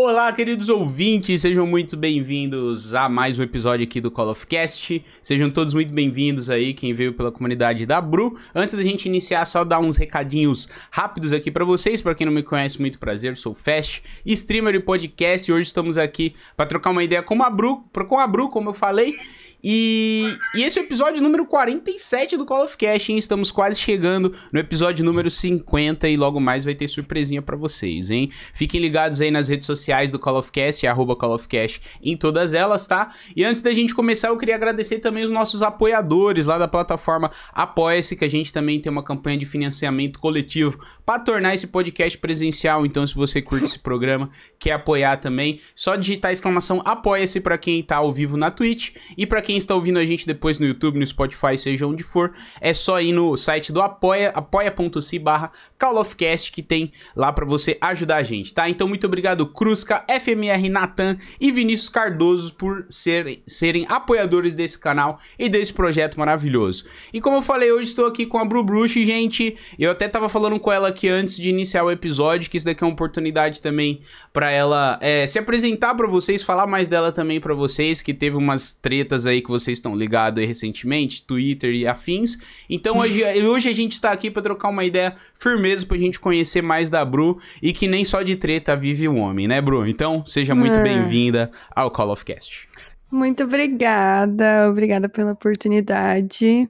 [0.00, 5.04] Olá, queridos ouvintes, sejam muito bem-vindos a mais um episódio aqui do Call of Cast.
[5.20, 8.38] Sejam todos muito bem-vindos aí, quem veio pela comunidade da Bru.
[8.54, 12.00] Antes da gente iniciar, só dar uns recadinhos rápidos aqui para vocês.
[12.00, 15.50] Para quem não me conhece, muito prazer, sou Fast, streamer e podcast.
[15.50, 18.68] E hoje estamos aqui para trocar uma ideia com a Bru, com a Bru, como
[18.68, 19.18] eu falei.
[19.62, 23.18] E, e, esse é o episódio número 47 do Call of Cast, hein?
[23.18, 28.08] Estamos quase chegando no episódio número 50 e logo mais vai ter surpresinha para vocês,
[28.08, 28.30] hein?
[28.52, 32.16] Fiquem ligados aí nas redes sociais do Call of Cast, arroba Call of Cast em
[32.16, 33.12] todas elas, tá?
[33.34, 37.30] E antes da gente começar, eu queria agradecer também os nossos apoiadores lá da plataforma
[37.52, 42.16] Apoia-se, que a gente também tem uma campanha de financiamento coletivo para tornar esse podcast
[42.18, 42.86] presencial.
[42.86, 47.58] Então, se você curte esse programa, quer apoiar também, só digitar a exclamação Apoia-se para
[47.58, 50.66] quem tá ao vivo na Twitch e para quem está ouvindo a gente depois no
[50.66, 55.50] YouTube, no Spotify, seja onde for, é só ir no site do apoia, apoia.se barra
[55.78, 58.68] callofcast que tem lá para você ajudar a gente, tá?
[58.68, 65.18] Então muito obrigado Cruzca, FMR Natan e Vinícius Cardoso por serem, serem apoiadores desse canal
[65.38, 66.84] e desse projeto maravilhoso.
[67.10, 70.28] E como eu falei, hoje estou aqui com a Bru Bruce, gente, eu até tava
[70.28, 73.62] falando com ela aqui antes de iniciar o episódio, que isso daqui é uma oportunidade
[73.62, 78.12] também para ela é, se apresentar para vocês, falar mais dela também para vocês, que
[78.12, 82.36] teve umas tretas aí aí que vocês estão ligados aí recentemente, Twitter e afins.
[82.68, 86.62] Então hoje, hoje a gente está aqui para trocar uma ideia firmeza pra gente conhecer
[86.62, 89.86] mais da Bru e que nem só de treta vive um homem, né, Bru?
[89.86, 90.82] Então seja muito é.
[90.82, 92.68] bem-vinda ao Call of Cast.
[93.10, 96.68] Muito obrigada, obrigada pela oportunidade.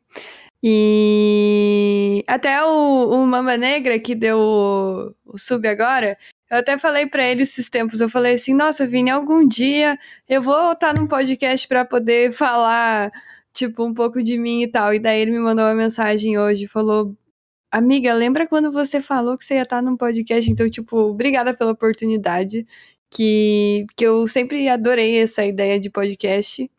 [0.62, 6.16] E até o, o Mamba Negra que deu o, o sub agora,
[6.50, 10.42] eu até falei para ele esses tempos, eu falei assim, nossa, Vini, algum dia eu
[10.42, 13.10] vou estar num podcast para poder falar,
[13.52, 14.94] tipo, um pouco de mim e tal.
[14.94, 17.14] E daí ele me mandou uma mensagem hoje, falou,
[17.70, 20.50] amiga, lembra quando você falou que você ia estar num podcast?
[20.50, 22.66] Então, tipo, obrigada pela oportunidade,
[23.10, 26.70] que, que eu sempre adorei essa ideia de podcast.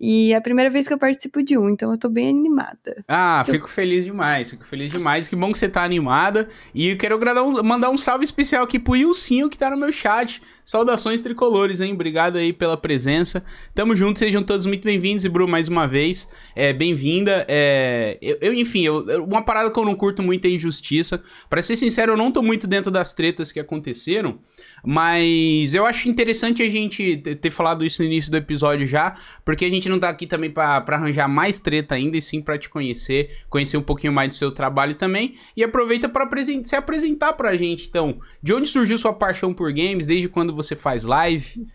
[0.00, 3.04] E é a primeira vez que eu participo de um, então eu tô bem animada.
[3.06, 5.28] Ah, fico feliz demais, fico feliz demais.
[5.28, 6.48] Que bom que você tá animada.
[6.74, 7.18] E eu quero
[7.62, 10.40] mandar um salve especial aqui pro Ilcinho que tá no meu chat.
[10.64, 11.92] Saudações tricolores, hein?
[11.92, 13.42] Obrigado aí pela presença.
[13.74, 15.24] Tamo junto, sejam todos muito bem-vindos.
[15.24, 17.44] E, Bru, mais uma vez, é, bem-vinda.
[17.48, 21.22] É, eu, eu, enfim, eu, uma parada que eu não curto muito é injustiça.
[21.48, 24.38] Pra ser sincero, eu não tô muito dentro das tretas que aconteceram.
[24.84, 29.64] Mas eu acho interessante a gente ter falado isso no início do episódio já, porque
[29.64, 32.68] a gente não tá aqui também para arranjar mais treta ainda, e sim para te
[32.68, 35.34] conhecer, conhecer um pouquinho mais do seu trabalho também.
[35.56, 36.28] E aproveita para
[36.64, 38.20] se apresentar pra gente, então.
[38.42, 40.06] De onde surgiu sua paixão por games?
[40.06, 41.66] Desde quando você faz live?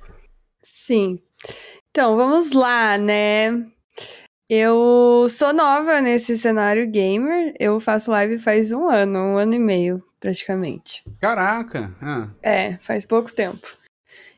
[0.62, 1.20] Sim.
[1.90, 3.66] Então, vamos lá, né?
[4.50, 7.54] Eu sou nova nesse cenário gamer.
[7.60, 11.04] Eu faço live faz um ano, um ano e meio, praticamente.
[11.20, 11.92] Caraca!
[12.02, 12.30] Ah.
[12.44, 13.68] É, faz pouco tempo.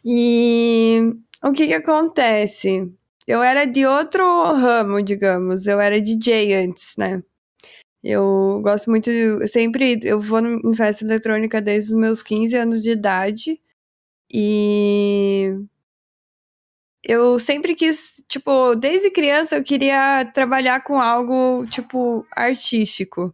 [0.06, 2.90] E o que que acontece?
[3.28, 4.24] Eu era de outro
[4.54, 5.68] ramo, digamos.
[5.68, 7.22] Eu era DJ antes, né?
[8.02, 9.10] Eu gosto muito.
[9.10, 10.00] Eu sempre.
[10.04, 13.60] Eu vou em festa eletrônica desde os meus 15 anos de idade.
[14.32, 15.54] E.
[17.04, 23.34] Eu sempre quis, tipo, desde criança eu queria trabalhar com algo, tipo, artístico.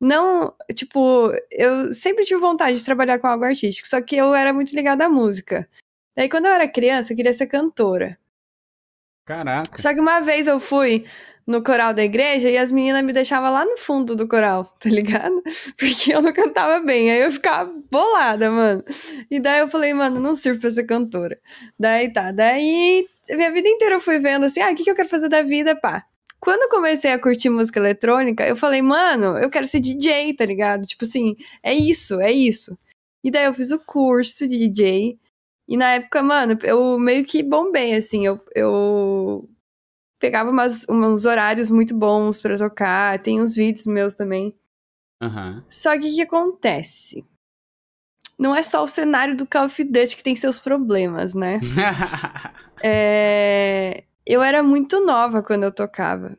[0.00, 4.52] Não, tipo, eu sempre tive vontade de trabalhar com algo artístico, só que eu era
[4.52, 5.68] muito ligada à música.
[6.16, 8.18] Daí, quando eu era criança, eu queria ser cantora.
[9.26, 9.76] Caraca.
[9.76, 11.04] Só que uma vez eu fui
[11.46, 14.88] no coral da igreja e as meninas me deixavam lá no fundo do coral, tá
[14.88, 15.42] ligado?
[15.78, 17.10] Porque eu não cantava bem.
[17.10, 18.84] Aí eu ficava bolada, mano.
[19.30, 21.38] E daí eu falei, mano, não sirvo pra ser cantora.
[21.78, 23.06] Daí tá, daí
[23.36, 25.42] minha vida inteira eu fui vendo assim, ah, o que, que eu quero fazer da
[25.42, 26.04] vida, pá.
[26.40, 30.46] Quando eu comecei a curtir música eletrônica, eu falei, mano, eu quero ser DJ, tá
[30.46, 30.86] ligado?
[30.86, 32.78] Tipo assim, é isso, é isso.
[33.22, 35.18] E daí eu fiz o curso de DJ.
[35.68, 39.48] E na época, mano, eu meio que bombei, assim, eu, eu
[40.20, 44.54] pegava umas, uns horários muito bons para tocar, tem uns vídeos meus também.
[45.22, 45.62] Uhum.
[45.68, 47.24] Só que o que acontece?
[48.38, 51.58] Não é só o cenário do Call of Duty que tem seus problemas, né?
[52.82, 54.04] é...
[54.26, 56.38] Eu era muito nova quando eu tocava.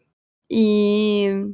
[0.50, 1.54] E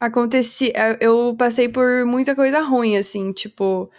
[0.00, 3.90] acontecia, eu passei por muita coisa ruim assim, tipo,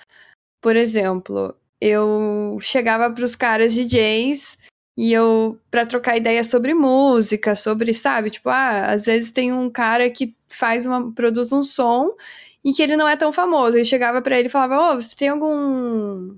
[0.61, 4.57] por exemplo, eu chegava para os caras DJs
[4.99, 9.69] e eu para trocar ideia sobre música, sobre, sabe, tipo, ah, às vezes tem um
[9.69, 12.17] cara que faz uma produz um som
[12.61, 13.77] e que ele não é tão famoso.
[13.77, 16.37] Eu chegava para ele e falava: "Ô, oh, você tem algum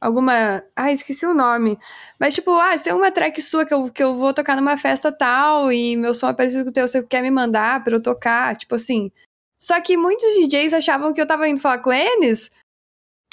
[0.00, 1.78] alguma, ah, esqueci o nome.
[2.20, 4.76] Mas tipo, ah, você tem uma track sua que eu, que eu vou tocar numa
[4.78, 7.96] festa tal e meu som é parecido com o teu, você quer me mandar para
[7.96, 9.10] eu tocar?" Tipo assim.
[9.58, 12.50] Só que muitos DJs achavam que eu tava indo falar com eles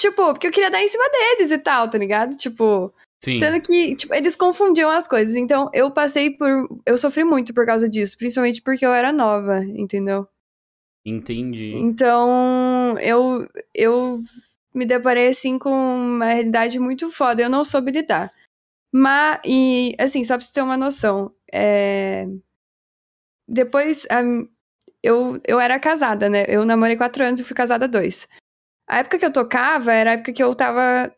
[0.00, 2.36] Tipo, porque eu queria dar em cima deles e tal, tá ligado?
[2.36, 2.92] Tipo.
[3.24, 3.38] Sim.
[3.38, 5.34] Sendo que, tipo, eles confundiam as coisas.
[5.34, 6.68] Então, eu passei por.
[6.84, 8.18] Eu sofri muito por causa disso.
[8.18, 10.28] Principalmente porque eu era nova, entendeu?
[11.06, 11.72] Entendi.
[11.74, 13.48] Então, eu.
[13.74, 14.20] Eu
[14.74, 17.40] me deparei, assim, com uma realidade muito foda.
[17.40, 18.30] Eu não soube lidar.
[18.92, 21.32] Mas, e, assim, só pra você ter uma noção.
[21.50, 22.26] É...
[23.48, 24.22] Depois, a,
[25.02, 26.44] eu, eu era casada, né?
[26.46, 28.28] Eu namorei quatro anos e fui casada dois.
[28.86, 31.10] A época que eu tocava era a época que eu tava.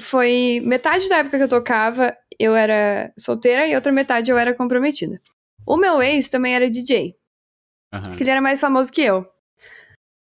[0.00, 4.54] Foi metade da época que eu tocava, eu era solteira e outra metade eu era
[4.54, 5.20] comprometida.
[5.66, 7.16] O meu ex também era DJ,
[7.92, 8.10] Aham.
[8.10, 9.26] que ele era mais famoso que eu.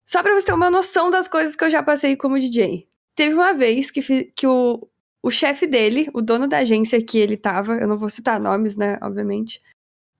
[0.05, 2.87] Só pra você ter uma noção das coisas que eu já passei como DJ.
[3.13, 4.87] Teve uma vez que, que o,
[5.21, 8.77] o chefe dele, o dono da agência que ele tava, eu não vou citar nomes,
[8.77, 9.61] né, obviamente.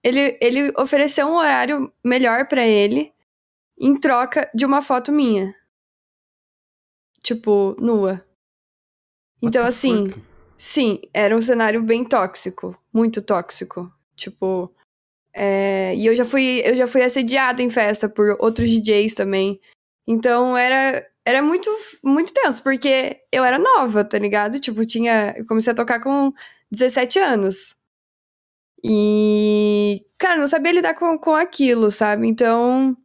[0.04, 3.12] Ele, ele ofereceu um horário melhor pra ele
[3.80, 5.54] em troca de uma foto minha.
[7.22, 8.24] Tipo, nua.
[9.42, 10.22] Então, assim, fuck?
[10.56, 12.76] sim, era um cenário bem tóxico.
[12.92, 13.92] Muito tóxico.
[14.16, 14.72] Tipo.
[15.34, 19.60] é, E eu já fui, eu já fui assediada em festa por outros DJs também.
[20.06, 21.70] Então era, era muito,
[22.02, 24.58] muito tenso, porque eu era nova, tá ligado?
[24.60, 25.34] Tipo, tinha.
[25.36, 26.32] Eu comecei a tocar com
[26.70, 27.76] 17 anos.
[28.82, 30.04] E.
[30.18, 32.26] Cara, não sabia lidar com, com aquilo, sabe?
[32.26, 32.96] Então.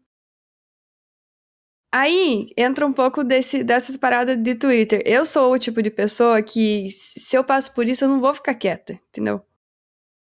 [1.95, 5.03] Aí entra um pouco desse, dessas paradas de Twitter.
[5.05, 8.33] Eu sou o tipo de pessoa que, se eu passo por isso, eu não vou
[8.33, 9.45] ficar quieta, entendeu?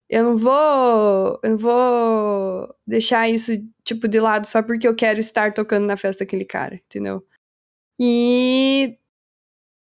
[0.09, 1.39] Eu não vou.
[1.43, 3.53] Eu não vou deixar isso,
[3.85, 7.27] tipo, de lado só porque eu quero estar tocando na festa daquele cara, entendeu?
[8.01, 8.99] E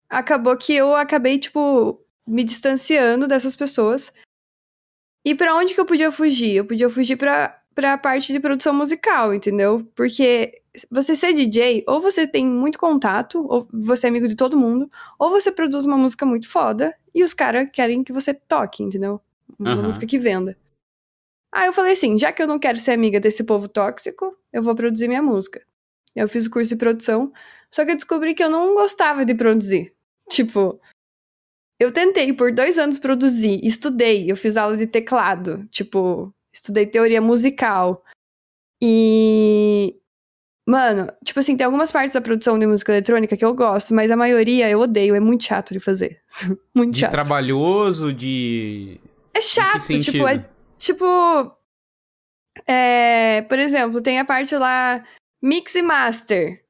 [0.07, 4.13] acabou que eu acabei, tipo, me distanciando dessas pessoas.
[5.25, 6.57] E pra onde que eu podia fugir?
[6.57, 9.87] Eu podia fugir pra, pra parte de produção musical, entendeu?
[9.95, 14.57] Porque você ser DJ, ou você tem muito contato, ou você é amigo de todo
[14.57, 14.89] mundo,
[15.19, 19.21] ou você produz uma música muito foda e os caras querem que você toque, entendeu?
[19.59, 19.83] Uma Aham.
[19.83, 20.57] música que venda.
[21.53, 24.63] Aí eu falei assim, já que eu não quero ser amiga desse povo tóxico, eu
[24.63, 25.63] vou produzir minha música.
[26.15, 27.31] Eu fiz o curso de produção,
[27.69, 29.93] só que eu descobri que eu não gostava de produzir.
[30.29, 30.79] Tipo,
[31.79, 37.21] eu tentei por dois anos produzir, estudei, eu fiz aula de teclado, tipo, estudei teoria
[37.21, 38.03] musical.
[38.81, 39.99] E.
[40.65, 44.09] Mano, tipo assim, tem algumas partes da produção de música eletrônica que eu gosto, mas
[44.09, 46.21] a maioria eu odeio, é muito chato de fazer.
[46.73, 47.11] muito De chato.
[47.11, 48.99] trabalhoso, de.
[49.33, 50.45] É chato, tipo, é.
[50.77, 51.55] Tipo.
[52.67, 55.03] É, por exemplo, tem a parte lá,
[55.41, 56.62] mix e master.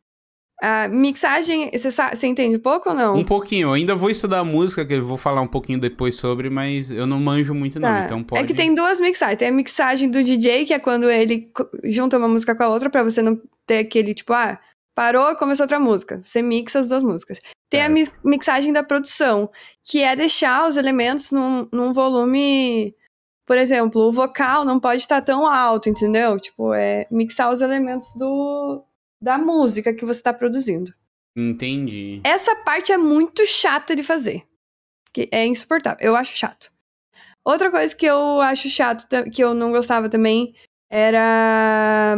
[0.65, 3.18] A mixagem, você você entende um pouco ou não?
[3.18, 3.68] Um pouquinho.
[3.68, 7.06] Eu ainda vou estudar música, que eu vou falar um pouquinho depois sobre, mas eu
[7.06, 7.89] não manjo muito, não.
[7.89, 8.06] Tá.
[8.06, 8.42] Então pode.
[8.42, 9.38] É que tem duas mixagens.
[9.38, 11.51] Tem a mixagem do DJ, que é quando ele
[11.83, 13.38] junta uma música com a outra, pra você não
[13.68, 14.57] ter aquele, tipo, ah,
[14.95, 16.21] parou, começou outra música.
[16.24, 17.42] Você mixa as duas músicas.
[17.69, 17.94] Tem a Certo.
[18.24, 19.50] mi- mixagem da produção,
[19.83, 22.95] que é deixar os elementos num, num volume.
[23.45, 26.39] Por exemplo, o vocal não pode estar tão alto, entendeu?
[26.39, 28.81] Tipo, é mixar os elementos do,
[29.24, 30.94] da música que você tá produzindo.
[31.36, 32.22] Entendi.
[32.24, 34.44] Essa parte é muito chata de fazer.
[35.14, 36.00] Que é insuportável.
[36.02, 36.72] Eu acho chato.
[37.46, 40.54] Outra coisa que eu acho chato, que eu não gostava também,
[40.92, 42.16] era.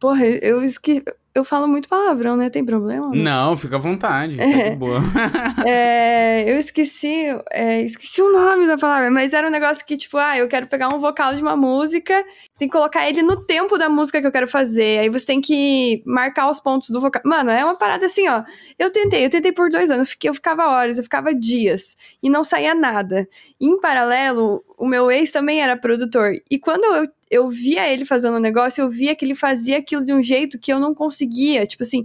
[0.00, 1.02] Porra, eu esque...
[1.34, 2.50] Eu falo muito palavrão, né?
[2.50, 3.10] Tem problema?
[3.14, 4.36] Não, fica à vontade.
[4.36, 4.76] Tá É.
[4.76, 5.00] boa.
[5.66, 10.18] É, eu esqueci, é, esqueci o nome da palavra, mas era um negócio que, tipo,
[10.18, 12.22] ah, eu quero pegar um vocal de uma música,
[12.58, 15.40] tem que colocar ele no tempo da música que eu quero fazer, aí você tem
[15.40, 17.22] que marcar os pontos do vocal.
[17.24, 18.42] Mano, é uma parada assim, ó.
[18.78, 22.44] Eu tentei, eu tentei por dois anos, eu, ficava horas, eu ficava dias, e não
[22.44, 23.26] saía nada.
[23.60, 28.36] Em paralelo, o meu ex também era produtor, e quando eu, eu via ele fazendo
[28.36, 31.66] o negócio, eu via que ele fazia aquilo de um jeito que eu não conseguia,
[31.66, 32.04] tipo assim,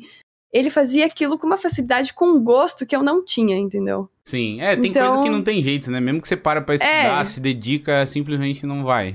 [0.52, 4.10] ele fazia aquilo com uma facilidade, com um gosto que eu não tinha, entendeu?
[4.24, 6.00] Sim, é, tem Então- coisa que não tem jeito, né?
[6.00, 7.26] Mesmo que você para pra estudar, É.
[7.26, 9.14] se dedica, simplesmente não vai.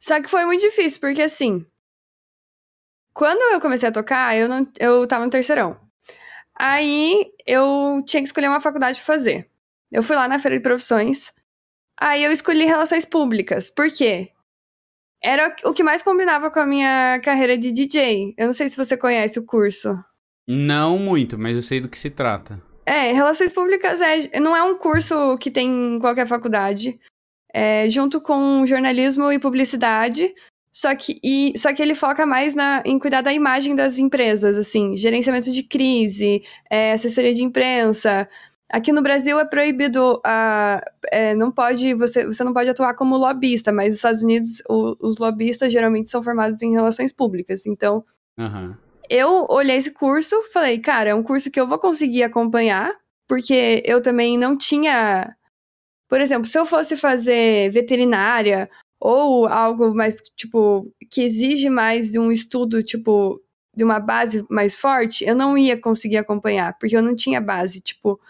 [0.00, 1.66] Só que foi muito difícil, porque assim.
[3.12, 5.78] Quando eu comecei a tocar, eu, não, eu tava no terceirão.
[6.58, 9.50] Aí eu tinha que escolher uma faculdade pra fazer.
[9.90, 11.32] Eu fui lá na feira de profissões.
[11.98, 13.68] Aí eu escolhi relações públicas.
[13.68, 14.30] Por quê?
[15.22, 18.34] Era o que mais combinava com a minha carreira de DJ.
[18.38, 19.98] Eu não sei se você conhece o curso.
[20.48, 22.62] Não muito, mas eu sei do que se trata.
[22.86, 26.98] É, Relações Públicas é, não é um curso que tem em qualquer faculdade.
[27.52, 30.32] É junto com jornalismo e publicidade.
[30.72, 34.56] Só que, e, só que ele foca mais na, em cuidar da imagem das empresas,
[34.56, 38.28] assim, gerenciamento de crise, é, assessoria de imprensa.
[38.72, 40.80] Aqui no Brasil é proibido, ah,
[41.10, 44.94] é, não pode, você, você não pode atuar como lobista, mas nos Estados Unidos o-
[45.00, 47.66] os lobistas geralmente são formados em relações públicas.
[47.66, 48.04] Então,
[48.38, 48.78] Aham.
[49.08, 52.94] eu olhei esse curso, falei, cara, é um curso que eu vou conseguir acompanhar,
[53.26, 55.34] porque eu também não tinha.
[56.10, 58.68] Por exemplo, se eu fosse fazer veterinária
[59.00, 63.40] ou algo mais, tipo, que exige mais de um estudo, tipo,
[63.76, 67.80] de uma base mais forte, eu não ia conseguir acompanhar, porque eu não tinha base.
[67.80, 68.20] Tipo,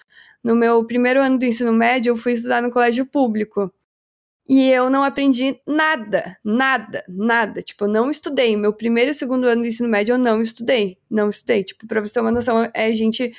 [0.45, 3.73] no meu primeiro ano do ensino médio, eu fui estudar no colégio público.
[4.47, 7.63] E eu não aprendi nada, nada, nada.
[7.63, 8.57] Tipo, eu não estudei.
[8.57, 10.99] Meu primeiro e segundo ano do ensino médio eu não estudei.
[11.09, 11.65] Não estudei.
[11.65, 13.33] Tipo, pra você ter uma noção, é, gente.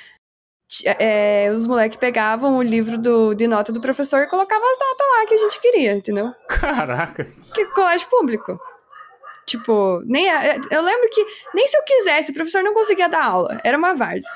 [0.98, 5.06] É, os moleques pegavam o livro do, de nota do professor e colocavam as notas
[5.08, 6.32] lá que a gente queria, entendeu?
[6.48, 7.26] Caraca.
[7.54, 8.58] Que colégio público.
[9.46, 10.26] Tipo, nem
[10.70, 13.60] eu lembro que nem se eu quisesse, o professor não conseguia dar aula.
[13.64, 14.30] Era uma várzea.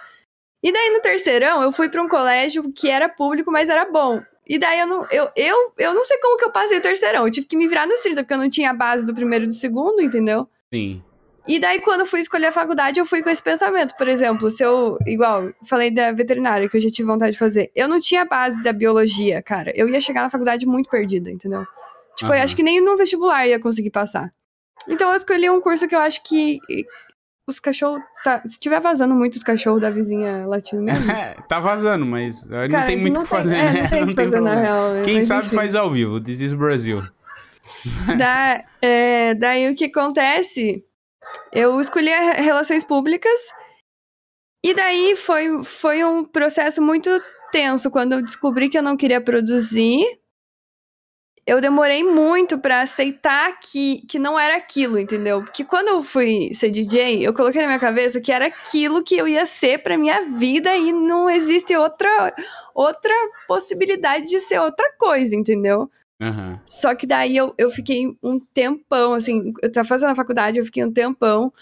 [0.62, 4.20] E daí no terceirão eu fui para um colégio que era público, mas era bom.
[4.48, 7.24] E daí eu não, eu, eu, eu não sei como que eu passei o terceirão.
[7.24, 9.44] Eu tive que me virar nos 30, porque eu não tinha a base do primeiro
[9.44, 10.48] e do segundo, entendeu?
[10.72, 11.02] Sim.
[11.46, 13.94] E daí, quando eu fui escolher a faculdade, eu fui com esse pensamento.
[13.96, 14.98] Por exemplo, se eu.
[15.06, 17.70] Igual, falei da veterinária, que eu já tive vontade de fazer.
[17.74, 19.72] Eu não tinha base da biologia, cara.
[19.74, 21.64] Eu ia chegar na faculdade muito perdida, entendeu?
[22.16, 22.38] Tipo, uhum.
[22.38, 24.32] eu acho que nem no vestibular ia conseguir passar.
[24.88, 26.58] Então, eu escolhi um curso que eu acho que
[27.46, 28.02] os cachorros.
[28.24, 31.10] Tá, se tiver vazando muito os cachorros da vizinha latindo mesmo.
[31.10, 33.82] É, tá vazando, mas Cara, não tem muito o que fazer, é, né?
[33.82, 35.02] Não tem, não tem fazer, na real, né?
[35.04, 35.56] Quem sabe enfim.
[35.56, 36.20] faz ao vivo.
[36.20, 37.02] This is Brasil.
[38.18, 40.84] Da, é, daí o que acontece?
[41.52, 43.40] Eu escolhi relações públicas.
[44.64, 47.11] E daí foi, foi um processo muito
[47.52, 50.04] tenso quando eu descobri que eu não queria produzir
[51.47, 55.45] eu demorei muito para aceitar que, que não era aquilo, entendeu?
[55.45, 59.16] Porque quando eu fui ser DJ, eu coloquei na minha cabeça que era aquilo que
[59.16, 62.35] eu ia ser pra minha vida e não existe outra,
[62.75, 63.14] outra
[63.47, 65.88] possibilidade de ser outra coisa, entendeu?
[66.20, 66.58] Uhum.
[66.64, 70.64] Só que daí eu, eu fiquei um tempão, assim, eu tava fazendo a faculdade, eu
[70.64, 71.52] fiquei um tempão.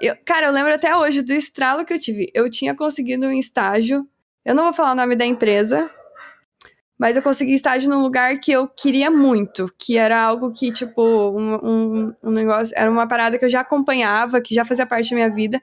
[0.00, 2.30] Eu, cara, eu lembro até hoje do estralo que eu tive.
[2.34, 4.06] Eu tinha conseguido um estágio,
[4.44, 5.90] eu não vou falar o nome da empresa,
[6.98, 11.02] mas eu consegui estágio num lugar que eu queria muito, que era algo que, tipo,
[11.02, 15.10] um, um, um, negócio, era uma parada que eu já acompanhava, que já fazia parte
[15.10, 15.62] da minha vida.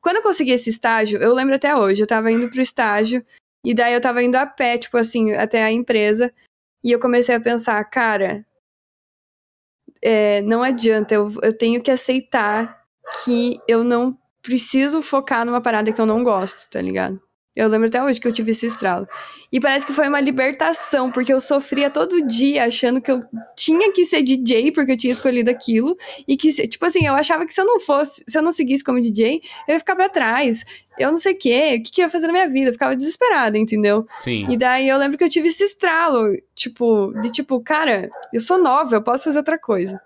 [0.00, 3.24] Quando eu consegui esse estágio, eu lembro até hoje, eu tava indo pro estágio,
[3.64, 6.32] e daí eu tava indo a pé, tipo assim, até a empresa,
[6.84, 8.46] e eu comecei a pensar, cara,
[10.02, 12.78] é, não adianta, eu, eu tenho que aceitar
[13.24, 17.18] que eu não preciso focar numa parada que eu não gosto, tá ligado?
[17.56, 19.06] Eu lembro até hoje que eu tive esse estralo.
[19.52, 23.22] E parece que foi uma libertação, porque eu sofria todo dia achando que eu
[23.54, 25.96] tinha que ser DJ porque eu tinha escolhido aquilo.
[26.26, 28.82] E que, tipo assim, eu achava que se eu não fosse, se eu não seguisse
[28.82, 30.64] como DJ, eu ia ficar pra trás.
[30.98, 32.70] Eu não sei o quê, o que, que eu ia fazer na minha vida?
[32.70, 34.06] Eu ficava desesperada, entendeu?
[34.20, 34.46] Sim.
[34.50, 38.58] E daí eu lembro que eu tive esse estralo, tipo, de tipo, cara, eu sou
[38.58, 40.00] nova, eu posso fazer outra coisa.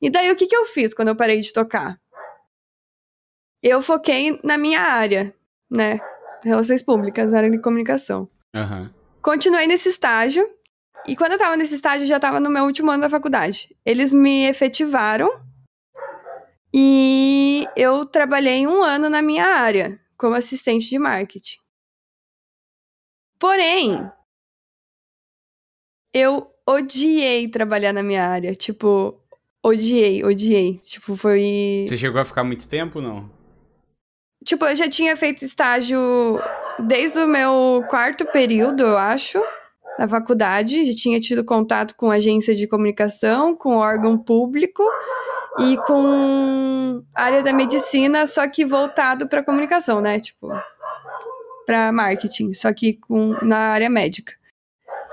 [0.00, 1.98] E daí o que, que eu fiz quando eu parei de tocar?
[3.62, 5.34] Eu foquei na minha área,
[5.68, 6.00] né?
[6.46, 8.28] Relações Públicas, área de comunicação.
[8.54, 8.88] Uhum.
[9.20, 10.48] Continuei nesse estágio.
[11.06, 13.76] E quando eu tava nesse estágio, já tava no meu último ano da faculdade.
[13.84, 15.28] Eles me efetivaram.
[16.72, 21.58] E eu trabalhei um ano na minha área, como assistente de marketing.
[23.38, 24.10] Porém,
[26.14, 28.54] eu odiei trabalhar na minha área.
[28.54, 29.20] Tipo,
[29.64, 30.78] odiei, odiei.
[30.78, 31.84] Tipo, foi.
[31.88, 33.35] Você chegou a ficar muito tempo, não?
[34.46, 35.98] Tipo, eu já tinha feito estágio
[36.78, 39.42] desde o meu quarto período, eu acho,
[39.98, 40.84] na faculdade.
[40.84, 44.84] Já tinha tido contato com agência de comunicação, com órgão público
[45.58, 50.20] e com área da medicina, só que voltado para comunicação, né?
[50.20, 50.48] Tipo,
[51.66, 54.32] para marketing, só que com, na área médica.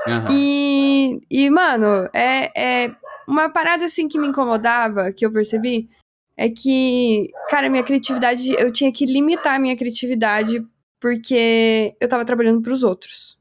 [0.06, 0.28] Uhum.
[0.30, 2.96] E, e, mano, é, é
[3.28, 5.90] uma parada assim que me incomodava, que eu percebi,
[6.38, 10.66] é que, cara, minha criatividade, eu tinha que limitar a minha criatividade
[11.00, 13.38] porque eu tava trabalhando para os outros.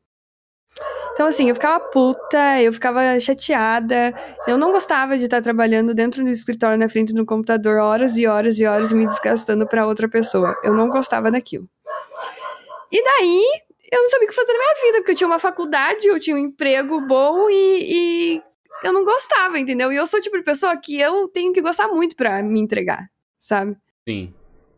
[1.13, 4.15] Então, assim, eu ficava puta, eu ficava chateada,
[4.49, 8.27] eu não gostava de estar trabalhando dentro do escritório na frente do computador horas e
[8.27, 10.57] horas e horas me desgastando para outra pessoa.
[10.65, 11.69] Eu não gostava daquilo.
[12.91, 13.43] E daí,
[13.93, 16.19] eu não sabia o que fazer na minha vida, porque eu tinha uma faculdade, eu
[16.19, 18.43] tinha um emprego bom e, e
[18.83, 19.93] eu não gostava, entendeu?
[19.93, 22.61] E eu sou o tipo de pessoa que eu tenho que gostar muito pra me
[22.61, 23.09] entregar,
[23.39, 23.77] sabe?
[24.09, 24.33] Sim.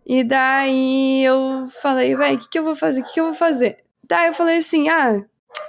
[0.06, 3.00] E daí eu falei, velho, o que, que eu vou fazer?
[3.00, 3.78] O que, que eu vou fazer?
[4.06, 5.24] Daí eu falei assim, ah,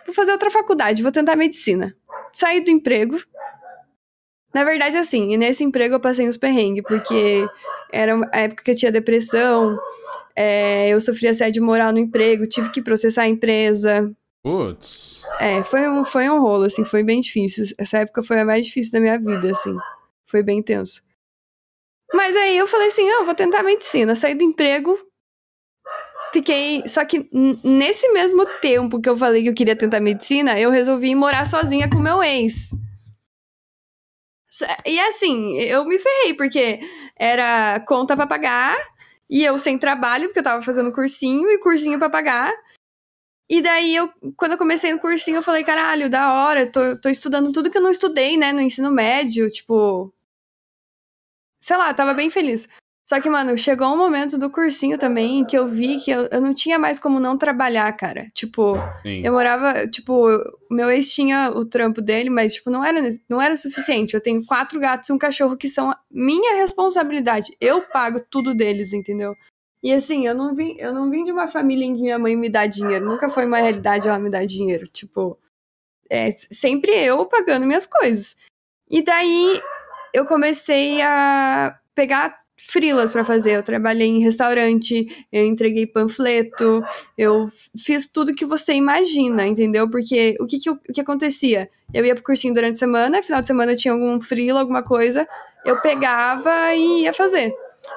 [0.06, 1.96] vou fazer outra faculdade, vou tentar medicina.
[2.34, 3.18] Saí do emprego.
[4.54, 7.48] Na verdade, assim, e nesse emprego eu passei uns perrengues, porque
[7.92, 9.78] era a época que eu tinha depressão,
[10.36, 14.12] é, eu sofri assédio moral no emprego, tive que processar a empresa,
[14.46, 15.24] Putz.
[15.40, 17.66] É, foi um, foi um rolo, assim, foi bem difícil.
[17.80, 19.76] Essa época foi a mais difícil da minha vida, assim.
[20.30, 21.02] Foi bem tenso.
[22.14, 24.16] Mas aí eu falei assim, eu vou tentar medicina.
[24.16, 25.00] Saí do emprego,
[26.32, 26.88] fiquei.
[26.88, 27.28] Só que
[27.64, 31.48] nesse mesmo tempo que eu falei que eu queria tentar medicina, eu resolvi ir morar
[31.48, 32.70] sozinha com meu ex.
[34.86, 36.82] E assim, eu me ferrei, porque
[37.18, 38.78] era conta pra pagar,
[39.28, 42.54] e eu sem trabalho, porque eu tava fazendo cursinho, e cursinho pra pagar.
[43.50, 47.10] E daí, eu, quando eu comecei no cursinho, eu falei, caralho, da hora, tô, tô
[47.10, 50.12] estudando tudo que eu não estudei, né, no ensino médio, tipo.
[51.60, 52.68] Sei lá, tava bem feliz.
[53.08, 56.42] Só que, mano, chegou um momento do cursinho também que eu vi que eu, eu
[56.42, 58.32] não tinha mais como não trabalhar, cara.
[58.34, 59.22] Tipo, Sim.
[59.24, 60.28] eu morava, tipo,
[60.72, 63.00] meu ex tinha o trampo dele, mas, tipo, não era,
[63.30, 64.16] não era suficiente.
[64.16, 67.56] Eu tenho quatro gatos e um cachorro que são minha responsabilidade.
[67.62, 69.36] Eu pago tudo deles, entendeu?
[69.86, 72.36] E assim, eu não vim, eu não vim de uma família em que minha mãe
[72.36, 73.06] me dá dinheiro.
[73.06, 74.88] Nunca foi uma realidade ela me dar dinheiro.
[74.88, 75.38] Tipo,
[76.10, 78.36] é sempre eu pagando minhas coisas.
[78.90, 79.62] E daí
[80.12, 83.52] eu comecei a pegar frilas para fazer.
[83.52, 86.84] Eu trabalhei em restaurante, eu entreguei panfleto,
[87.16, 87.46] eu
[87.78, 89.88] fiz tudo que você imagina, entendeu?
[89.88, 91.70] Porque o que, que, o que acontecia?
[91.94, 95.28] Eu ia pro cursinho durante a semana, final de semana tinha algum frila, alguma coisa,
[95.64, 97.54] eu pegava e ia fazer.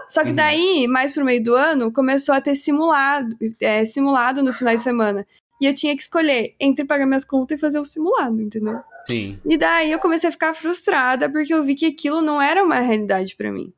[0.09, 0.37] Só que uhum.
[0.37, 4.85] daí, mais pro meio do ano, começou a ter simulado, é, simulado nos finais de
[4.85, 5.27] semana.
[5.61, 8.81] E eu tinha que escolher entre pagar minhas contas e fazer o simulado, entendeu?
[9.07, 9.41] Sim.
[9.45, 12.79] E daí eu comecei a ficar frustrada porque eu vi que aquilo não era uma
[12.79, 13.73] realidade para mim.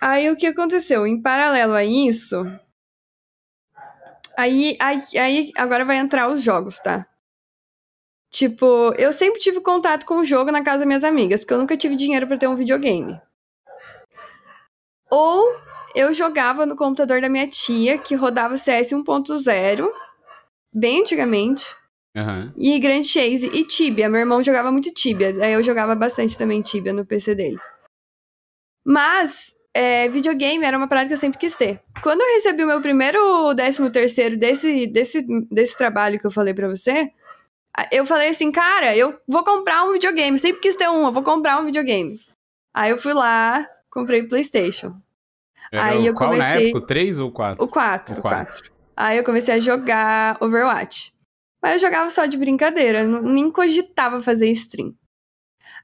[0.00, 1.06] Aí o que aconteceu?
[1.06, 2.44] Em paralelo a isso.
[4.36, 7.06] Aí, aí, aí agora vai entrar os jogos, tá?
[8.30, 11.58] Tipo, eu sempre tive contato com o jogo na casa das minhas amigas, porque eu
[11.58, 13.20] nunca tive dinheiro para ter um videogame.
[15.10, 15.56] Ou
[15.94, 19.88] eu jogava no computador da minha tia, que rodava CS 1.0,
[20.72, 21.64] bem antigamente.
[22.16, 22.52] Uhum.
[22.56, 24.08] E Grand Chase e Tibia.
[24.08, 25.34] Meu irmão jogava muito Tibia.
[25.44, 27.58] Aí eu jogava bastante também Tibia no PC dele.
[28.86, 31.80] Mas, é, videogame era uma parada que eu sempre quis ter.
[32.02, 36.54] Quando eu recebi o meu primeiro décimo terceiro desse, desse, desse trabalho que eu falei
[36.54, 37.10] para você,
[37.90, 40.38] eu falei assim, cara, eu vou comprar um videogame.
[40.38, 42.20] Sempre quis ter um, eu vou comprar um videogame.
[42.72, 45.00] Aí eu fui lá, comprei PlayStation.
[45.72, 46.54] Era aí eu qual comecei...
[46.54, 46.78] na época?
[46.78, 47.64] O 3 ou o 4?
[47.64, 48.70] O 4, o 4.
[48.96, 51.14] Aí eu comecei a jogar Overwatch.
[51.62, 54.94] Mas eu jogava só de brincadeira, nem cogitava fazer stream.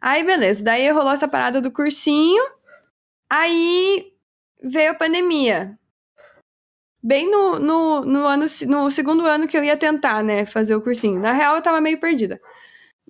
[0.01, 0.63] Aí, beleza.
[0.63, 2.43] Daí rolou essa parada do cursinho.
[3.31, 4.13] Aí
[4.63, 5.79] veio a pandemia.
[7.03, 10.83] Bem no, no, no, ano, no segundo ano que eu ia tentar, né, fazer o
[10.83, 11.19] cursinho.
[11.19, 12.39] Na real, eu tava meio perdida.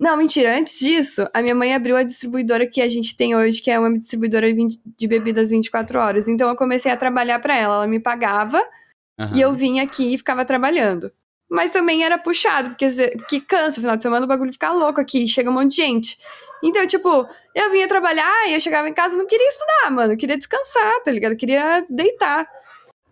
[0.01, 0.57] Não, mentira.
[0.57, 3.77] Antes disso, a minha mãe abriu a distribuidora que a gente tem hoje, que é
[3.77, 6.27] uma distribuidora de bebidas 24 horas.
[6.27, 7.75] Então eu comecei a trabalhar para ela.
[7.75, 8.57] Ela me pagava
[9.19, 9.35] uhum.
[9.35, 11.11] e eu vinha aqui e ficava trabalhando.
[11.47, 12.87] Mas também era puxado, porque,
[13.17, 16.17] porque cansa, final de semana o bagulho fica louco aqui, chega um monte de gente.
[16.63, 20.13] Então, tipo, eu vinha trabalhar e eu chegava em casa e não queria estudar, mano.
[20.13, 21.33] Eu queria descansar, tá ligado?
[21.33, 22.47] Eu queria deitar.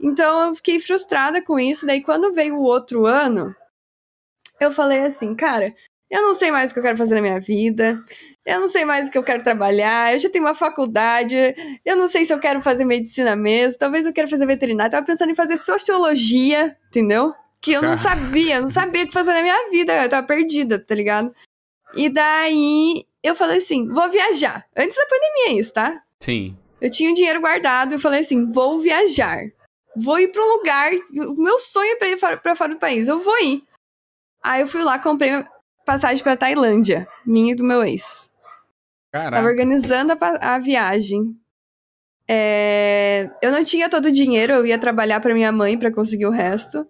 [0.02, 1.86] Então eu fiquei frustrada com isso.
[1.86, 3.56] Daí quando veio o outro ano,
[4.60, 5.76] eu falei assim, cara,
[6.10, 8.04] eu não sei mais o que eu quero fazer na minha vida.
[8.46, 10.14] Eu não sei mais o que eu quero trabalhar.
[10.14, 11.36] Eu já tenho uma faculdade.
[11.86, 13.78] Eu não sei se eu quero fazer medicina mesmo.
[13.78, 14.88] Talvez eu quero fazer veterinária.
[14.90, 17.34] Eu tava pensando em fazer sociologia, entendeu?
[17.62, 20.04] Que eu não sabia, eu não sabia o que fazer na minha vida.
[20.04, 21.32] Eu tava perdida, tá ligado?
[21.94, 24.66] E daí eu falei assim: vou viajar.
[24.76, 26.02] Antes da pandemia, isso, tá?
[26.20, 26.58] Sim.
[26.82, 29.44] Eu tinha o dinheiro guardado e falei assim: vou viajar.
[29.96, 30.92] Vou ir pra um lugar.
[31.28, 33.08] O meu sonho é pra ir pra fora do país.
[33.08, 33.62] Eu vou ir.
[34.42, 35.44] Aí eu fui lá, comprei
[35.90, 38.30] passagem pra Tailândia, minha e do meu ex.
[39.12, 39.38] Caraca.
[39.38, 41.36] Tava organizando a, a viagem.
[42.30, 46.28] É, eu não tinha todo o dinheiro, eu ia trabalhar para minha mãe para conseguir
[46.28, 46.88] o resto.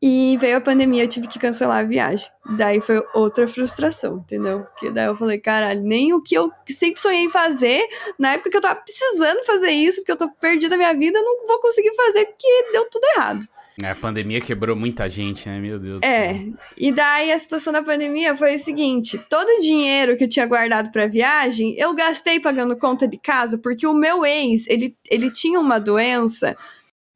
[0.00, 2.28] E veio a pandemia, eu tive que cancelar a viagem.
[2.56, 4.64] Daí foi outra frustração, entendeu?
[4.64, 7.82] Porque daí eu falei, caralho, nem o que eu sempre sonhei em fazer,
[8.16, 11.20] na época que eu tava precisando fazer isso, porque eu tô perdida na minha vida,
[11.20, 13.44] não vou conseguir fazer porque deu tudo errado.
[13.82, 15.58] É, a pandemia quebrou muita gente, né?
[15.58, 16.00] Meu Deus.
[16.02, 16.46] É.
[16.78, 20.46] E daí a situação da pandemia foi o seguinte: todo o dinheiro que eu tinha
[20.46, 25.30] guardado para viagem, eu gastei pagando conta de casa, porque o meu ex, ele, ele
[25.30, 26.56] tinha uma doença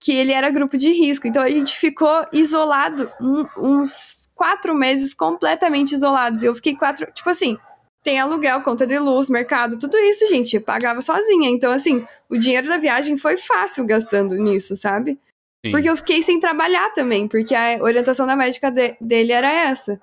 [0.01, 1.29] que ele era grupo de risco.
[1.29, 6.43] Então a gente ficou isolado um, uns quatro meses completamente isolados.
[6.43, 7.07] E eu fiquei quatro.
[7.13, 7.57] Tipo assim,
[8.03, 11.51] tem aluguel, conta de luz, mercado, tudo isso, gente, eu pagava sozinha.
[11.51, 15.21] Então, assim, o dinheiro da viagem foi fácil gastando nisso, sabe?
[15.65, 15.73] Sim.
[15.73, 20.01] Porque eu fiquei sem trabalhar também, porque a orientação da médica de, dele era essa.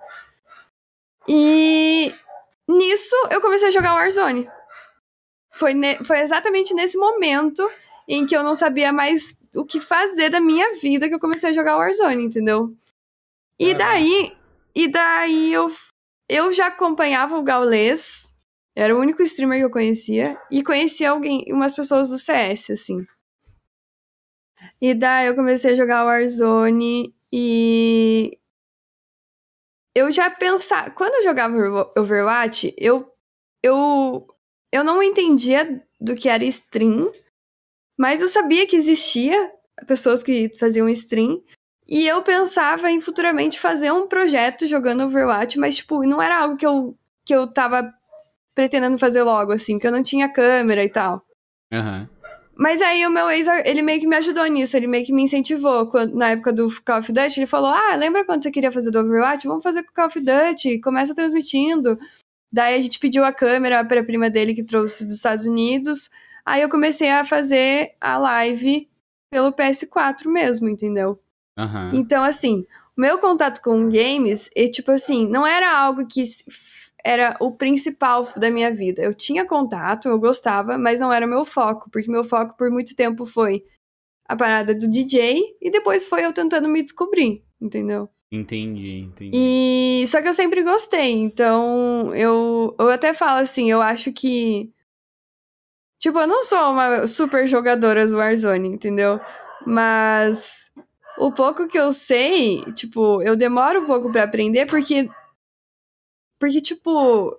[1.28, 2.14] E
[2.70, 4.50] nisso eu comecei a jogar Warzone.
[5.54, 7.70] Foi, ne, foi exatamente nesse momento
[8.08, 11.50] em que eu não sabia mais o que fazer da minha vida que eu comecei
[11.50, 12.76] a jogar Warzone, entendeu?
[13.58, 14.36] E daí,
[14.76, 15.74] e daí eu,
[16.30, 18.36] eu já acompanhava o Gaules
[18.76, 20.38] Era o único streamer que eu conhecia.
[20.52, 23.08] E conhecia alguém, umas pessoas do CS, assim.
[24.86, 28.38] E daí eu comecei a jogar Warzone e.
[29.96, 30.92] Eu já pensava.
[30.92, 33.12] Quando eu jogava Overwatch, eu.
[33.64, 34.28] Eu.
[34.72, 37.12] Eu não entendia do que era stream,
[37.98, 39.52] mas eu sabia que existia
[39.88, 41.44] pessoas que faziam stream.
[41.88, 46.58] E eu pensava em futuramente fazer um projeto jogando Overwatch, mas, tipo, não era algo
[46.58, 46.96] que eu,
[47.26, 47.92] que eu tava
[48.54, 51.26] pretendendo fazer logo, assim, porque eu não tinha câmera e tal.
[51.74, 52.08] Aham.
[52.58, 55.24] Mas aí o meu ex, ele meio que me ajudou nisso, ele meio que me
[55.24, 55.88] incentivou.
[55.88, 58.92] Quando, na época do Call of Duty, ele falou: Ah, lembra quando você queria fazer
[58.92, 59.48] do Overwatch?
[59.48, 62.00] Vamos fazer com o Call of Duty, começa transmitindo.
[62.52, 66.10] Daí a gente pediu a câmera para a prima dele que trouxe dos Estados Unidos.
[66.46, 68.88] Aí eu comecei a fazer a live
[69.30, 71.20] pelo PS4 mesmo, entendeu?
[71.58, 71.92] Aham.
[71.94, 72.66] Então, assim,
[72.96, 76.24] o meu contato com games, e, tipo assim, não era algo que
[77.06, 79.04] era o principal da minha vida.
[79.04, 82.96] Eu tinha contato, eu gostava, mas não era meu foco, porque meu foco por muito
[82.96, 83.64] tempo foi
[84.28, 88.10] a parada do DJ e depois foi eu tentando me descobrir, entendeu?
[88.32, 89.32] Entendi, entendi.
[89.32, 94.74] E só que eu sempre gostei, então eu, eu até falo assim, eu acho que
[96.00, 99.20] tipo, eu não sou uma super jogadora do Warzone, entendeu?
[99.66, 100.72] Mas
[101.20, 105.08] o pouco que eu sei, tipo, eu demoro um pouco pra aprender porque
[106.40, 107.36] porque tipo,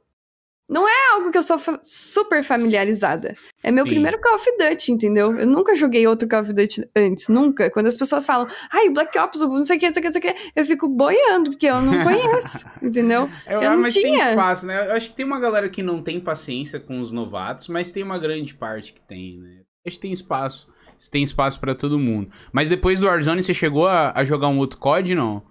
[0.69, 3.37] não é algo que eu sou fa- super familiarizada.
[3.63, 3.91] É meu Sim.
[3.91, 5.37] primeiro Call of Duty, entendeu?
[5.39, 7.71] Eu nunca joguei outro Call of Duty antes, nunca.
[7.71, 10.09] Quando as pessoas falam, ai, Black Ops, não sei o que, não sei o que,
[10.09, 13.31] não sei o que, eu fico boiando, porque eu não conheço, entendeu?
[13.47, 14.31] Eu, Eu ah, não mas tem tinha.
[14.31, 14.89] espaço, né?
[14.89, 18.03] Eu acho que tem uma galera que não tem paciência com os novatos, mas tem
[18.03, 19.61] uma grande parte que tem, né?
[19.87, 20.69] Acho que tem espaço.
[21.11, 22.31] Tem espaço pra todo mundo.
[22.53, 25.43] Mas depois do Warzone, você chegou a, a jogar um outro COD, não?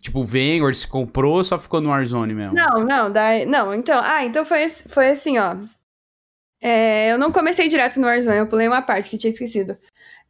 [0.00, 2.54] Tipo, o Vanguard, se comprou ou só ficou no Warzone mesmo?
[2.54, 5.56] Não, não, daí, não, então, ah, então foi, foi assim, ó.
[6.60, 9.76] É, eu não comecei direto no Warzone, eu pulei uma parte que tinha esquecido.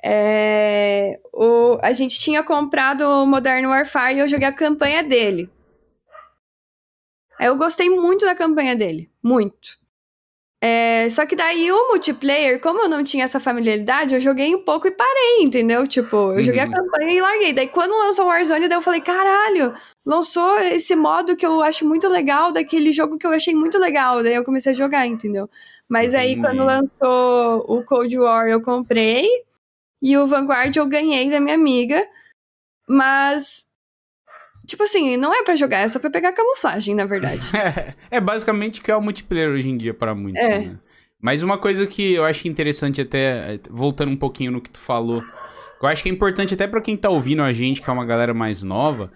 [0.02, 5.50] É, o, a gente tinha comprado o Modern Warfare e eu joguei a campanha dele.
[7.38, 9.81] Aí eu gostei muito da campanha dele, muito.
[10.64, 14.62] É, só que daí o multiplayer, como eu não tinha essa familiaridade, eu joguei um
[14.62, 15.84] pouco e parei, entendeu?
[15.88, 16.70] Tipo, eu joguei a Uhum.
[16.72, 17.52] campanha e larguei.
[17.52, 19.74] Daí quando lançou o Warzone, daí eu falei, caralho,
[20.06, 24.22] lançou esse modo que eu acho muito legal, daquele jogo que eu achei muito legal.
[24.22, 25.50] Daí eu comecei a jogar, entendeu?
[25.88, 26.46] Mas aí, Entendi.
[26.46, 29.28] quando lançou o Cold War, eu comprei.
[30.02, 32.06] E o Vanguard eu ganhei da minha amiga.
[32.88, 33.66] Mas.
[34.66, 37.42] Tipo assim, não é pra jogar, é só pra pegar camuflagem, na verdade.
[38.10, 40.58] é basicamente o que é o multiplayer hoje em dia pra muitos, É.
[40.60, 40.78] né?
[41.20, 45.22] Mas uma coisa que eu acho interessante até, voltando um pouquinho no que tu falou,
[45.22, 47.92] que eu acho que é importante até pra quem tá ouvindo a gente, que é
[47.92, 49.12] uma galera mais nova,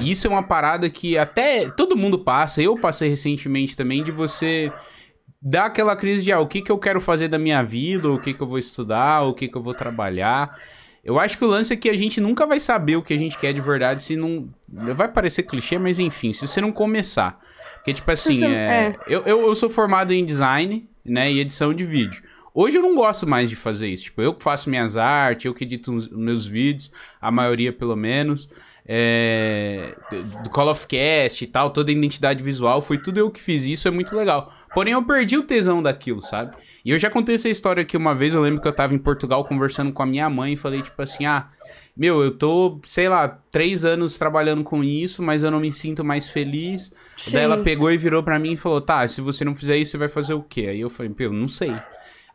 [0.00, 4.10] e isso é uma parada que até todo mundo passa, eu passei recentemente também, de
[4.10, 4.72] você
[5.42, 8.14] dar aquela crise de, ah, o que que eu quero fazer da minha vida, ou
[8.16, 10.58] o que que eu vou estudar, ou o que que eu vou trabalhar.
[11.04, 13.18] Eu acho que o lance é que a gente nunca vai saber o que a
[13.18, 14.48] gente quer de verdade se não...
[14.72, 17.40] Vai parecer clichê, mas enfim, se você não começar.
[17.76, 18.86] Porque, tipo assim, você- é...
[18.88, 18.96] é.
[19.06, 22.22] Eu, eu, eu sou formado em design, né, e edição de vídeo.
[22.54, 24.04] Hoje eu não gosto mais de fazer isso.
[24.04, 27.94] Tipo, eu que faço minhas artes, eu que edito os meus vídeos, a maioria pelo
[27.96, 28.48] menos.
[28.92, 29.94] É,
[30.42, 33.64] do Call of Cast e tal, toda a identidade visual, foi tudo eu que fiz
[33.64, 34.52] isso, é muito legal.
[34.74, 36.56] Porém, eu perdi o tesão daquilo, sabe?
[36.84, 38.98] E eu já contei essa história aqui uma vez, eu lembro que eu tava em
[38.98, 41.46] Portugal conversando com a minha mãe e falei, tipo assim, ah,
[41.96, 46.02] meu, eu tô, sei lá, três anos trabalhando com isso, mas eu não me sinto
[46.02, 46.90] mais feliz.
[47.16, 47.32] Sim.
[47.34, 49.92] Daí ela pegou e virou pra mim e falou: Tá, se você não fizer isso,
[49.92, 50.66] você vai fazer o quê?
[50.70, 51.74] Aí eu falei: Pô, eu não sei.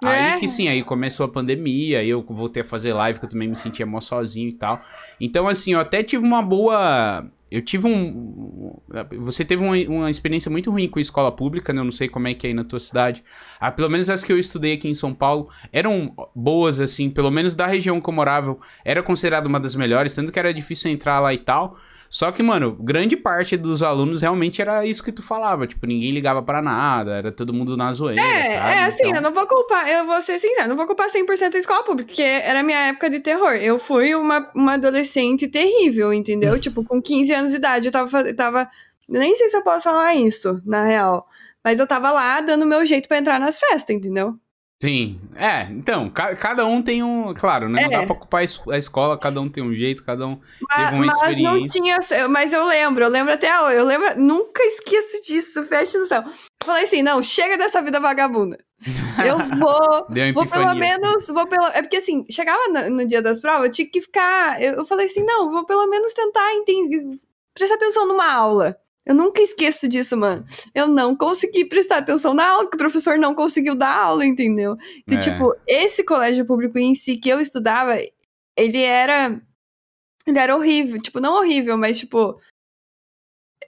[0.03, 0.39] Aí É.
[0.39, 3.47] que sim, aí começou a pandemia, aí eu voltei a fazer live, que eu também
[3.47, 4.81] me sentia mó sozinho e tal.
[5.19, 7.25] Então, assim, eu até tive uma boa.
[7.49, 8.75] Eu tive um.
[9.19, 11.79] Você teve uma, uma experiência muito ruim com escola pública, né?
[11.79, 13.23] Eu não sei como é que é aí na tua cidade.
[13.59, 17.31] Ah, pelo menos as que eu estudei aqui em São Paulo eram boas, assim, pelo
[17.31, 20.91] menos da região que eu morava, era considerada uma das melhores, tanto que era difícil
[20.91, 21.77] entrar lá e tal.
[22.15, 25.67] Só que, mano, grande parte dos alunos realmente era isso que tu falava.
[25.67, 28.21] Tipo, ninguém ligava pra nada, era todo mundo na zoeira.
[28.21, 28.71] É, sabe?
[28.73, 31.55] é assim, Então- eu não vou culpar, eu vou ser sincera, não vou culpar 100%
[31.55, 33.55] a escola pública, porque era minha época de terror.
[33.55, 36.55] Eu fui uma, uma adolescente terrível, entendeu?
[36.57, 38.69] tipo, com 15 anos de idade, eu tava, tava.
[39.09, 41.27] Nem sei se eu posso falar isso, na real.
[41.61, 44.39] Mas eu tava lá dando meu jeito pra entrar nas festas, entendeu?
[44.81, 47.33] Sim, é, então, ca- cada um tem um.
[47.33, 47.81] Claro, né?
[47.83, 47.99] Não É.
[48.01, 50.75] dá pra ocupar a es- a escola, cada um tem um jeito, cada um Ma-
[50.75, 51.81] teve uma mas não experiência.
[51.81, 52.27] tinha.
[52.27, 53.77] Mas eu lembro, eu lembro até hoje.
[53.77, 56.21] Eu lembro, nunca esqueço disso, fecha do céu.
[56.25, 56.31] Eu
[56.65, 58.57] falei assim: não, chega dessa vida vagabunda.
[59.25, 60.07] Eu vou.
[60.33, 61.65] Vou pelo menos, vou pelo...
[61.67, 64.61] É porque assim, chegava no, no dia das provas, eu tinha que ficar.
[64.61, 67.01] Eu, eu falei assim, não, vou pelo menos tentar entender.
[67.55, 68.77] Prestar atenção numa aula.
[69.05, 70.43] Eu nunca esqueço disso, mano.
[70.73, 74.75] Eu não consegui prestar atenção na aula, porque o professor não conseguiu dar aula, entendeu?
[75.07, 75.21] Então, É.
[75.21, 77.97] tipo, esse colégio público em si que eu estudava,
[78.57, 79.39] ele era.
[80.27, 80.99] Ele era horrível.
[81.01, 82.39] Tipo, não horrível, mas, tipo.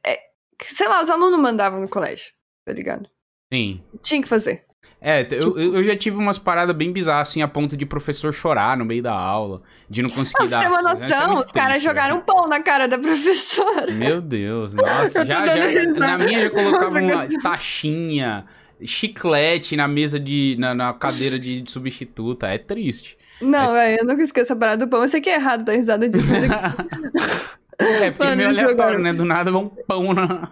[0.06, 0.18] é,
[0.64, 2.34] sei lá, os alunos mandavam no colégio,
[2.66, 3.10] tá ligado?
[3.54, 3.84] Sim.
[4.02, 4.66] Tinha que fazer.
[5.00, 8.34] É, eu, eu eu já tive umas paradas bem bizarras, assim, a ponto de professor
[8.34, 10.62] chorar no meio da aula, de não conseguir você dar...
[10.62, 13.92] ter uma Isso é noção, os caras triste, jogaram pão na cara da professora.
[13.92, 18.46] Meu Deus, nossa, já, já, na minha já colocavam Nossa, uma taxinha,
[18.84, 23.18] chiclete na mesa de, na, na cadeira de substituta, é triste.
[23.40, 25.04] Não, velho, eu nunca esqueço a parada do pão.
[25.04, 29.00] Eu sei que é errado dar risada disso, mas É, porque é Mano, meio aleatório,
[29.00, 29.14] né?
[29.14, 30.50] Do nada vai um pão na...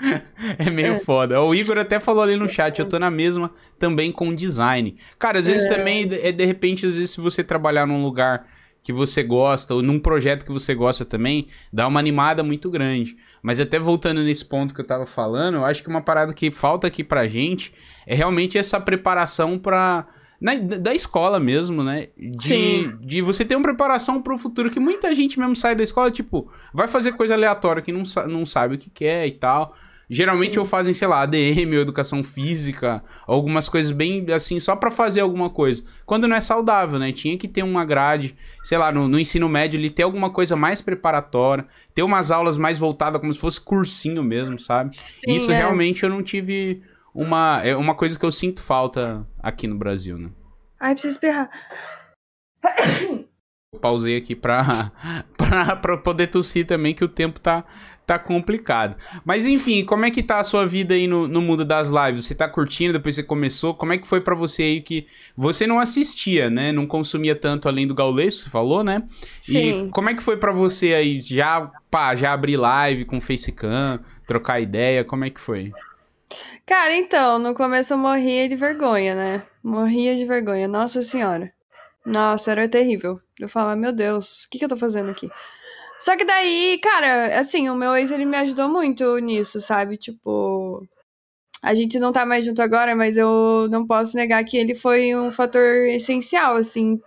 [0.58, 0.98] É meio É.
[0.98, 1.40] foda.
[1.42, 4.96] O Igor até falou ali no chat, eu tô na mesma também com design.
[5.18, 8.46] Cara, às vezes também, é de repente, às vezes se você trabalhar num lugar
[8.82, 13.14] que você gosta, ou num projeto que você gosta também, dá uma animada muito grande.
[13.42, 16.50] Mas até voltando nesse ponto que eu tava falando, eu acho que uma parada que
[16.50, 17.74] falta aqui pra gente
[18.06, 20.06] é realmente essa preparação pra...
[20.40, 22.06] na- da escola mesmo, né?
[22.16, 22.96] De, Sim.
[23.02, 26.50] de você ter uma preparação pro futuro, que muita gente mesmo sai da escola, tipo,
[26.72, 29.76] vai fazer coisa aleatória que não, não sabe o que quer e tal.
[30.12, 30.58] Geralmente Sim.
[30.58, 35.20] ou fazem, sei lá, ADM ou educação física, algumas coisas bem assim, só pra fazer
[35.20, 35.84] alguma coisa.
[36.04, 37.12] Quando não é saudável, né?
[37.12, 40.56] Tinha que ter uma grade, sei lá, no, no ensino médio ele ter alguma coisa
[40.56, 44.96] mais preparatória, ter umas aulas mais voltadas como se fosse cursinho mesmo, sabe?
[44.96, 45.58] sim, Isso é.
[45.58, 46.82] realmente eu não tive
[47.14, 47.60] uma.
[47.62, 50.28] É uma coisa que eu sinto falta aqui no Brasil, né?
[50.80, 51.48] Ai, preciso espirrar.
[53.72, 54.90] Eu pausei aqui pra,
[55.38, 57.64] pra, pra poder tossir também, que o tempo tá,
[58.10, 58.96] tá complicado.
[59.24, 62.24] Mas enfim, como é que tá a sua vida aí no, no mundo das lives?
[62.24, 63.72] Você tá curtindo depois que você começou?
[63.72, 66.72] Como é que foi pra você aí que você não assistia, né?
[66.72, 69.04] Não consumia tanto além do Gaules, você falou, né?
[69.40, 69.86] Sim.
[69.86, 71.20] E como é que foi pra você aí?
[71.20, 75.04] Já, pá, já abrir live com facecam, trocar ideia?
[75.04, 75.72] Como é que foi?
[76.66, 79.42] Cara, então, no começo eu morria de vergonha, né?
[79.62, 81.52] Morria de vergonha, nossa senhora.
[82.04, 83.20] Nossa, era terrível.
[83.38, 85.30] Eu falava, meu Deus, o que, que eu tô fazendo aqui?
[86.00, 89.96] Só que daí, cara, assim, o meu ex, ele me ajudou muito nisso, sabe?
[89.98, 90.82] Tipo,
[91.62, 95.14] a gente não tá mais junto agora, mas eu não posso negar que ele foi
[95.14, 96.98] um fator essencial, assim,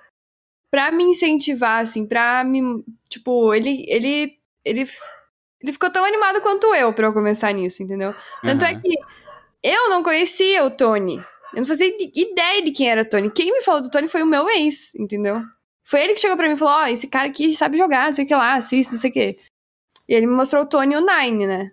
[0.72, 2.62] pra me incentivar, assim, pra me.
[3.10, 3.84] Tipo, ele.
[3.88, 4.38] Ele.
[4.66, 4.88] Ele,
[5.62, 8.14] ele ficou tão animado quanto eu pra eu começar nisso, entendeu?
[8.42, 8.90] Tanto é que
[9.62, 11.18] eu não conhecia o Tony.
[11.54, 13.30] Eu não fazia ide- ideia de quem era o Tony.
[13.30, 15.42] Quem me falou do Tony foi o meu ex, entendeu?
[15.84, 18.14] Foi ele que chegou pra mim e falou: Ó, esse cara aqui sabe jogar, não
[18.14, 19.38] sei o que lá, assiste, não sei o que.
[20.08, 21.72] E ele me mostrou o Tony e o Nine, né?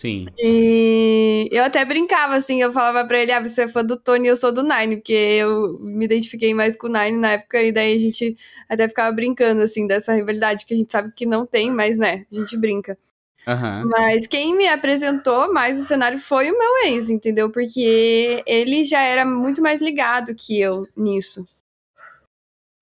[0.00, 0.26] Sim.
[0.38, 4.26] E eu até brincava assim, eu falava pra ele: Ah, você é fã do Tony
[4.26, 7.62] e eu sou do Nine, porque eu me identifiquei mais com o Nine na época,
[7.62, 8.36] e daí a gente
[8.68, 12.26] até ficava brincando, assim, dessa rivalidade que a gente sabe que não tem, mas né,
[12.30, 12.98] a gente brinca.
[13.46, 13.84] Aham.
[13.86, 17.50] Mas quem me apresentou mais o cenário foi o meu ex, entendeu?
[17.50, 21.46] Porque ele já era muito mais ligado que eu nisso.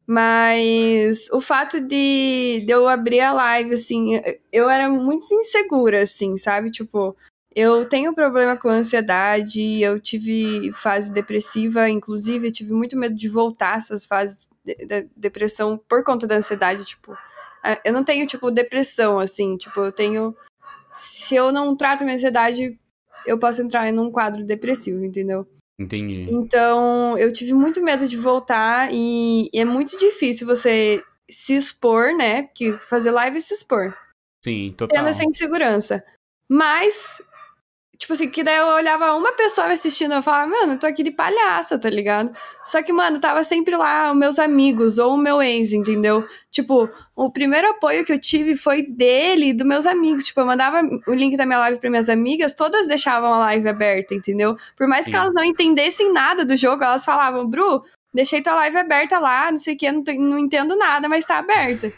[0.06, 4.20] Mas o fato de, de eu abrir a live, assim,
[4.52, 6.70] eu era muito insegura, assim, sabe?
[6.70, 7.16] Tipo,
[7.54, 13.28] eu tenho problema com ansiedade, eu tive fase depressiva, inclusive, eu tive muito medo de
[13.28, 17.16] voltar essas fases de, de depressão por conta da ansiedade, tipo.
[17.84, 20.34] Eu não tenho, tipo, depressão, assim, tipo, eu tenho
[20.92, 22.78] se eu não trato minha ansiedade,
[23.26, 25.46] eu posso entrar em um quadro depressivo, entendeu?
[25.78, 26.26] Entendi.
[26.30, 32.14] Então, eu tive muito medo de voltar e, e é muito difícil você se expor,
[32.14, 32.42] né?
[32.44, 33.96] Porque fazer live é se expor,
[34.44, 34.96] Sim, total.
[34.98, 36.04] tendo essa insegurança.
[36.48, 37.22] Mas,
[38.02, 40.88] tipo assim, que daí eu olhava uma pessoa me assistindo, eu falava, mano, eu tô
[40.88, 42.32] aqui de palhaça, tá ligado?
[42.64, 46.26] Só que, mano, tava sempre lá os meus amigos ou o meu ex, entendeu?
[46.50, 50.26] Tipo, o primeiro apoio que eu tive foi dele e dos meus amigos.
[50.26, 53.68] Tipo, eu mandava o link da minha live para minhas amigas, todas deixavam a live
[53.68, 54.56] aberta, entendeu?
[54.76, 55.12] Por mais Sim.
[55.12, 59.48] que elas não entendessem nada do jogo, elas falavam, Bru, deixei tua live aberta lá,
[59.48, 61.92] não sei o que, não, não entendo nada, mas tá aberta.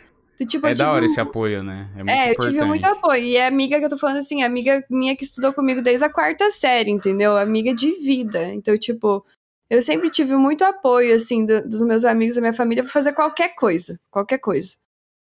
[0.46, 1.88] Tipo, É eu da tive hora esse apoio, né?
[1.94, 2.52] É muito é, eu importante.
[2.54, 3.22] tive muito apoio.
[3.24, 6.10] E é amiga que eu tô falando assim, amiga minha que estudou comigo desde a
[6.10, 7.36] quarta série, entendeu?
[7.36, 8.48] Amiga de vida.
[8.52, 9.24] Então, tipo,
[9.70, 13.12] eu sempre tive muito apoio, assim, do- dos meus amigos, da minha família, pra fazer
[13.12, 13.98] qualquer coisa.
[14.10, 14.72] Qualquer coisa.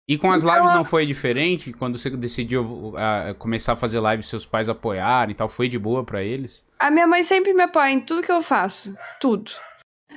[0.08, 1.72] E com as Então, lives não foi diferente?
[1.72, 5.78] Quando você decidiu ah, começar a fazer live, seus pais apoiaram e tal, foi de
[5.78, 6.64] boa pra eles?
[6.80, 8.92] A minha mãe sempre me apoia em tudo que eu faço.
[9.20, 9.52] Tudo.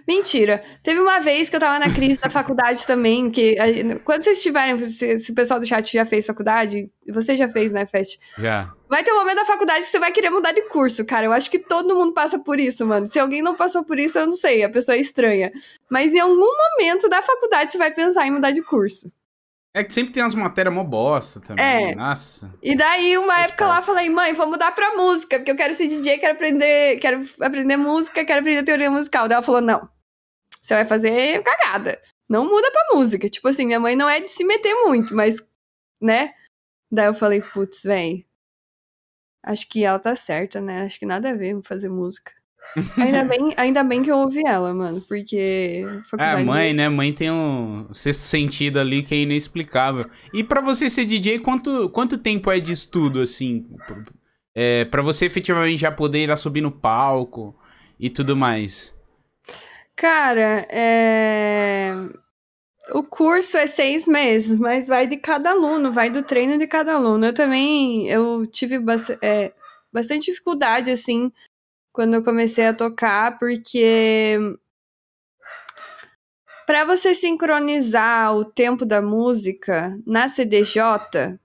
[0.08, 0.64] Mentira.
[0.82, 4.42] Teve uma vez que eu tava na crise da faculdade também, que a- quando vocês
[4.44, 8.20] tiverem, se, se o pessoal do chat já fez faculdade, você já fez, né, Fest?
[8.38, 8.72] Já.
[8.90, 11.26] Vai ter um momento da faculdade que você vai querer mudar de curso, cara.
[11.26, 13.08] Eu acho que todo mundo passa por isso, mano.
[13.08, 15.52] Se alguém não passou por isso, eu não sei, a pessoa é estranha.
[15.90, 19.12] Mas em algum momento da faculdade você vai pensar em mudar de curso.
[19.76, 21.92] É que sempre tem umas matérias mó bosta também.
[21.92, 21.96] É.
[21.96, 22.54] Nossa.
[22.62, 25.74] E daí, uma Faz época lá, falei, mãe, vou mudar pra música, porque eu quero
[25.74, 29.28] ser DJ, quero aprender, quero aprender música, quero aprender teoria musical.
[29.28, 29.90] Daí ela falou, não,
[30.62, 32.00] você vai fazer cagada.
[32.30, 33.28] Não muda pra música.
[33.28, 35.38] Tipo assim, minha mãe não é de se meter muito, mas,
[36.00, 36.34] né?
[36.92, 38.28] Daí eu falei, putz, véi,
[39.44, 40.86] acho que ela tá certa, né?
[40.86, 42.32] Acho que nada a ver fazer música.
[42.98, 45.86] Ainda bem, ainda bem que eu ouvi ela, mano, porque...
[45.88, 46.90] É, faculdade- mãe, né?
[46.90, 50.06] Mãe tem um sexto sentido ali que é inexplicável.
[50.34, 53.66] E pra você ser DJ, quanto, quanto tempo é de estudo, assim?
[54.56, 57.56] É, pra você efetivamente já poder ir lá subir no palco
[58.00, 58.94] e tudo mais?
[59.96, 61.94] Cara, é...
[62.94, 66.94] o curso é seis meses, mas vai de cada aluno, vai do treino de cada
[66.96, 67.26] aluno.
[67.26, 69.54] Eu também, eu tive bast- é,
[69.92, 71.32] bastante dificuldade, assim,
[71.94, 74.38] quando eu comecei a tocar, porque
[76.66, 81.38] para você sincronizar o tempo da música na CDJ,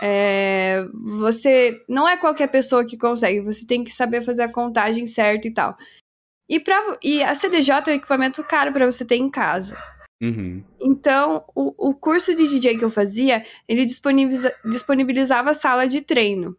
[0.00, 5.06] é, você não é qualquer pessoa que consegue, você tem que saber fazer a contagem
[5.06, 5.76] certa e tal.
[6.48, 9.76] E, pra, e a CDJ é um equipamento caro para você ter em casa.
[10.22, 10.62] Uhum.
[10.80, 16.56] Então, o, o curso de DJ que eu fazia, ele disponibiliza, disponibilizava sala de treino.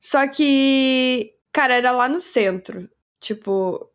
[0.00, 2.88] Só que, cara, era lá no centro.
[3.20, 3.88] Tipo,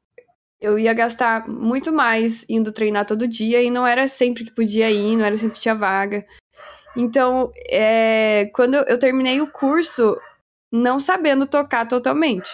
[0.60, 4.90] eu ia gastar muito mais indo treinar todo dia e não era sempre que podia
[4.90, 6.26] ir, não era sempre que tinha vaga.
[6.98, 10.18] Então, é, quando eu- terminei o curso,
[10.72, 12.50] não sabendo tocar totalmente.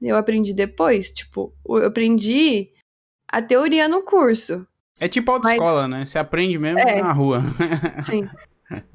[0.00, 2.68] Eu aprendi depois, tipo, eu aprendi
[3.28, 4.66] a teoria no curso.
[5.00, 6.04] É tipo autoescola, né?
[6.04, 7.02] Você aprende mesmo É.
[7.02, 7.40] na rua.
[8.04, 8.28] Sim.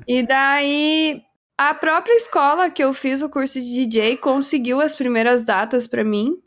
[0.07, 1.21] E daí,
[1.57, 6.03] a própria escola que eu fiz o curso de DJ conseguiu as primeiras datas pra
[6.03, 6.37] mim.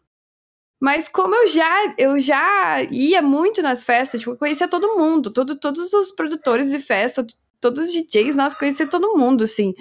[0.81, 5.31] Mas como eu já, eu já ia muito nas festas, tipo, eu conhecia todo mundo,
[5.31, 7.27] todo, todos os produtores de festa,
[7.61, 9.75] todos os DJs, nossa, conhecia todo mundo, assim.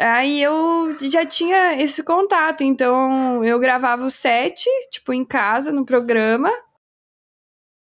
[0.00, 5.84] Aí eu já tinha esse contato, então eu gravava o set, tipo, em casa, no
[5.84, 6.50] programa.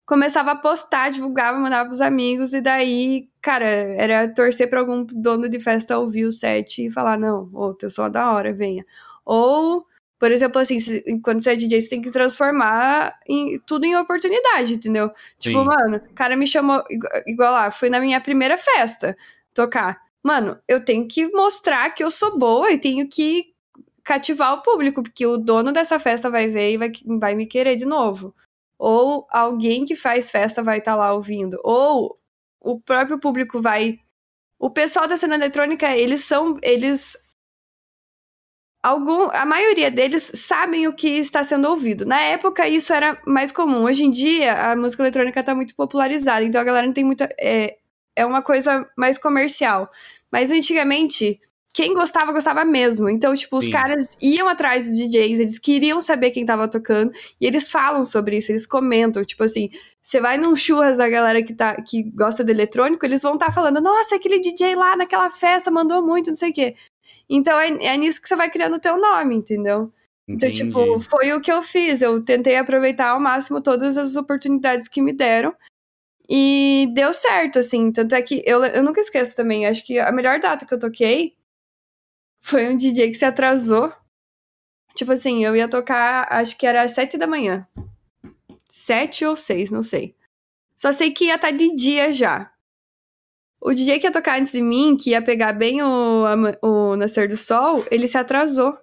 [0.07, 5.49] Começava a postar, divulgava, mandava pros amigos, e daí, cara, era torcer pra algum dono
[5.49, 8.87] de festa ouvir o set e falar, não, ô, teu som é da hora, venha.
[9.27, 9.85] Ou,
[10.19, 13.97] por exemplo, assim, se- quando você é DJ, você tem que transformar em- tudo em
[13.97, 15.11] oportunidade, entendeu?
[15.41, 15.65] Tipo, Sim.
[15.65, 19.17] mano, o cara me chamou, igual, igual lá, fui na minha primeira festa
[19.53, 20.01] tocar.
[20.23, 23.47] Mano, eu tenho que mostrar que eu sou boa e tenho que
[24.05, 27.75] cativar o público, porque o dono dessa festa vai ver e vai, vai me querer
[27.75, 28.33] de novo.
[28.79, 31.59] Ou alguém que faz festa vai estar lá ouvindo.
[31.65, 32.19] Ou
[32.61, 33.99] o próprio público vai.
[34.59, 36.59] O pessoal da cena eletrônica, eles são.
[36.63, 37.17] Eles.
[38.83, 42.07] Algum, a maioria deles sabem o que está sendo ouvido.
[42.07, 43.83] Na época, isso era mais comum.
[43.85, 47.29] Hoje em dia, a música eletrônica está muito popularizada, então a galera não tem muita.
[47.41, 47.79] É,
[48.15, 49.91] é uma coisa mais comercial.
[50.31, 51.41] Mas antigamente,
[51.77, 53.07] quem gostava, gostava mesmo.
[53.07, 53.71] Então, tipo, os Sim.
[53.71, 58.39] caras iam atrás dos DJs, eles queriam saber quem tava tocando, e eles falam sobre
[58.39, 59.69] isso, eles comentam, tipo assim,
[60.03, 63.53] você vai num churras da galera que, tá, que gosta de eletrônico, eles vão estar
[63.53, 66.77] falando, nossa, aquele DJ lá naquela festa mandou muito, não sei o quê.
[67.29, 69.93] Então é, é nisso que você vai criando o teu nome, entendeu?
[70.27, 70.65] Então, Entendi.
[70.65, 72.01] tipo, foi o que eu fiz.
[72.01, 75.55] Eu tentei aproveitar ao máximo todas as oportunidades que me deram.
[76.29, 77.93] E deu certo, assim.
[77.93, 79.67] Tanto é que eu, eu nunca esqueço também.
[79.67, 81.37] Acho que a melhor data que eu toquei
[82.47, 83.93] foi um DJ que se atrasou.
[84.95, 87.67] Tipo assim, eu ia tocar, acho que era às sete da manhã.
[88.69, 90.15] Sete ou seis, não sei.
[90.75, 92.51] Só sei que ia estar de dia já.
[93.61, 96.25] O DJ que ia tocar antes de mim, que ia pegar bem o,
[96.63, 98.77] o Nascer do Sol, ele se atrasou.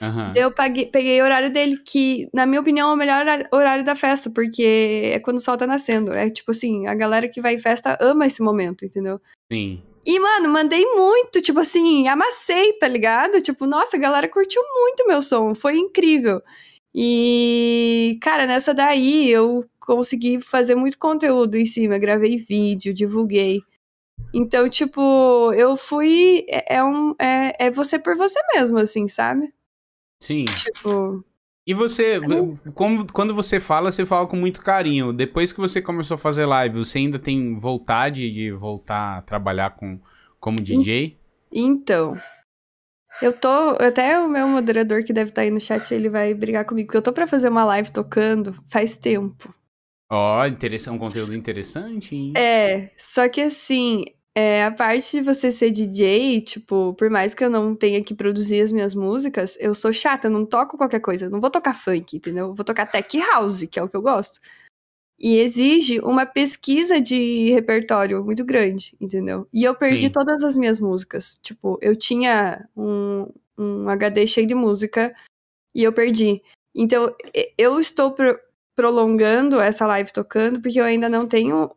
[0.00, 0.32] Aham.
[0.34, 3.84] Eu paguei, peguei o horário dele, que, na minha opinião, é o melhor horário- horário
[3.84, 6.12] da festa, porque é quando o sol tá nascendo.
[6.12, 9.20] É tipo assim, a galera que vai em festa ama esse momento, entendeu?
[9.52, 9.82] Sim.
[10.04, 13.40] E, mano, mandei muito, tipo assim, amassei, tá ligado?
[13.42, 16.42] Tipo, nossa, a galera curtiu muito meu som, foi incrível.
[16.94, 23.60] E, cara, nessa daí eu consegui fazer muito conteúdo em cima, gravei vídeo, divulguei.
[24.32, 26.44] Então, tipo, eu fui.
[26.48, 29.52] É, é um, é, é você por você mesmo, assim, sabe?
[30.20, 30.44] Sim.
[30.44, 31.24] Tipo.
[31.66, 35.12] E você, não- como, quando você fala, você fala com muito carinho.
[35.12, 39.70] Depois que você começou a fazer live, você ainda tem vontade de voltar a trabalhar
[39.76, 40.00] com,
[40.40, 41.16] como DJ?
[41.52, 42.20] Então.
[43.20, 43.48] Eu tô.
[43.78, 46.96] Até o meu moderador que deve estar aí no chat, ele vai brigar comigo, porque
[46.96, 49.54] eu tô pra fazer uma live tocando faz tempo.
[50.10, 52.32] Ó, interessante, um conteúdo interessante, hein?
[52.36, 54.04] É, só que assim,
[54.34, 58.14] é, a parte de você ser DJ, tipo, por mais que eu não tenha que
[58.14, 61.26] produzir as minhas músicas, eu sou chata, eu não toco qualquer coisa.
[61.26, 62.48] Eu não vou tocar funk, entendeu?
[62.48, 64.40] Eu vou tocar tech house, que é o que eu gosto.
[65.18, 69.46] E exige uma pesquisa de repertório muito grande, entendeu?
[69.52, 70.12] E eu perdi Sim.
[70.12, 71.38] todas as minhas músicas.
[71.42, 75.14] Tipo, eu tinha um, um HD cheio de música
[75.74, 76.40] e eu perdi.
[76.74, 77.14] Então,
[77.58, 78.38] eu estou pro-
[78.74, 81.70] prolongando essa live tocando porque eu ainda não tenho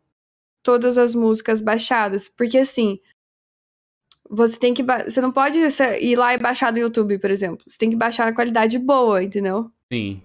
[0.64, 2.28] todas as músicas baixadas.
[2.28, 2.98] Porque assim,
[4.28, 4.82] você tem que.
[4.82, 5.60] Você não pode
[6.00, 7.64] ir lá e baixar do YouTube, por exemplo.
[7.68, 9.70] Você tem que baixar a qualidade boa, entendeu?
[9.92, 10.20] Sim.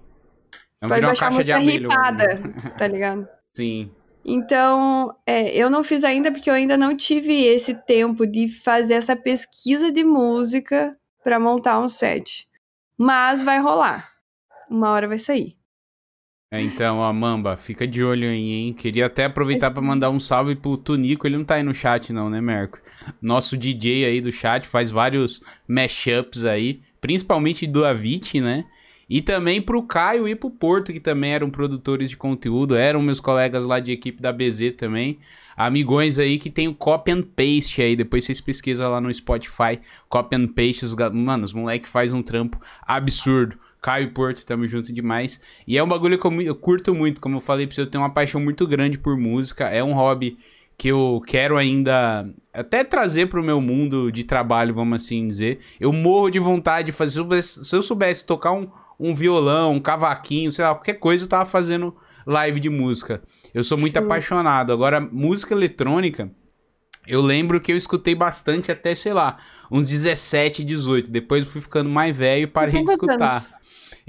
[0.76, 3.28] Você Não pode vira uma baixar caixa de música abelha, o ripada, tá ligado?
[3.44, 3.92] Sim.
[4.24, 8.94] Então, é, eu não fiz ainda porque eu ainda não tive esse tempo de fazer
[8.94, 12.48] essa pesquisa de música pra montar um set.
[12.98, 14.10] Mas vai rolar.
[14.70, 15.59] Uma hora vai sair.
[16.52, 18.74] É, então, ó, Mamba, fica de olho aí, hein?
[18.74, 21.28] Queria até aproveitar pra mandar um salve pro Tunico.
[21.28, 22.80] Ele não tá aí no chat, não, né, Merco?
[23.22, 28.66] Nosso DJ aí do chat faz vários mashups aí, principalmente do Avicii, né?
[29.08, 33.20] E também pro Caio e pro Porto, que também eram produtores de conteúdo, eram meus
[33.20, 35.20] colegas lá de equipe da BZ também.
[35.56, 39.80] Amigões aí que tem o copy and paste aí, depois vocês pesquisam lá no Spotify,
[40.08, 43.56] copy and paste, os, mano, os moleque faz um trampo absurdo.
[43.82, 45.40] Caio e Porto, tamo junto demais.
[45.68, 47.88] E é um bagulho que eu, eu curto muito, como eu falei pra você, eu
[47.88, 50.38] tenho uma paixão muito grande por música, é um hobby
[50.78, 55.60] que eu quero ainda até trazer pro meu mundo de trabalho, vamos assim dizer.
[55.80, 58.70] Eu morro de vontade de fazer, se eu soubesse- se eu soubesse tocar um,
[59.00, 63.22] um violão, um cavaquinho, sei lá, qualquer coisa, eu tava fazendo live de música.
[63.54, 64.06] Eu sou muito Sim.
[64.06, 64.72] apaixonado.
[64.72, 66.32] Agora, música eletrônica,
[67.08, 69.38] eu lembro que eu escutei bastante até, sei lá,
[69.72, 71.10] uns 17, 18.
[71.12, 73.32] Depois eu fui ficando mais velho e parei de escutar.
[73.32, 73.50] anos?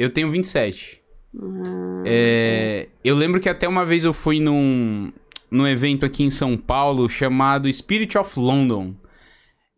[0.01, 0.99] Eu tenho 27.
[1.39, 5.13] Ah, É, eu lembro que até uma vez eu fui num,
[5.51, 8.95] num evento aqui em São Paulo chamado Spirit of London.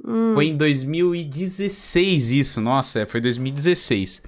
[0.05, 0.33] hum.
[0.35, 4.23] Foi em 2016 isso, nossa, é, foi 2016.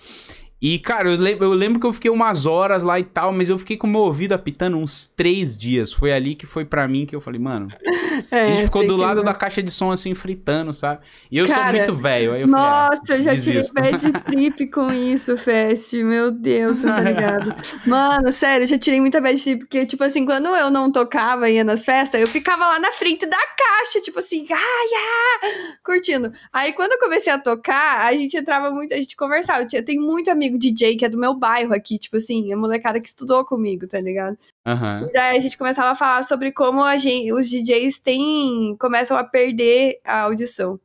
[0.67, 3.51] E, cara, eu lembro, eu lembro que eu fiquei umas horas lá e tal, mas
[3.51, 5.93] eu fiquei com o meu ouvido apitando uns três dias.
[5.93, 7.69] Foi ali que foi pra mim que eu falei, mano.
[8.31, 9.33] É, a gente ficou do que lado vai.
[9.33, 11.01] da caixa de som assim, fritando, sabe?
[11.31, 12.37] E eu Cara, sou muito velho.
[12.37, 13.75] Eu falei, ah, Nossa, eu já tirei desisto.
[13.75, 15.93] bad trip com isso, Fest.
[15.95, 17.55] Meu Deus, você tá ligado?
[17.85, 21.51] Mano, sério, eu já tirei muita bad trip, porque, tipo assim, quando eu não tocava
[21.51, 25.77] e ia nas festas, eu ficava lá na frente da caixa, tipo assim, ai, ah,
[25.85, 26.33] curtindo.
[26.53, 29.63] Aí quando eu comecei a tocar, a gente entrava muito, a gente conversava.
[29.63, 32.57] Eu tinha- tem muito amigo DJ que é do meu bairro aqui, tipo assim, a
[32.57, 34.37] molecada que estudou comigo, tá ligado?
[34.67, 35.07] Aham.
[35.09, 39.17] E daí a gente começava a falar sobre como a gente, os DJs têm, começam
[39.17, 40.79] a perder a audição.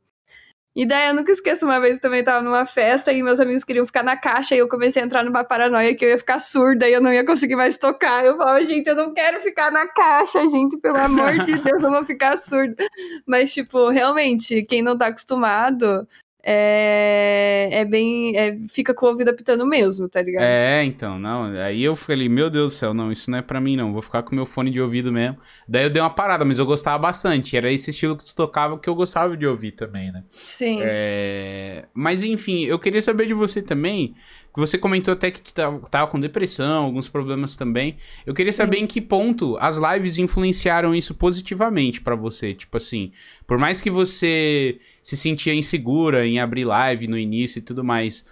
[0.74, 3.64] E daí eu nunca esqueço, uma vez eu também tava numa festa e meus amigos
[3.64, 6.38] queriam ficar na caixa e eu comecei a entrar numa paranoia que eu ia ficar
[6.38, 8.24] surda e eu não ia conseguir mais tocar.
[8.24, 11.90] Eu falava, gente, eu não quero ficar na caixa, gente, pelo amor de Deus, eu
[11.90, 12.86] vou ficar surda.
[13.26, 16.06] Mas, tipo, realmente, quem não tá acostumado
[16.42, 18.36] é, é bem.
[18.36, 20.42] é- fica com o ouvido apitando mesmo, tá ligado?
[20.44, 21.44] É, então, não.
[21.62, 23.92] Aí eu falei, meu Deus do céu, não, isso não é pra mim, não.
[23.92, 25.38] Vou ficar com meu fone de ouvido mesmo.
[25.68, 27.56] Daí eu dei uma parada, mas eu gostava bastante.
[27.56, 30.24] Era esse estilo que tu tocava que eu gostava de ouvir também, né?
[30.32, 30.78] Sim.
[30.82, 34.14] É, Mas enfim, eu queria saber de você também,
[34.52, 37.96] que você comentou até que tava, tava com depressão, alguns problemas também.
[38.26, 38.56] Eu queria Sim.
[38.58, 42.52] saber em que ponto as lives influenciaram isso positivamente pra você.
[42.54, 43.12] Tipo assim,
[43.46, 48.24] por mais que você se sentia insegura em abrir live no início e tudo mais,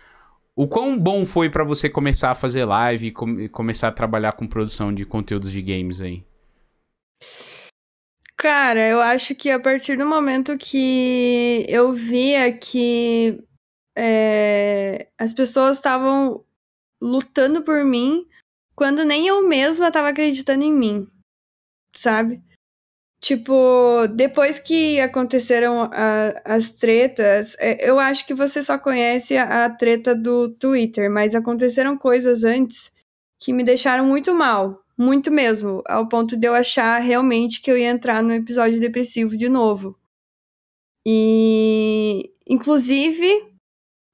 [0.56, 4.32] o quão bom foi pra você começar a fazer live e, com- começar a trabalhar
[4.32, 6.24] com produção de conteúdos de games aí?
[8.36, 13.42] Cara, eu acho que a partir do momento que eu via que
[13.96, 16.44] é, as pessoas estavam
[17.00, 18.26] lutando por mim,
[18.76, 21.08] quando nem eu mesma estava acreditando em mim,
[21.94, 22.40] sabe?
[23.20, 29.64] Tipo, depois que aconteceram a- as tretas, é, eu acho que você só conhece a,
[29.64, 32.92] a treta do Twitter, mas aconteceram coisas antes
[33.40, 37.76] que me deixaram muito mal, muito mesmo, ao ponto de eu achar realmente que eu
[37.78, 39.96] ia entrar no episódio depressivo de novo.
[41.06, 43.26] E, inclusive,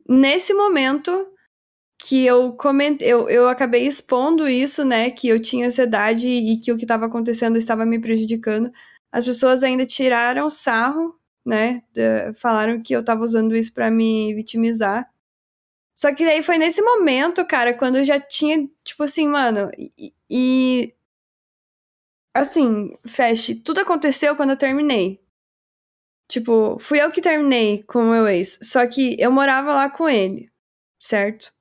[0.09, 1.29] nesse momento
[2.01, 6.73] que eu comentei, eu, eu acabei expondo isso, né, que eu tinha ansiedade e que
[6.73, 8.73] o que estava acontecendo estava me prejudicando.
[9.15, 14.35] As pessoas ainda tiraram sarro, né, da- falaram que eu estava usando isso para me
[14.35, 15.09] vitimizar.
[15.95, 20.15] Só que daí foi nesse momento, cara, quando eu já tinha, tipo assim, mano, e,
[20.31, 20.95] e
[22.33, 25.21] assim, Fast, tudo aconteceu quando eu terminei.
[26.29, 30.09] Tipo, fui eu que terminei com o meu ex, só que eu morava lá com
[30.09, 30.51] ele,
[30.99, 31.54] certo?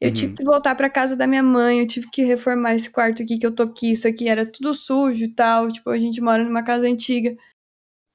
[0.00, 0.14] Eu Uhum.
[0.14, 3.38] tive que voltar pra casa da minha mãe, eu tive que reformar esse quarto aqui
[3.38, 6.42] que eu tô aqui, isso aqui era tudo sujo e tal, tipo, a gente mora
[6.42, 7.36] numa casa antiga.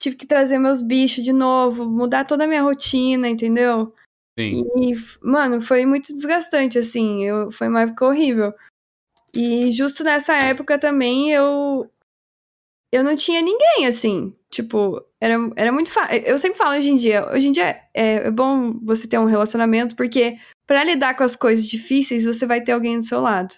[0.02, 3.94] Tive que trazer meus bichos de novo, mudar toda a minha rotina, entendeu?
[4.38, 4.64] Sim.
[4.78, 7.24] E, mano, foi muito desgastante, assim.
[7.24, 8.54] Eu, foi uma época horrível.
[9.34, 11.90] E justo nessa época também eu
[12.92, 16.18] eu não tinha ninguém assim, tipo, era, era muito fácil.
[16.26, 19.26] Eu sempre falo hoje em dia, hoje em dia é, é bom você ter um
[19.26, 20.38] relacionamento porque
[20.68, 23.56] para lidar com as coisas difíceis, você vai ter alguém do seu lado.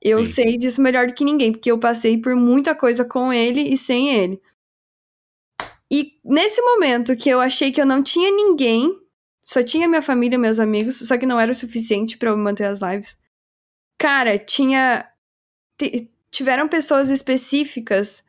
[0.00, 0.32] Eu Sim.
[0.32, 3.76] sei disso melhor do que ninguém, porque eu passei por muita coisa com ele e
[3.76, 4.40] sem ele.
[5.90, 8.96] E nesse momento que eu achei que eu não tinha ninguém,
[9.44, 12.36] só tinha minha família e meus amigos, só que não era o suficiente para eu
[12.36, 13.16] manter as lives.
[13.98, 15.10] Cara, tinha.
[16.30, 18.24] Tiveram pessoas específicas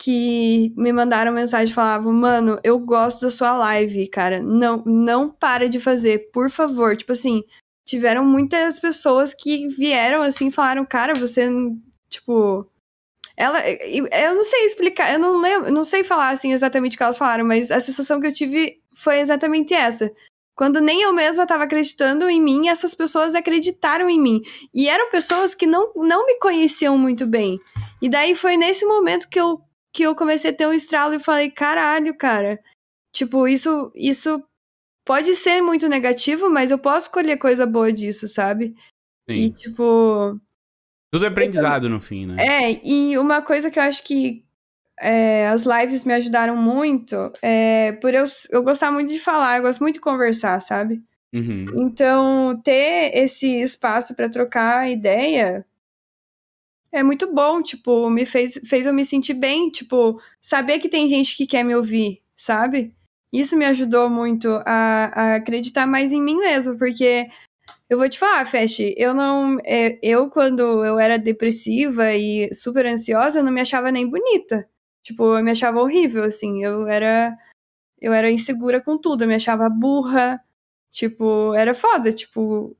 [0.00, 4.40] que me mandaram mensagem e falavam: Mano, eu gosto da sua live, cara.
[4.40, 6.96] Não, não para de fazer, por favor.
[6.96, 7.44] Tipo assim,
[7.84, 11.48] tiveram muitas pessoas que vieram assim e falaram: Cara, você.
[12.08, 12.66] Tipo.
[13.36, 13.60] Ela.
[13.68, 17.18] Eu não sei explicar, eu não lembro, não sei falar assim exatamente o que elas
[17.18, 20.10] falaram, mas a sensação que eu tive foi exatamente essa.
[20.54, 24.42] Quando nem eu mesma estava acreditando em mim, essas pessoas acreditaram em mim.
[24.74, 27.58] E eram pessoas que não, não me conheciam muito bem.
[28.02, 29.58] E daí foi nesse momento que eu,
[29.92, 32.60] que eu comecei a ter um estralo e falei: caralho, cara.
[33.12, 34.42] Tipo, isso, isso
[35.04, 38.74] pode ser muito negativo, mas eu posso colher coisa boa disso, sabe?
[39.28, 39.36] Sim.
[39.36, 40.40] E, tipo.
[41.12, 42.36] Tudo é aprendizado no fim, né?
[42.38, 44.44] É, e uma coisa que eu acho que
[45.00, 49.62] é, as lives me ajudaram muito é, por eu, eu gostar muito de falar, eu
[49.62, 51.02] gosto muito de conversar, sabe?
[51.32, 51.64] Uhum.
[51.76, 55.64] Então, ter esse espaço para trocar ideia
[56.92, 61.08] é muito bom, tipo, me fez, fez eu me sentir bem, tipo, saber que tem
[61.08, 62.94] gente que quer me ouvir, sabe?
[63.32, 67.28] Isso me ajudou muito a, a acreditar mais em mim mesmo, porque
[67.88, 69.58] eu vou te falar, Fest, eu não.
[69.64, 74.68] é, Eu, quando eu era depressiva e super ansiosa, eu não me achava nem bonita.
[75.02, 76.62] Tipo, eu me achava horrível, assim.
[76.64, 77.36] Eu era.
[78.00, 80.40] Eu era insegura com tudo, eu me achava burra.
[80.90, 82.76] Tipo, era foda, tipo.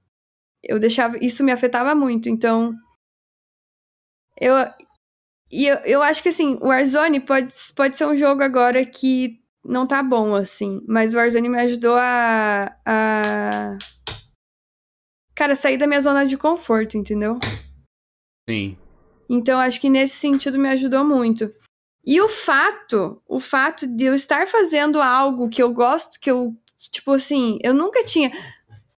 [0.62, 1.18] Eu deixava.
[1.24, 2.74] Isso me afetava muito, então.
[4.40, 4.54] Eu.
[5.50, 9.40] E eu, eu acho que, assim, o Warzone pode, pode ser um jogo agora que
[9.64, 10.80] não tá bom, assim.
[10.88, 12.74] Mas o Warzone me ajudou a.
[12.86, 13.78] a
[15.34, 17.38] cara, sair da minha zona de conforto, entendeu?
[18.48, 18.76] Sim.
[19.28, 21.52] Então, acho que nesse sentido me ajudou muito.
[22.04, 26.56] E o fato, o fato de eu estar fazendo algo que eu gosto, que eu,
[26.90, 28.32] tipo assim, eu nunca tinha.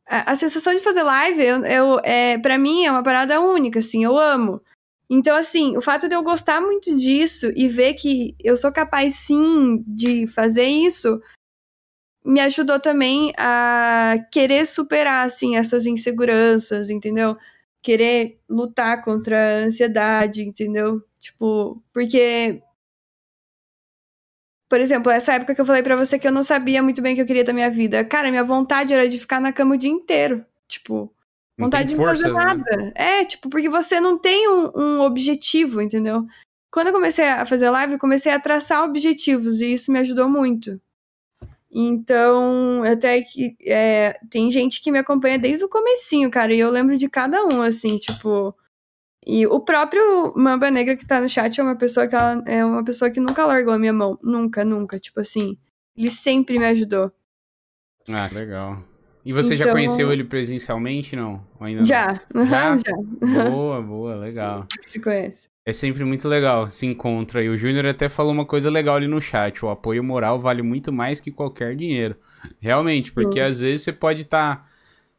[0.08, 3.80] A, a sensação de fazer live, eu, eu, é, para mim, é uma parada única,
[3.80, 4.62] assim, eu amo.
[5.14, 9.16] Então, assim, o fato de eu gostar muito disso e ver que eu sou capaz,
[9.16, 11.22] sim, de fazer isso,
[12.24, 17.36] me ajudou também a querer superar, assim, essas inseguranças, entendeu?
[17.82, 21.04] Querer lutar contra a ansiedade, entendeu?
[21.20, 22.62] Tipo, porque.
[24.70, 27.12] Por exemplo, essa época que eu falei para você que eu não sabia muito bem
[27.14, 28.06] o que eu queria da minha vida.
[28.06, 30.46] Cara, minha vontade era de ficar na cama o dia inteiro.
[30.70, 31.14] Tipo,
[31.62, 32.54] Não vontade tem de não fazer forças, né?
[32.54, 32.94] nada.
[32.96, 36.26] É, tipo, porque você não tem um, um objetivo, entendeu?
[36.72, 40.30] Quando eu comecei a fazer live, eu comecei a traçar objetivos e isso me ajudou
[40.30, 40.80] muito.
[41.74, 46.70] Então, até que é, tem gente que me acompanha desde o comecinho, cara, e eu
[46.70, 48.56] lembro de cada um, assim, tipo.
[49.26, 52.66] E o próprio Mamba Negra que tá no chat é uma pessoa que ela, é
[52.66, 54.18] uma pessoa que nunca largou a minha mão.
[54.22, 55.00] Nunca, nunca.
[55.00, 55.58] Tipo assim.
[55.96, 57.12] Ele sempre me ajudou.
[58.10, 58.84] Ah, legal.
[59.24, 61.46] E você já Então- conheceu ele presencialmente, não?
[61.60, 61.86] Ou ainda não?
[61.86, 62.22] Já, Já?
[62.36, 63.50] aham, já.
[63.50, 64.66] Boa, boa, legal.
[64.82, 65.50] Se conhece.
[65.64, 67.44] É sempre muito legal, se encontra.
[67.44, 69.64] E o Júnior até falou uma coisa legal ali no chat.
[69.64, 72.16] O apoio moral vale muito mais que qualquer dinheiro.
[72.60, 73.46] Realmente, porque Sim.
[73.48, 74.68] às vezes você pode estar,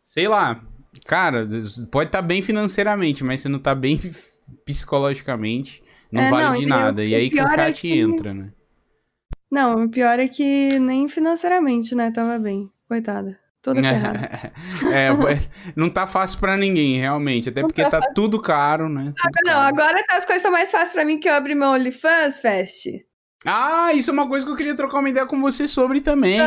[0.03, 0.61] sei lá,
[1.07, 1.47] cara,
[1.93, 4.01] pode estar bem financeiramente, mas você não tá bem
[4.67, 5.81] psicologicamente,
[6.11, 7.05] não É, vale não, de nada.
[7.05, 8.53] E aí que o é chat que- entra, né?
[9.49, 12.11] Não, o pior é que nem financeiramente, né?
[12.11, 12.69] Tava bem.
[12.89, 13.39] Coitada.
[13.63, 14.53] Toda ferrada.
[14.93, 15.11] é,
[15.77, 17.49] não tá fácil pra ninguém, realmente.
[17.49, 19.13] Até Não porque tá tá tudo caro, né?
[19.17, 19.67] Tudo Não, caro.
[19.69, 22.87] agora tá as coisas tão mais fáceis pra mim que eu abri meu OnlyFans, Fest.
[23.45, 26.39] Ah, isso é uma coisa que eu queria trocar uma ideia com você sobre também.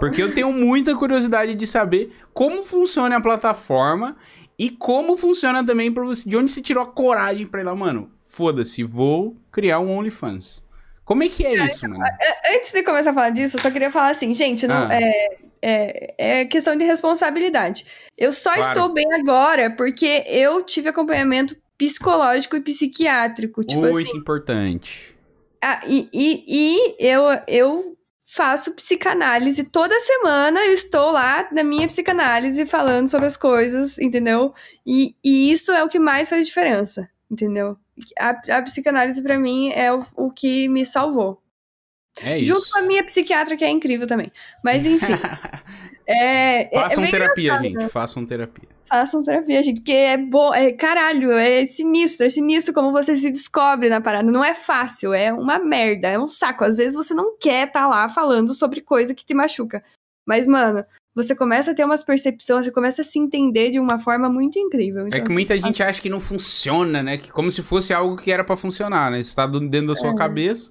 [0.00, 4.16] Porque eu tenho muita curiosidade de saber como funciona a plataforma
[4.58, 6.28] e como funciona também pra você.
[6.28, 8.10] De onde você tirou a coragem pra ir lá, mano?
[8.26, 10.62] Foda-se, vou criar um OnlyFans.
[11.04, 12.02] Como é que é isso, mano?
[12.54, 14.94] Antes de começar a falar disso, eu só queria falar assim, gente, não, Ah.
[14.94, 17.86] é, é, é questão de responsabilidade.
[18.18, 18.68] Eu só Claro.
[18.68, 23.64] estou bem agora porque eu tive acompanhamento psicológico e psiquiátrico.
[23.64, 24.18] Tipo Muito assim.
[24.18, 25.16] importante.
[25.62, 27.96] ah, e, e, e eu, eu
[28.26, 34.52] faço psicanálise toda semana, eu estou lá na minha psicanálise falando sobre as coisas, entendeu?
[34.86, 37.76] E, e isso é o que mais faz diferença, entendeu?
[38.18, 41.40] A, a psicanálise, pra mim, é o, o que me salvou.
[42.22, 42.54] É isso.
[42.54, 44.30] Junto com a minha psiquiatra, que é incrível também.
[44.62, 45.14] Mas enfim.
[46.06, 47.88] É, façam é terapia, gente.
[47.88, 48.68] Façam terapia.
[48.86, 53.30] Façam terapia, gente, porque é bom, é caralho, é sinistro, é sinistro como você se
[53.30, 54.30] descobre na parada.
[54.30, 56.64] Não é fácil, é uma merda, é um saco.
[56.64, 59.82] Às vezes você não quer estar tá lá falando sobre coisa que te machuca.
[60.26, 60.84] Mas, mano,
[61.14, 64.58] você começa a ter umas percepções, você começa a se entender de uma forma muito
[64.58, 65.06] incrível.
[65.06, 67.16] Então, é que assim, muita gente acha que não funciona, né?
[67.16, 69.20] Que como se fosse algo que era para funcionar, né?
[69.20, 70.14] Isso tá dentro da sua é.
[70.14, 70.70] cabeça.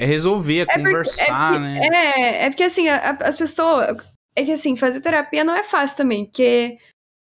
[0.00, 1.80] É resolver, é, é conversar, porque, né?
[1.92, 3.98] É, é porque assim, a, as pessoas.
[4.34, 6.78] É que assim, fazer terapia não é fácil também, porque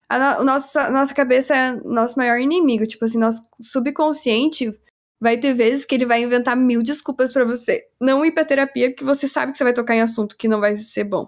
[0.08, 2.86] a, o nosso, a nossa cabeça é nosso maior inimigo.
[2.86, 4.72] Tipo assim, nosso subconsciente
[5.20, 8.92] vai ter vezes que ele vai inventar mil desculpas para você não ir pra terapia,
[8.92, 11.28] porque você sabe que você vai tocar em assunto que não vai ser bom.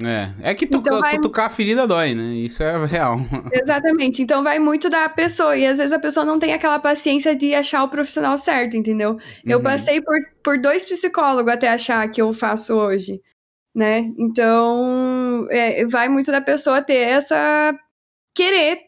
[0.00, 1.18] É, é que tu, então vai...
[1.18, 2.34] tocar a ferida dói, né?
[2.34, 3.18] Isso é real.
[3.52, 4.22] Exatamente.
[4.22, 5.56] Então vai muito da pessoa.
[5.56, 9.12] E às vezes a pessoa não tem aquela paciência de achar o profissional certo, entendeu?
[9.12, 9.18] Uhum.
[9.44, 13.20] Eu passei por, por dois psicólogos até achar que eu faço hoje,
[13.74, 14.12] né?
[14.16, 17.76] Então é, vai muito da pessoa ter essa.
[18.32, 18.78] querer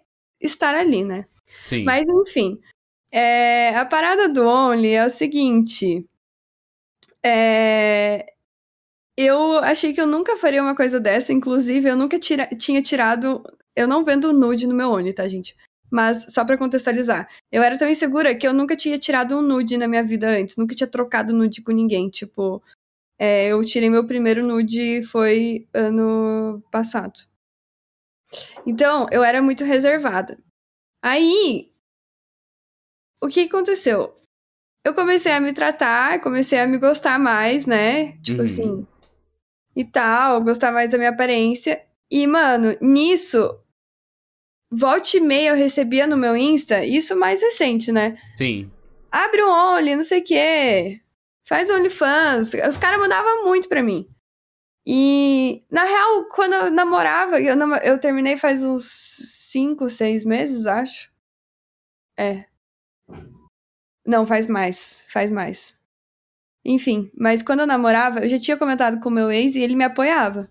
[0.40, 1.26] estar ali, né?
[1.64, 1.82] Sim.
[1.82, 2.61] Mas enfim.
[3.12, 6.06] É, a parada do Only é o seguinte.
[7.24, 8.24] É,
[9.22, 13.42] eu achei que eu nunca faria uma coisa dessa, inclusive eu nunca tira, tinha tirado.
[13.76, 15.56] Eu não vendo nude no meu Oni, tá, gente?
[15.90, 19.76] Mas só para contextualizar, eu era tão insegura que eu nunca tinha tirado um nude
[19.76, 22.08] na minha vida antes, nunca tinha trocado nude com ninguém.
[22.08, 22.62] Tipo,
[23.18, 27.20] é, eu tirei meu primeiro nude foi ano passado.
[28.64, 30.38] Então, eu era muito reservada.
[31.02, 31.72] Aí,
[33.22, 34.16] o que aconteceu?
[34.84, 38.16] Eu comecei a me tratar, comecei a me gostar mais, né?
[38.22, 38.44] Tipo uhum.
[38.46, 38.86] assim,
[39.80, 41.82] e tal, gostar mais da minha aparência.
[42.10, 43.58] E, mano, nisso,
[44.70, 48.18] volte e meia eu recebia no meu Insta, isso mais recente, né?
[48.36, 48.70] Sim.
[49.10, 51.00] Abre um Only, não sei o quê.
[51.44, 52.52] Faz OnlyFans.
[52.68, 54.08] Os caras mandavam muito pra mim.
[54.86, 60.66] E, na real, quando eu namorava, eu, nam eu terminei faz uns 5, 6 meses,
[60.66, 61.10] acho.
[62.16, 62.44] É.
[64.06, 65.02] Não, faz mais.
[65.08, 65.79] Faz mais.
[66.64, 69.74] Enfim, mas quando eu namorava, eu já tinha comentado com o meu ex e ele
[69.74, 70.50] me apoiava.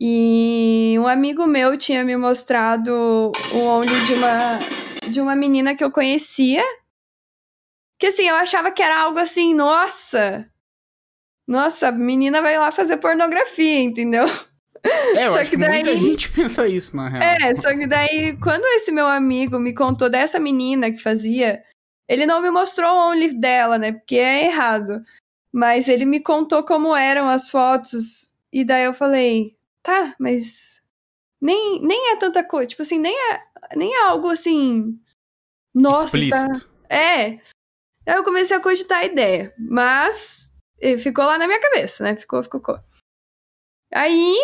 [0.00, 4.58] E um amigo meu tinha me mostrado o onde de uma
[5.10, 6.62] de uma menina que eu conhecia.
[7.98, 10.48] Que assim, eu achava que era algo assim, nossa.
[11.46, 14.24] Nossa, a menina vai lá fazer pornografia, entendeu?
[14.84, 15.82] É, eu só acho que, daí...
[15.82, 17.22] muita gente pensa isso, na real.
[17.22, 21.62] É, só que daí, quando esse meu amigo me contou dessa menina que fazia,
[22.08, 23.92] ele não me mostrou o only dela, né?
[23.92, 25.02] Porque é errado.
[25.52, 28.34] Mas ele me contou como eram as fotos.
[28.52, 30.82] E daí eu falei, tá, mas
[31.40, 32.68] nem, nem é tanta coisa.
[32.68, 33.42] Tipo assim, nem é,
[33.76, 34.98] nem é algo assim.
[35.74, 36.46] Nossa, está...
[36.90, 37.38] É.
[38.06, 39.54] Aí eu comecei a cogitar a ideia.
[39.58, 40.50] Mas
[40.98, 42.16] ficou lá na minha cabeça, né?
[42.16, 42.60] Ficou, ficou.
[42.60, 42.80] ficou.
[43.92, 44.36] Aí.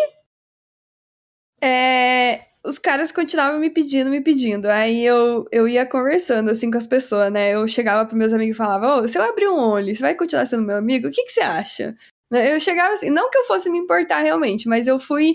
[1.61, 4.66] É, os caras continuavam me pedindo, me pedindo.
[4.66, 7.54] Aí eu, eu ia conversando, assim, com as pessoas, né?
[7.54, 10.14] Eu chegava pros meus amigos e falava, ô, se eu abrir um Only, você vai
[10.14, 11.08] continuar sendo meu amigo?
[11.08, 11.94] O que, que você acha?
[12.32, 15.34] Né, eu chegava assim, não que eu fosse me importar realmente, mas eu fui...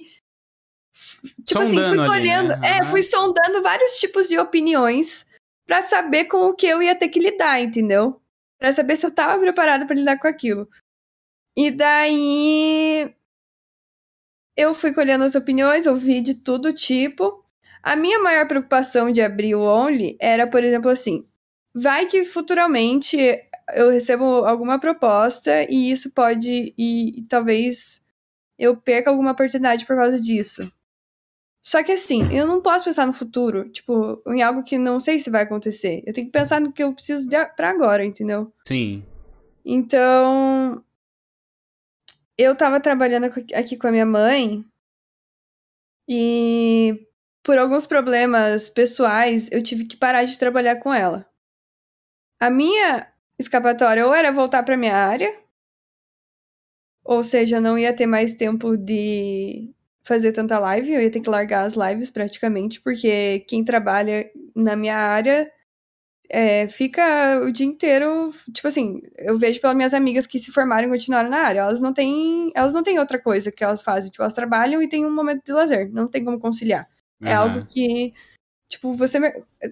[1.46, 2.54] Tipo assim, sondando assim, fui colhendo...
[2.54, 2.78] Ali, né?
[2.80, 5.28] É, fui sondando vários tipos de opiniões
[5.68, 8.20] para saber com o que eu ia ter que lidar, entendeu?
[8.60, 10.68] Pra saber se eu tava preparada para lidar com aquilo.
[11.56, 13.14] E daí
[14.60, 17.42] eu fui colhendo as opiniões, ouvi de todo tipo.
[17.82, 21.26] A minha maior preocupação de abrir o Only era, por exemplo, assim:
[21.74, 23.18] vai que futuramente
[23.74, 26.74] eu recebo alguma proposta e isso pode.
[26.78, 28.02] E, e talvez
[28.58, 30.70] eu perca alguma oportunidade por causa disso.
[31.62, 35.20] Só que assim, eu não posso pensar no futuro, tipo, em algo que não sei
[35.20, 36.04] se vai acontecer.
[36.06, 38.52] Eu tenho que pensar no que eu preciso pra agora, entendeu?
[38.66, 39.04] Sim.
[39.64, 40.84] Então,
[42.40, 44.64] eu tava trabalhando aqui com a minha mãe
[46.08, 47.06] e
[47.44, 51.30] por alguns problemas pessoais eu tive que parar de trabalhar com ela.
[52.40, 55.38] A minha escapatória ou era voltar para minha área,
[57.04, 61.30] ou seja, não ia ter mais tempo de fazer tanta live, eu ia ter que
[61.30, 65.52] largar as lives praticamente, porque quem trabalha na minha área
[66.30, 68.32] é, fica o dia inteiro.
[68.54, 71.62] Tipo assim, eu vejo pelas minhas amigas que se formaram e continuaram na área.
[71.62, 72.52] Elas não têm.
[72.54, 74.12] Elas não têm outra coisa que elas fazem.
[74.12, 75.92] Tipo, elas trabalham e têm um momento de lazer.
[75.92, 76.88] Não tem como conciliar.
[77.20, 77.28] Uhum.
[77.28, 78.14] É algo que.
[78.70, 79.20] Tipo, você.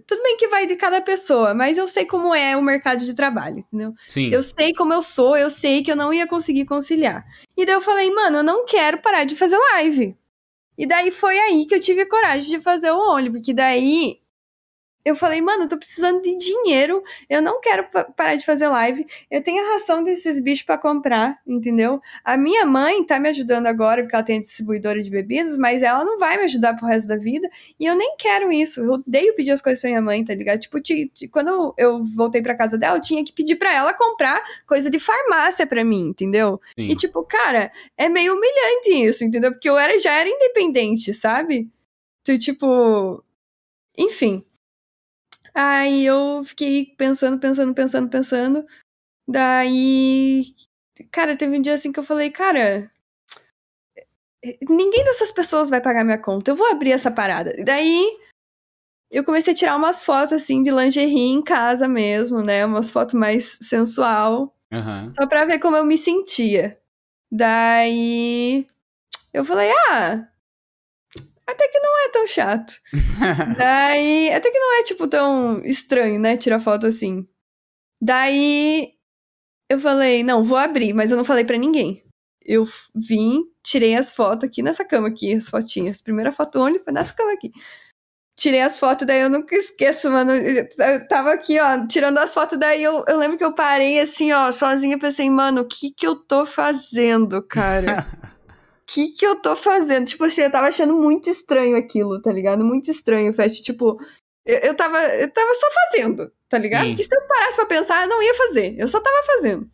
[0.07, 3.13] Tudo bem que vai de cada pessoa, mas eu sei como é o mercado de
[3.13, 3.93] trabalho, entendeu?
[4.07, 4.31] Sim.
[4.33, 7.23] Eu sei como eu sou, eu sei que eu não ia conseguir conciliar.
[7.55, 10.17] E daí eu falei, mano, eu não quero parar de fazer live.
[10.75, 14.19] E daí foi aí que eu tive coragem de fazer o Only, porque daí
[15.07, 19.07] eu falei, mano, eu tô precisando de dinheiro, eu não quero parar de fazer live,
[19.31, 22.01] eu tenho a ração desses bichos para comprar, entendeu?
[22.25, 26.03] A minha mãe tá me ajudando agora, porque ela tem distribuidora de bebidas, mas ela
[26.03, 27.49] não vai me ajudar pro resto da vida,
[27.79, 28.81] e eu nem quero isso.
[28.81, 30.59] Eu odeio pedir as coisas pra minha mãe, tá ligado?
[30.59, 30.77] Tipo,
[31.31, 34.99] quando eu voltei pra casa dela, eu tinha que pedir pra ela comprar coisa de
[34.99, 36.59] farmácia pra mim, entendeu?
[36.75, 36.87] Sim.
[36.87, 39.51] E tipo, cara, é meio humilhante isso, entendeu?
[39.51, 41.69] Porque eu era, já era independente, sabe?
[42.21, 43.23] Então, tipo.
[43.97, 44.43] Enfim.
[45.57, 48.67] Aí eu fiquei pensando, pensando, pensando, pensando.
[49.27, 50.43] Daí.
[51.11, 52.91] Cara, teve um dia assim que eu falei, cara.
[54.69, 56.51] Ninguém dessas pessoas vai pagar minha conta.
[56.51, 57.55] Eu vou abrir essa parada.
[57.65, 58.05] Daí
[59.09, 62.63] eu comecei a tirar umas fotos assim de lingerie em casa mesmo, né?
[62.63, 64.55] Umas fotos mais sensual.
[64.71, 65.11] Uhum.
[65.15, 66.79] Só pra ver como eu me sentia.
[67.31, 68.67] Daí
[69.33, 70.27] eu falei, ah,
[71.57, 72.73] até que não é tão chato.
[73.57, 76.37] Daí, até que não é, tipo, tão estranho, né?
[76.37, 77.27] Tirar foto assim.
[77.99, 78.93] Daí,
[79.69, 82.03] eu falei, não, vou abrir, mas eu não falei para ninguém.
[82.45, 82.63] Eu
[82.95, 86.01] vim, tirei as fotos aqui nessa cama aqui, as fotinhas.
[86.01, 87.51] Primeira foto onde foi nessa cama aqui.
[88.37, 90.31] Tirei as fotos, daí eu nunca esqueço, mano.
[90.31, 94.31] Eu tava aqui, ó, tirando as fotos, daí eu, eu lembro que eu parei assim,
[94.31, 98.05] ó, sozinha, pensei, mano, o que que eu tô fazendo, cara?
[98.87, 100.07] que que eu tô fazendo?
[100.07, 102.63] Tipo assim, eu tava achando muito estranho aquilo, tá ligado?
[102.63, 103.61] Muito estranho, Fast.
[103.61, 103.99] Tipo,
[104.45, 106.85] eu, eu, tava, eu tava só fazendo, tá ligado?
[106.85, 106.89] Sim.
[106.91, 108.75] Porque se eu parasse pra pensar, eu não ia fazer.
[108.79, 109.69] Eu só tava fazendo.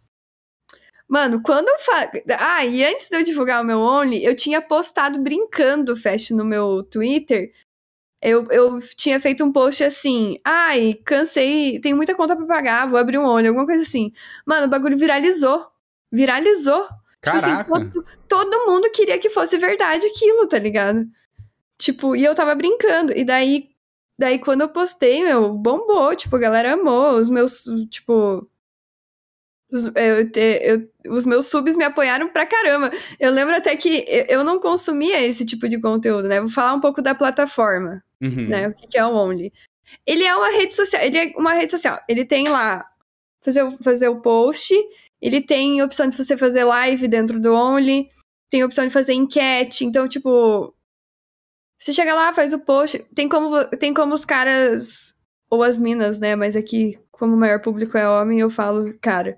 [1.07, 2.11] Mano, quando eu fa...
[2.39, 6.43] Ah, e antes de eu divulgar o meu Only, eu tinha postado brincando, Fast, no
[6.43, 7.53] meu Twitter.
[8.19, 12.97] Eu, eu tinha feito um post assim, ai, cansei, tem muita conta pra pagar, vou
[12.97, 14.11] abrir um Only, alguma coisa assim.
[14.45, 15.67] Mano, o bagulho viralizou.
[16.11, 16.87] Viralizou.
[17.23, 21.07] Tipo assim, todo, todo mundo queria que fosse verdade aquilo, tá ligado?
[21.77, 23.17] Tipo, e eu tava brincando.
[23.17, 23.69] E daí,
[24.19, 26.13] daí quando eu postei, meu, bombou.
[26.15, 27.11] Tipo, a galera amou.
[27.11, 28.45] Os meus, tipo.
[29.71, 30.29] Os, eu,
[30.61, 32.91] eu, os meus subs me apoiaram pra caramba.
[33.17, 36.41] Eu lembro até que eu não consumia esse tipo de conteúdo, né?
[36.41, 38.49] Vou falar um pouco da plataforma, uhum.
[38.49, 38.67] né?
[38.67, 39.51] O que é o Only.
[40.05, 41.99] Ele é uma rede social, ele é uma rede social.
[42.07, 42.85] Ele tem lá
[43.41, 44.73] fazer, fazer o post
[45.23, 48.09] ele tem opção de você fazer live dentro do Only,
[48.51, 50.75] tem opção de fazer enquete, então, tipo.
[51.79, 55.15] Você chega lá, faz o post, tem como, tem como os caras,
[55.49, 56.35] ou as minas, né?
[56.35, 59.37] Mas aqui, como o maior público é homem, eu falo cara.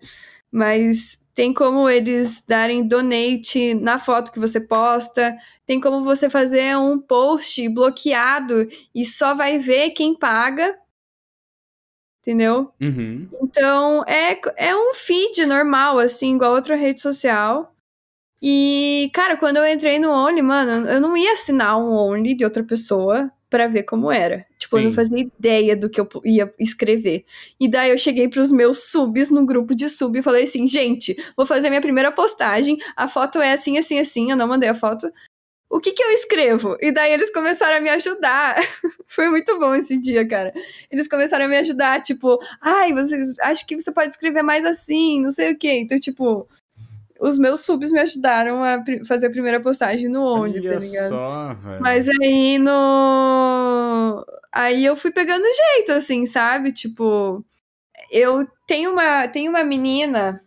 [0.52, 6.76] Mas tem como eles darem donate na foto que você posta, tem como você fazer
[6.78, 10.76] um post bloqueado e só vai ver quem paga
[12.26, 12.72] entendeu?
[12.82, 13.30] Uhum.
[13.44, 17.72] Então, é, é um feed normal, assim, igual outra rede social.
[18.42, 22.44] E, cara, quando eu entrei no Only, mano, eu não ia assinar um Only de
[22.44, 24.46] outra pessoa para ver como era.
[24.58, 24.84] Tipo, Sim.
[24.84, 27.26] eu não fazia ideia do que eu ia escrever.
[27.60, 31.16] E daí eu cheguei pros meus subs no grupo de sub e falei assim: gente,
[31.38, 32.78] vou fazer minha primeira postagem.
[32.96, 34.32] A foto é assim, assim, assim.
[34.32, 35.08] Eu não mandei a foto
[35.76, 36.78] o que que eu escrevo?
[36.80, 38.56] E daí eles começaram a me ajudar.
[39.08, 40.54] Foi muito bom esse dia, cara.
[40.90, 45.22] Eles começaram a me ajudar, tipo, ai, você acho que você pode escrever mais assim,
[45.22, 45.80] não sei o quê.
[45.80, 46.48] Então, tipo,
[47.20, 51.10] os meus subs me ajudaram a fazer a primeira postagem no Only, tá ligado?
[51.10, 51.82] Só, velho.
[51.82, 54.26] Mas aí no.
[54.54, 56.72] Aí eu fui pegando jeito, assim, sabe?
[56.72, 57.44] Tipo,
[58.10, 60.42] eu tenho uma, tenho uma menina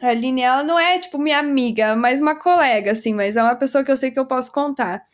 [0.00, 3.56] a Aline, ela não é, tipo, minha amiga, mas uma colega, assim, mas é uma
[3.56, 5.04] pessoa que eu sei que eu posso contar.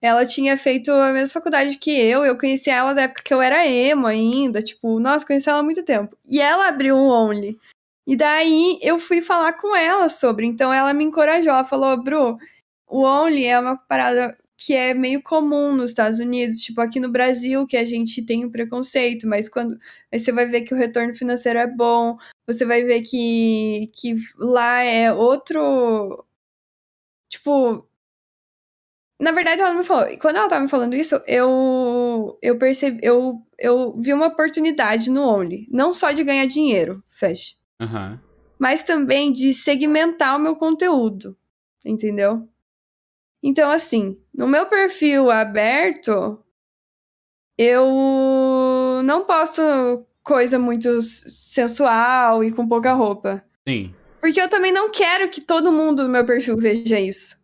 [0.00, 3.40] Ela tinha feito a mesma faculdade que eu, eu conheci ela da época que eu
[3.40, 6.16] era emo ainda, tipo, nossa, conheci ela há muito tempo.
[6.26, 7.56] E ela abriu um Only.
[8.06, 12.36] E daí eu fui falar com ela sobre, então ela me encorajou, ela falou, Bru,
[12.88, 17.10] o Only é uma parada que é meio comum nos Estados Unidos, tipo aqui no
[17.10, 19.76] Brasil, que a gente tem o um preconceito, mas quando
[20.10, 24.14] aí você vai ver que o retorno financeiro é bom, você vai ver que, que
[24.38, 26.24] lá é outro.
[27.28, 27.88] Tipo.
[29.20, 30.16] Na verdade, ela me falou.
[30.18, 35.26] Quando ela tava me falando isso, eu eu percebi, eu, eu vi uma oportunidade no
[35.26, 35.66] Only.
[35.70, 37.56] Não só de ganhar dinheiro, fecha.
[37.80, 38.18] Uhum.
[38.58, 41.36] Mas também de segmentar o meu conteúdo.
[41.84, 42.48] Entendeu?
[43.42, 46.42] Então, assim, no meu perfil aberto,
[47.58, 49.62] eu não posto
[50.22, 53.44] coisa muito sensual e com pouca roupa.
[53.66, 53.94] Sim.
[54.20, 57.42] Porque eu também não quero que todo mundo no meu perfil veja isso.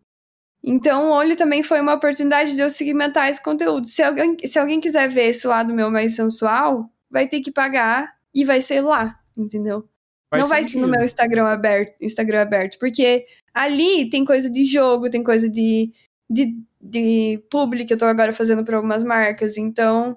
[0.62, 3.86] Então, o olho também foi uma oportunidade de eu segmentar esse conteúdo.
[3.86, 8.12] Se alguém, se alguém quiser ver esse lado meu mais sensual, vai ter que pagar
[8.34, 9.88] e vai ser lá, entendeu?
[10.30, 10.48] Faz não sentido.
[10.48, 13.26] vai ser no meu Instagram aberto, Instagram aberto, porque
[13.58, 15.92] ali tem coisa de jogo, tem coisa de,
[16.30, 20.16] de, de publi que eu tô agora fazendo para algumas marcas, então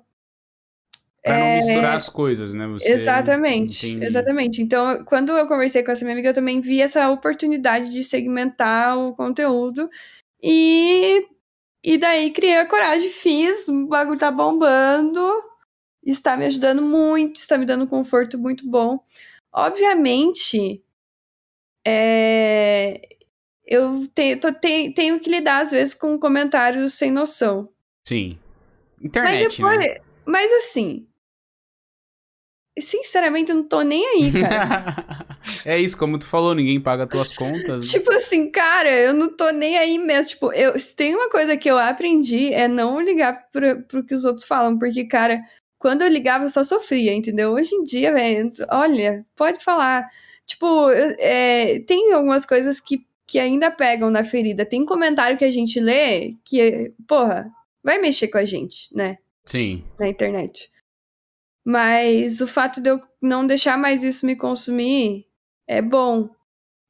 [1.23, 2.67] Pra não É, misturar as coisas, né?
[2.67, 2.89] Você...
[2.89, 4.05] Exatamente, Entendi.
[4.05, 4.61] exatamente.
[4.61, 8.97] Então, quando eu conversei com essa minha amiga, eu também vi essa oportunidade de segmentar
[8.97, 9.87] o conteúdo.
[10.41, 11.27] E,
[11.83, 15.21] e daí criei a coragem, fiz, o bagulho tá bombando,
[16.03, 18.99] está me ajudando muito, está me dando um conforto muito bom.
[19.53, 20.83] Obviamente,
[21.85, 22.99] é,
[23.71, 27.69] eu te- tô- te- tenho que lidar, às vezes, com comentários sem noção.
[28.05, 28.37] Sim.
[28.97, 29.77] Mas Internet, depois.
[29.77, 29.95] né?
[30.25, 31.07] Mas assim.
[32.79, 34.85] Sinceramente, eu não tô nem aí, cara.
[35.65, 37.85] é isso, como tu falou, ninguém paga tuas contas.
[37.85, 37.91] né?
[37.91, 40.31] tipo assim, cara, eu não tô nem aí mesmo.
[40.31, 44.15] Tipo, eu, se tem uma coisa que eu aprendi é não ligar pro, pro que
[44.15, 44.79] os outros falam.
[44.79, 45.41] Porque, cara,
[45.77, 47.51] quando eu ligava, eu só sofria, entendeu?
[47.51, 50.07] Hoje em dia, velho, olha, pode falar.
[50.45, 54.65] Tipo, eu- é, tem algumas coisas que, que ainda pegam na ferida.
[54.65, 57.49] Tem comentário que a gente lê que, porra,
[57.81, 59.19] vai mexer com a gente, né?
[59.45, 59.85] Sim.
[59.97, 60.69] na internet.
[61.65, 65.25] Mas o fato de eu não deixar mais isso me consumir
[65.65, 66.29] é bom.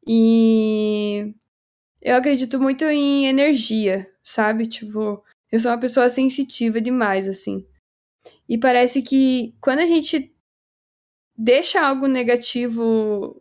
[0.07, 1.31] E
[2.01, 4.65] eu acredito muito em energia, sabe?
[4.65, 7.63] Tipo, eu sou uma pessoa sensitiva demais, assim.
[8.49, 10.35] E parece que quando a gente
[11.37, 13.39] deixa algo negativo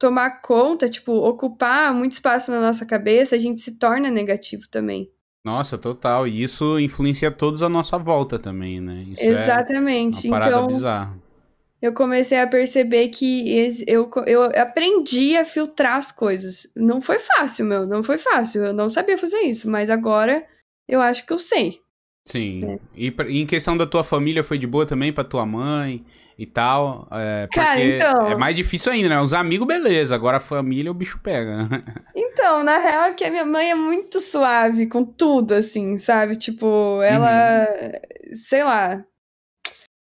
[0.00, 5.12] tomar conta, tipo, ocupar muito espaço na nossa cabeça, a gente se torna negativo também.
[5.44, 6.26] Nossa, total.
[6.26, 9.04] E isso influencia todos à nossa volta também, né?
[9.10, 10.26] Isso Exatamente.
[10.26, 11.18] é uma parada então, bizarra.
[11.82, 16.66] eu comecei a perceber que eu, eu aprendi a filtrar as coisas.
[16.74, 18.64] Não foi fácil, meu, não foi fácil.
[18.64, 20.42] Eu não sabia fazer isso, mas agora
[20.88, 21.78] eu acho que eu sei.
[22.26, 22.64] Sim.
[22.64, 22.78] É.
[22.96, 26.04] E, e em questão da tua família, foi de boa também pra tua mãe
[26.38, 27.06] e tal?
[27.10, 29.20] É, porque Cara, então- é mais difícil ainda, né?
[29.20, 30.14] Os amigos, beleza.
[30.14, 31.68] Agora a família, o bicho pega.
[32.14, 36.36] Então, na real, é que a minha mãe é muito suave com tudo, assim, sabe?
[36.36, 37.66] Tipo, ela.
[38.34, 39.04] Sei lá.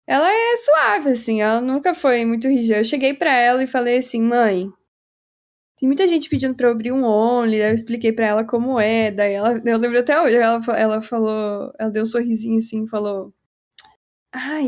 [0.07, 2.77] Ela é suave, assim, ela nunca foi muito rígida.
[2.77, 4.71] Eu cheguei pra ela e falei assim, mãe.
[5.77, 9.09] Tem muita gente pedindo pra eu abrir um Only, eu expliquei pra ela como é,
[9.09, 12.87] daí ela, eu lembro até hoje, ela, ela falou, ela deu um sorrisinho assim, e
[12.87, 13.33] falou,
[14.31, 14.67] ai,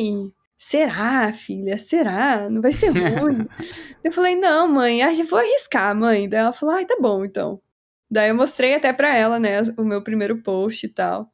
[0.64, 2.50] será, filha, será?
[2.50, 3.46] Não vai ser ruim?
[4.04, 6.30] eu falei, não, mãe, eu vou arriscar, mãe.
[6.30, 7.62] Daí ela falou, ai, tá bom, então.
[8.10, 11.30] Daí eu mostrei até pra ela, né, o meu primeiro post e tal.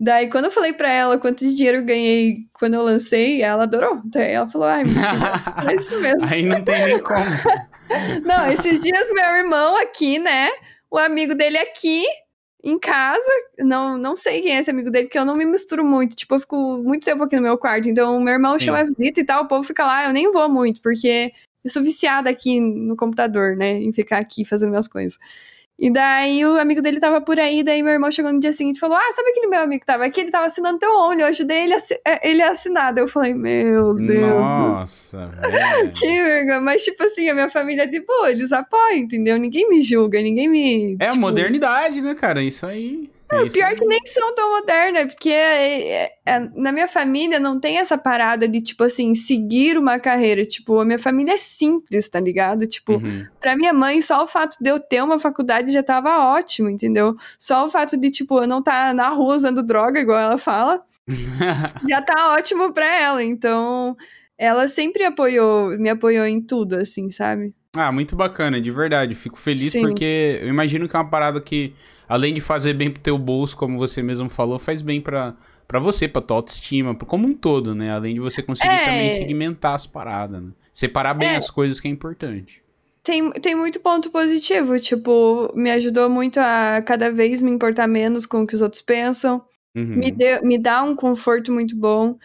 [0.00, 3.64] Daí, quando eu falei pra ela quanto de dinheiro eu ganhei quando eu lancei, ela
[3.64, 4.00] adorou.
[4.04, 6.24] Daí ela falou, ai, filha, é isso mesmo.
[6.24, 7.18] Aí não tem nem como.
[8.22, 10.50] Não, esses dias meu irmão aqui, né?
[10.90, 12.04] O amigo dele aqui
[12.62, 13.30] em casa.
[13.58, 16.16] Não, não sei quem é esse amigo dele, porque eu não me misturo muito.
[16.16, 17.88] Tipo, eu fico muito tempo aqui no meu quarto.
[17.88, 18.66] Então, meu irmão Sim.
[18.66, 20.06] chama a visita e tal, o povo fica lá.
[20.06, 21.32] Eu nem vou muito, porque
[21.64, 23.72] eu sou viciada aqui no computador, né?
[23.72, 25.18] Em ficar aqui fazendo minhas coisas.
[25.80, 28.76] E daí o amigo dele tava por aí, daí meu irmão chegou no dia seguinte
[28.76, 30.20] e falou: Ah, sabe aquele meu amigo que tava aqui?
[30.20, 32.92] Ele tava assinando teu Only, eu ajudei ele a, assi- eh, ele a assinar.
[32.92, 34.20] Daí eu falei, meu Deus.
[34.20, 35.90] Nossa, velho.
[35.96, 36.60] Que vergonha.
[36.60, 39.36] Mas, tipo assim, a minha família é de boa, eles apoiam, entendeu?
[39.38, 40.96] Ninguém me julga, ninguém me.
[40.98, 42.42] É a tipo, modernidade, né, cara?
[42.42, 43.08] Isso aí.
[43.30, 47.38] Não, Isso pior que nem são tão modernas, porque é- é- é- na minha família
[47.38, 50.44] não tem essa parada de, tipo assim, seguir uma carreira.
[50.46, 52.66] Tipo, a minha família é simples, tá ligado?
[52.66, 53.24] Tipo, Uhum.
[53.38, 57.14] pra minha mãe, só o fato de eu ter uma faculdade já tava ótimo, entendeu?
[57.38, 60.82] Só o fato de, tipo, eu não tá na rua usando droga, igual ela fala,
[61.88, 63.22] já tá ótimo pra ela.
[63.22, 63.96] Então,
[64.38, 67.54] ela sempre apoiou, me apoiou em tudo, assim, sabe?
[67.76, 69.14] Ah, muito bacana, de verdade.
[69.14, 69.82] Fico feliz Sim.
[69.82, 71.74] porque eu imagino que é uma parada que,
[72.08, 75.36] além de fazer bem pro teu bolso, como você mesmo falou, faz bem pra,
[75.66, 77.92] pra você, pra tua autoestima, como um todo, né?
[77.92, 78.84] Além de você conseguir É.
[78.86, 80.50] também segmentar as paradas, né?
[80.72, 81.36] Separar bem É.
[81.36, 82.62] as coisas que é importante.
[83.02, 88.26] Tem, tem muito ponto positivo, tipo, me ajudou muito a cada vez me importar menos
[88.26, 89.42] com o que os outros pensam,
[89.74, 89.96] Uhum.
[89.96, 92.18] me, deu, me dá um conforto muito bom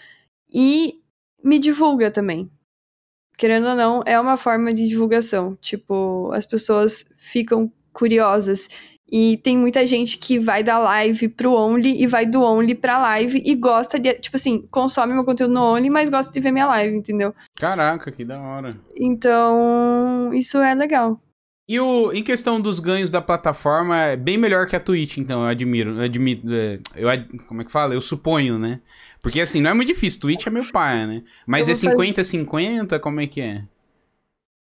[0.54, 0.96] e
[1.44, 2.50] me divulga também.
[3.38, 5.56] Querendo ou não, é uma forma de divulgação.
[5.62, 8.70] Tipo, as pessoas ficam curiosas.
[9.16, 12.98] E tem muita gente que vai da live pro Only e vai do Only pra
[12.98, 16.52] live e gosta de, tipo assim, consome meu conteúdo no Only, mas gosta de ver
[16.52, 17.32] minha live, entendeu?
[17.56, 18.70] Caraca, que da hora.
[19.38, 21.22] Então, isso é legal.
[21.70, 25.42] E o, em questão dos ganhos da plataforma, é bem melhor que a Twitch, então,
[25.44, 25.92] eu admiro.
[25.98, 26.46] Eu admito.
[26.52, 27.94] é, Eu, ad- como é que fala?
[27.94, 28.82] Eu suponho, né?
[29.22, 30.20] Porque assim, não é muito difícil.
[30.22, 31.24] Twitch é meu pai, né?
[31.48, 33.00] Mas é vou fazer- 50-50?
[33.00, 33.64] Como é que é?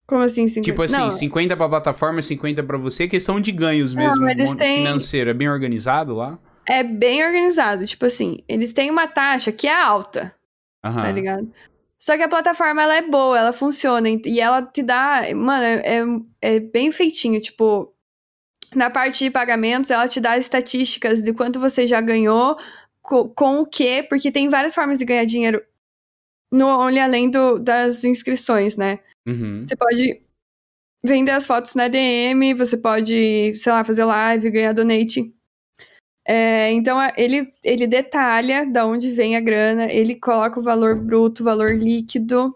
[0.08, 0.62] Como assim, 50?
[0.72, 3.08] Tipo assim, Não, 50 pra plataforma, 50 pra você.
[3.08, 5.30] Questão de ganhos mesmo, eles mon- têm- financeiro.
[5.30, 6.40] É bem organizado lá?
[6.70, 7.86] é bem organizado.
[7.86, 10.34] Tipo assim, eles têm uma taxa que é alta,
[10.84, 11.02] Aham.
[11.02, 11.52] tá ligado?
[12.00, 14.08] Só que a plataforma, ela é boa, ela funciona.
[14.10, 15.24] E ela te dá...
[15.36, 16.02] Mano, é,
[16.42, 17.40] é bem feitinho.
[17.42, 17.92] Tipo,
[18.76, 22.58] na parte de pagamentos, ela te dá estatísticas de quanto você já ganhou,
[23.02, 24.06] co- com, o quê.
[24.08, 25.62] Porque tem várias formas de ganhar dinheiro
[26.52, 29.00] no Only além do, das inscrições, né?
[29.28, 29.64] Uhum.
[29.66, 30.22] Você pode
[31.04, 35.34] vender as fotos na DM, você pode, sei lá, fazer live, ganhar donate.
[36.28, 40.96] É, então, é, ele, ele detalha da onde vem a grana, ele coloca o valor
[41.00, 42.56] bruto, o valor líquido.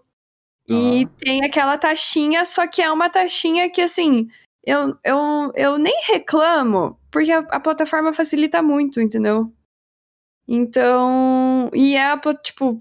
[0.69, 1.09] E Ah.
[1.19, 4.29] tem aquela taxinha, só que é uma taxinha que, assim,
[4.65, 5.17] eu, eu,
[5.55, 9.51] eu nem reclamo, porque a, a plataforma facilita muito, entendeu?
[10.47, 11.69] Então.
[11.73, 12.79] E é, tipo.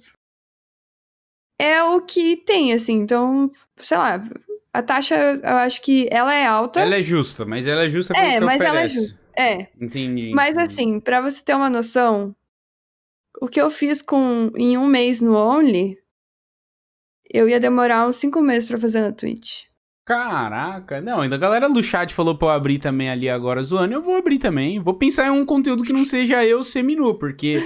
[1.61, 2.95] É o que tem, assim.
[2.95, 4.23] Então, sei lá.
[4.73, 6.81] A taxa, eu acho que ela é alta.
[6.81, 9.21] Ela é justa, mas ela é justa pelo É, que mas ela é justa.
[9.37, 9.69] É.
[9.81, 10.31] Entendi.
[10.35, 10.67] Mas entendi.
[10.67, 12.35] assim, pra você ter uma noção,
[13.43, 15.99] o que eu fiz com em um mês no Only,
[17.33, 19.65] eu ia demorar uns cinco meses pra fazer na Twitch.
[20.11, 23.95] Caraca, não, ainda a galera do chat falou pra eu abrir também ali agora zoando,
[23.95, 24.81] eu vou abrir também.
[24.81, 27.63] Vou pensar em um conteúdo que não seja eu seminu, porque,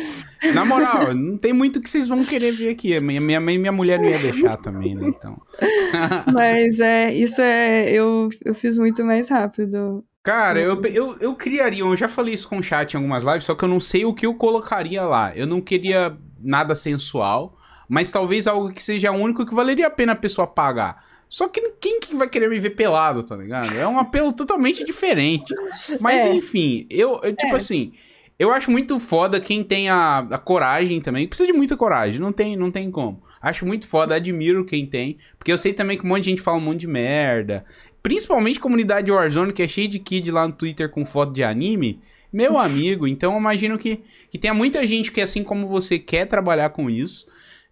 [0.52, 3.00] na moral, não tem muito que vocês vão querer ver aqui.
[3.00, 5.08] Minha, minha mãe e minha mulher não ia deixar também, né?
[5.08, 5.40] Então.
[6.34, 7.90] Mas é, isso é.
[7.90, 10.04] Eu, eu fiz muito mais rápido.
[10.22, 13.44] Cara, eu, eu, eu criaria, eu já falei isso com o chat em algumas lives,
[13.44, 15.34] só que eu não sei o que eu colocaria lá.
[15.34, 17.56] Eu não queria nada sensual,
[17.88, 21.13] mas talvez algo que seja único que valeria a pena a pessoa pagar.
[21.34, 23.76] Só que quem que vai querer me ver pelado, tá ligado?
[23.76, 25.52] É um apelo totalmente diferente.
[25.98, 26.32] Mas É.
[26.32, 27.56] enfim, eu, eu, tipo É.
[27.56, 27.92] assim,
[28.38, 31.26] eu acho muito foda quem tem a, a coragem também.
[31.26, 33.20] Precisa de muita coragem, não tem, não tem como.
[33.42, 35.16] Acho muito foda, admiro quem tem.
[35.36, 37.64] Porque eu sei também que um monte de gente fala um monte de merda.
[38.00, 42.00] Principalmente comunidade Warzone, que é cheio de kid lá no Twitter com foto de anime.
[42.32, 46.26] Meu amigo, então eu imagino que, que tenha muita gente que, assim como você, quer
[46.26, 47.26] trabalhar com isso.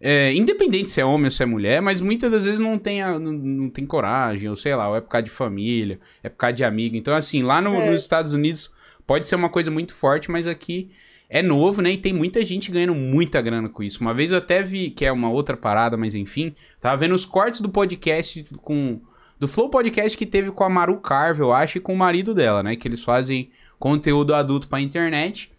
[0.05, 3.01] É, independente se é homem ou se é mulher, mas muitas das vezes não tem,
[3.01, 6.27] a- não, não tem coragem, ou sei lá, ou é por causa de família, é
[6.27, 6.97] por causa de amigo.
[6.97, 7.89] Então, assim, lá no- É.
[7.91, 8.73] nos Estados Unidos
[9.07, 10.89] pode ser uma coisa muito forte, mas aqui
[11.29, 11.91] é novo, né?
[11.91, 14.01] E tem muita gente ganhando muita grana com isso.
[14.01, 17.25] Uma vez eu até vi, que é uma outra parada, mas enfim, tava vendo os
[17.25, 18.99] cortes do podcast com.
[19.39, 22.33] Do Flow Podcast que teve com a Maru Carver, eu acho, e com o marido
[22.33, 22.75] dela, né?
[22.75, 23.49] Que eles fazem
[23.79, 25.51] conteúdo adulto pra internet.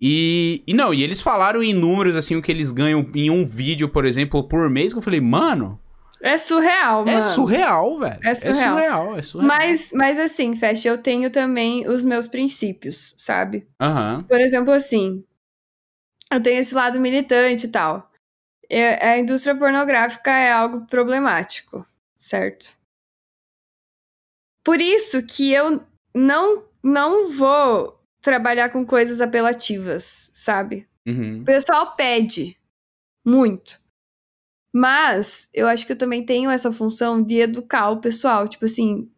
[0.00, 3.44] E, e não, e eles falaram em números, assim, o que eles ganham em um
[3.44, 5.80] vídeo, por exemplo, por mês, que eu falei, mano,
[6.20, 7.22] É surreal, é mano.
[7.22, 8.20] surreal, velho.
[8.22, 8.54] É surreal.
[8.54, 9.48] É surreal, é surreal.
[9.58, 13.66] Mas, mas assim, Fest, eu tenho também os meus princípios, sabe?
[13.80, 14.24] Aham.
[14.28, 15.24] Por exemplo, assim,
[16.30, 18.08] eu tenho esse lado militante e tal.
[18.70, 21.84] É- a indústria pornográfica é algo problemático,
[22.20, 22.76] certo?
[24.62, 25.82] Por isso que eu
[26.14, 27.97] não, não vou
[28.28, 30.86] trabalhar com coisas apelativas, sabe?
[31.06, 31.40] Uhum.
[31.40, 32.58] O pessoal pede
[33.24, 33.80] muito.
[34.74, 38.46] Mas eu acho que eu também tenho essa função de educar o pessoal.
[38.46, 39.10] Tipo assim,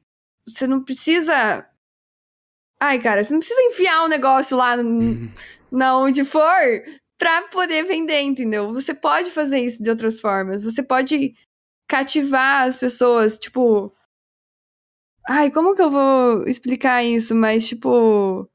[0.46, 1.68] você não precisa.
[2.80, 5.30] Ai, cara, você não precisa enfiar o negócio lá n-
[5.70, 6.84] na onde for
[7.18, 8.72] pra poder vender, entendeu?
[8.72, 10.62] Você pode fazer isso de outras formas.
[10.62, 11.34] Você pode
[11.88, 13.92] cativar as pessoas, tipo.
[15.28, 17.34] Ai, como que eu vou explicar isso?
[17.34, 18.48] Mas, tipo.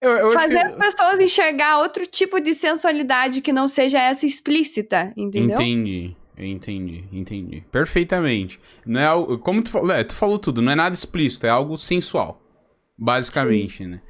[0.00, 5.12] Eu, eu Fazer as pessoas enxergar outro tipo de sensualidade que não seja essa explícita,
[5.16, 5.56] entendeu?
[5.56, 7.64] Entendi, entendi, entendi.
[7.72, 8.60] Perfeitamente.
[8.84, 11.48] Não é algo, como tu falou, é, tu falou tudo, não é nada explícito, é
[11.48, 12.42] algo sensual.
[12.98, 14.00] Basicamente, né?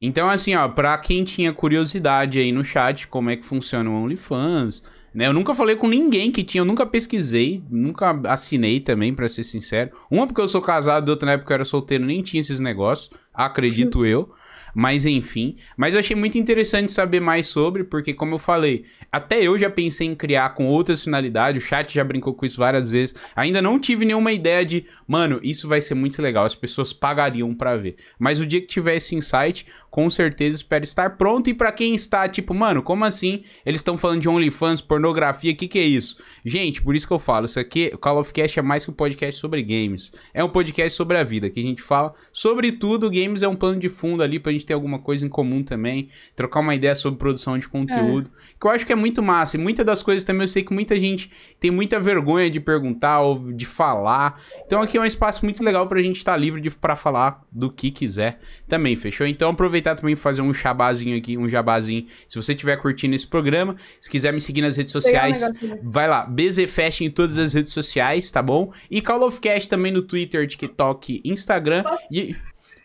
[0.00, 3.94] Então, assim, ó, pra quem tinha curiosidade aí no chat, como é que funciona o
[3.94, 4.82] OnlyFans,
[5.14, 5.26] né?
[5.26, 9.44] Eu nunca falei com ninguém que tinha, eu nunca pesquisei, nunca assinei também, pra ser
[9.44, 9.92] sincero.
[10.10, 13.10] Uma porque eu sou casado, outra na época eu era solteiro, nem tinha esses negócios,
[13.32, 14.32] acredito eu.
[14.74, 19.42] Mas enfim, mas eu achei muito interessante saber mais sobre, porque como eu falei, até
[19.42, 22.90] eu já pensei em criar com outras finalidades, o chat já brincou com isso várias
[22.90, 23.14] vezes.
[23.36, 27.54] Ainda não tive nenhuma ideia de, mano, isso vai ser muito legal, as pessoas pagariam
[27.54, 27.96] pra ver.
[28.18, 31.50] Mas o dia que tiver esse insight, com certeza espero estar pronto.
[31.50, 33.44] E pra quem está tipo, mano, como assim?
[33.66, 36.16] Eles estão falando de OnlyFans, pornografia, o que que é isso?
[36.42, 38.90] Gente, por isso que eu falo, isso aqui, o Call of Cast é mais que
[38.90, 40.10] um podcast sobre games.
[40.32, 43.10] É um podcast sobre a vida, que a gente fala sobre tudo.
[43.10, 46.08] Games é um plano de fundo ali pra gente ter alguma coisa em comum também,
[46.34, 49.56] trocar uma ideia sobre produção de conteúdo, que eu acho que é muito massa.
[49.56, 53.20] E muitas das coisas também eu sei que muita gente tem muita vergonha de perguntar
[53.20, 54.40] ou de falar.
[54.64, 57.70] Então aqui é um espaço muito legal pra gente estar livre de para falar do
[57.70, 58.38] que quiser
[58.68, 59.26] também, fechou?
[59.26, 62.06] Então aproveitar também fazer um jabazinho aqui, um jabazinho.
[62.28, 65.80] Se você estiver curtindo esse programa, se quiser me seguir nas redes um sociais, ali.
[65.82, 68.72] Vai lá, BZFest em todas as redes sociais, tá bom?
[68.90, 71.82] E Call of Cast também no Twitter, TikTok, Instagram.
[72.12, 72.36] E,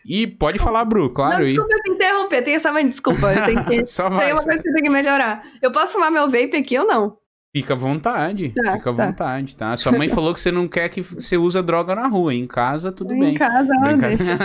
[0.08, 1.40] e pode falar, Bru, claro.
[1.40, 3.84] não, e- desculpa eu te interromper, tem essa mãe, desculpa, eu tenho que...
[3.86, 5.42] Só Isso aí é uma coisa que eu tenho que melhorar.
[5.60, 7.18] Eu posso fumar meu vape aqui ou não?
[7.54, 9.06] Fica à vontade, tá, fica à tá.
[9.06, 9.76] vontade, tá?
[9.76, 12.92] Sua mãe falou que você não quer que você use droga na rua, em casa
[12.92, 13.30] tudo em bem.
[13.30, 14.38] Em casa ela deixa.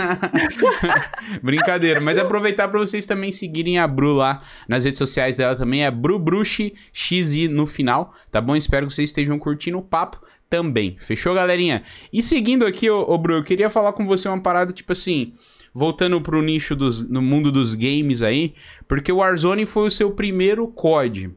[1.42, 5.84] Brincadeira, mas aproveitar para vocês também seguirem a Bru lá nas redes sociais dela também,
[5.84, 8.56] é BruBruxi XI no final, tá bom?
[8.56, 10.20] Espero que vocês estejam curtindo o papo
[10.54, 11.82] também, fechou, galerinha?
[12.12, 15.32] E seguindo aqui, ô, ô Bru, eu queria falar com você uma parada, tipo assim
[15.76, 18.54] voltando pro nicho dos, no mundo dos games aí,
[18.86, 21.34] porque o Warzone foi o seu primeiro COD.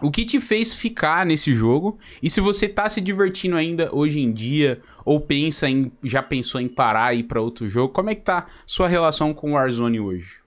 [0.00, 1.98] O que te fez ficar nesse jogo?
[2.22, 6.62] E se você tá se divertindo ainda hoje em dia ou pensa em já pensou
[6.62, 9.54] em parar e ir para outro jogo, como é que tá sua relação com o
[9.54, 10.40] Warzone hoje?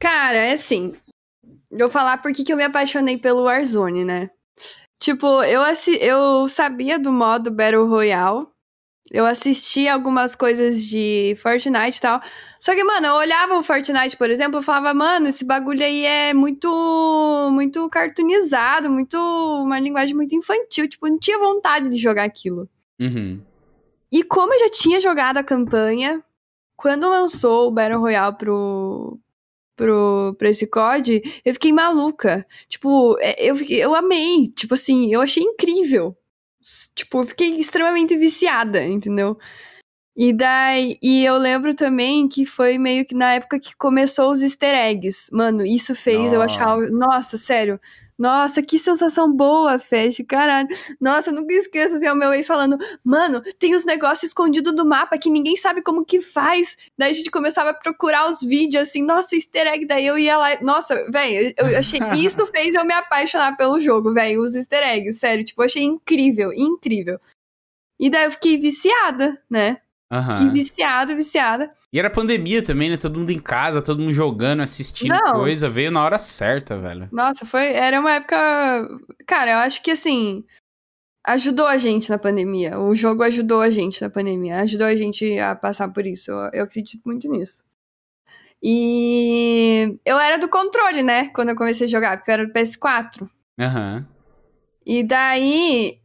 [0.00, 0.94] Cara, é assim,
[1.70, 4.30] eu vou falar por que eu me apaixonei pelo Warzone, né?
[4.98, 5.62] Tipo, eu,
[6.00, 8.46] eu sabia do modo Battle Royale,
[9.10, 12.20] eu assisti algumas coisas de Fortnite e tal.
[12.60, 16.04] Só que, mano, eu olhava o Fortnite, por exemplo, eu falava, mano, esse bagulho aí
[16.04, 16.68] é muito,
[17.52, 20.88] muito cartoonizado, muito, uma linguagem muito infantil.
[20.88, 22.68] Tipo, não tinha vontade de jogar aquilo.
[23.00, 23.40] Uhum.
[24.12, 26.22] E como eu já tinha jogado a campanha,
[26.76, 29.18] quando lançou o Battle Royale pro,
[29.78, 32.44] pro, pra esse COD, eu fiquei maluca.
[32.68, 34.48] Tipo, é, eu, eu amei.
[34.48, 36.16] Tipo assim, eu achei incrível.
[36.94, 39.38] Tipo, eu fiquei extremamente viciada, entendeu?
[40.16, 44.42] E daí, e eu lembro também que foi meio que na época que começou os
[44.42, 45.28] easter eggs.
[45.32, 47.80] Mano, isso fez eu achar, nossa, sério,
[48.18, 50.68] nossa, que sensação boa, Fest, caralho.
[51.00, 55.16] Nossa, nunca esqueço assim, o meu ex falando, mano, tem os negócios escondidos do mapa
[55.16, 56.76] que ninguém sabe como que faz.
[56.98, 60.36] Daí a gente começava a procurar os vídeos, assim, nossa, easter egg, daí eu ia
[60.36, 64.82] lá, nossa, velho, eu achei, isso fez eu me apaixonar pelo jogo, velho, os easter
[64.82, 67.20] eggs, sério, tipo, eu achei incrível, incrível.
[68.00, 69.80] E daí eu fiquei viciada, né?
[70.10, 70.36] Uhum.
[70.36, 71.70] Que viciada, viciada.
[71.92, 72.96] E era pandemia também, né?
[72.96, 75.40] Todo mundo em casa, todo mundo jogando, assistindo Não.
[75.40, 75.68] coisa.
[75.68, 77.08] Veio na hora certa, velho.
[77.12, 77.72] Nossa, foi.
[77.72, 78.88] Era uma época.
[79.26, 80.44] Cara, eu acho que assim.
[81.26, 82.78] Ajudou a gente na pandemia.
[82.78, 84.60] O jogo ajudou a gente na pandemia.
[84.60, 86.30] Ajudou a gente a passar por isso.
[86.30, 87.64] Eu, eu acredito muito nisso.
[88.62, 91.28] E eu era do controle, né?
[91.34, 93.28] Quando eu comecei a jogar, porque eu era do PS4.
[93.58, 93.96] Aham.
[93.96, 94.18] Uhum.
[94.86, 96.00] E daí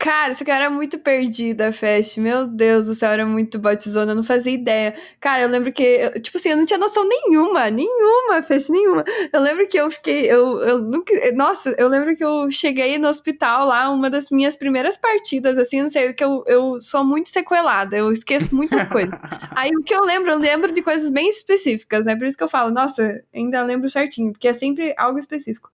[0.00, 2.18] Cara, isso aqui era muito perdida, Fest.
[2.18, 4.94] Meu Deus do céu, era muito botizona, eu não fazia ideia.
[5.20, 9.04] Cara, eu lembro que, eu, tipo assim, eu não tinha noção nenhuma, nenhuma, Fest, nenhuma.
[9.32, 13.08] Eu lembro que eu fiquei, eu, eu nunca, nossa, eu lembro que eu cheguei no
[13.08, 17.28] hospital lá, uma das minhas primeiras partidas, assim, não sei, que eu, eu sou muito
[17.28, 19.10] sequelada, eu esqueço muitas coisas.
[19.56, 22.14] Aí o que eu lembro, eu lembro de coisas bem específicas, né?
[22.14, 25.72] Por isso que eu falo, nossa, ainda lembro certinho, porque é sempre algo específico.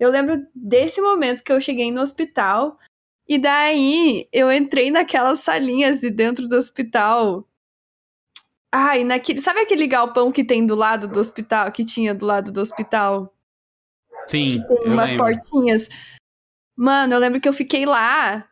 [0.00, 2.78] Eu lembro desse momento que eu cheguei no hospital,
[3.28, 7.48] e daí eu entrei naquelas salinhas de dentro do hospital.
[8.70, 9.40] Ai, naquele.
[9.40, 11.70] Sabe aquele galpão que tem do lado do hospital?
[11.70, 13.34] Que tinha do lado do hospital?
[14.26, 14.50] Sim.
[14.50, 15.26] Que tem umas lembro.
[15.26, 15.88] portinhas.
[16.76, 18.48] Mano, eu lembro que eu fiquei lá.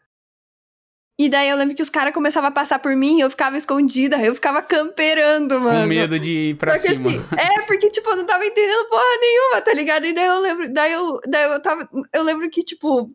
[1.18, 4.16] E daí eu lembro que os caras começavam a passar por mim, eu ficava escondida,
[4.24, 5.82] eu ficava camperando, mano.
[5.82, 7.10] Com medo de ir pra Só cima.
[7.10, 10.06] Assim, é, porque, tipo, eu não tava entendendo porra nenhuma, tá ligado?
[10.06, 11.86] E daí eu lembro, daí eu, daí eu tava.
[12.14, 13.14] Eu lembro que, tipo,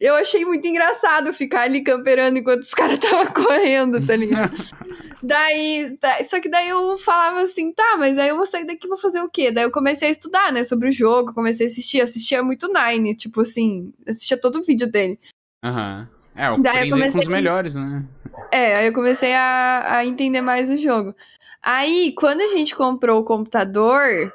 [0.00, 4.52] eu achei muito engraçado ficar ali camperando enquanto os caras estavam correndo, tá ligado?
[5.22, 8.86] daí, tá, só que daí eu falava assim, tá, mas aí eu vou sair daqui
[8.86, 9.50] e vou fazer o quê?
[9.50, 13.14] Daí eu comecei a estudar, né, sobre o jogo, comecei a assistir, assistia muito Nine,
[13.14, 15.18] tipo assim, assistia todo o vídeo dele.
[15.62, 16.08] Aham.
[16.10, 16.20] Uhum.
[16.34, 18.04] É, eu daí eu comecei com os melhores, né?
[18.50, 21.14] É, aí eu comecei a, a entender mais o jogo.
[21.62, 24.32] Aí, quando a gente comprou o computador,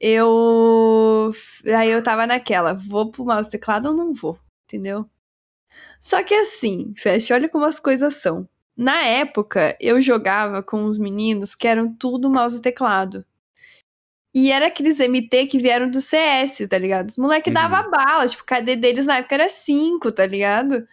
[0.00, 1.32] eu.
[1.66, 5.08] Aí eu tava naquela, vou pro mouse teclado ou não vou, entendeu?
[6.00, 8.48] Só que assim, Fest, olha como as coisas são.
[8.76, 13.24] Na época, eu jogava com os meninos que eram tudo mouse e teclado.
[14.34, 17.10] E era aqueles MT que vieram do CS, tá ligado?
[17.10, 17.54] Os moleque uhum.
[17.54, 20.86] dava bala, tipo, o KD deles na época era 5, tá ligado?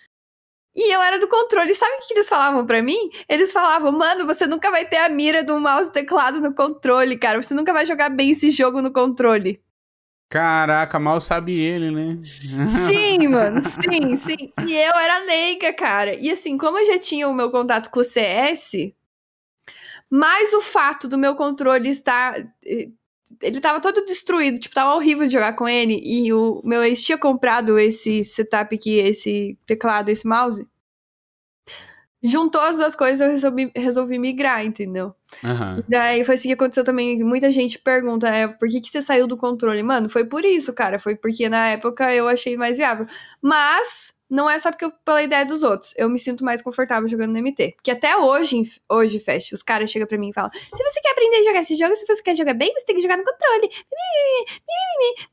[0.78, 1.74] E eu era do controle.
[1.74, 3.10] Sabe o que eles falavam para mim?
[3.28, 7.42] Eles falavam, mano, você nunca vai ter a mira do mouse teclado no controle, cara.
[7.42, 9.60] Você nunca vai jogar bem esse jogo no controle.
[10.30, 12.20] Caraca, mal sabe ele, né?
[12.24, 14.54] Sim, mano, sim, sim.
[14.68, 16.14] E eu era leiga, cara.
[16.14, 18.94] E assim, como eu já tinha o meu contato com o CS,
[20.10, 22.36] mais o fato do meu controle estar.
[23.42, 26.02] Ele tava todo destruído, tipo, tava horrível de jogar com ele.
[26.04, 30.66] E o meu ex tinha comprado esse setup aqui, esse teclado, esse mouse.
[32.24, 35.14] Juntou as duas coisas, eu resolvi, resolvi migrar, entendeu?
[35.44, 35.84] Uhum.
[35.88, 37.24] Daí foi assim que aconteceu também.
[37.24, 39.84] Muita gente pergunta, é, por que, que você saiu do controle?
[39.84, 40.98] Mano, foi por isso, cara.
[40.98, 43.06] Foi porque na época eu achei mais viável.
[43.42, 45.94] Mas não é só porque eu, pela ideia dos outros.
[45.98, 47.76] Eu me sinto mais confortável jogando no MT.
[47.78, 51.12] Porque até hoje, hoje, Fest, os caras chegam pra mim e falam: se você quer
[51.12, 53.24] aprender a jogar esse jogo, se você quer jogar bem, você tem que jogar no
[53.24, 53.70] controle.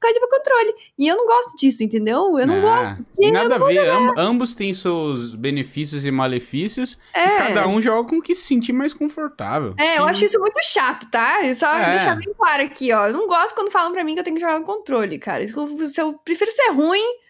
[0.00, 0.74] Código controle.
[0.98, 2.38] E eu não gosto disso, entendeu?
[2.38, 3.06] Eu não ah, gosto.
[3.32, 3.88] Nada a ver.
[3.88, 6.98] Amb ambos têm seus benefícios e malefícios.
[7.12, 7.24] É.
[7.24, 9.74] E cada um joga com o que se sentir mais confortável.
[9.78, 11.38] É, eu acho isso muito chato, tá?
[11.54, 11.90] Só é.
[11.90, 13.08] deixar bem claro aqui, ó.
[13.08, 15.44] Eu não gosto quando falam pra mim que eu tenho que jogar no controle, cara.
[15.44, 17.23] Eu prefiro ser ruim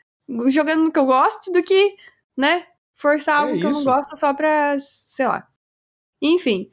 [0.49, 1.97] jogando no que eu gosto do que,
[2.37, 5.47] né, forçar algo é que eu não gosto só pra, sei lá.
[6.23, 6.71] Enfim.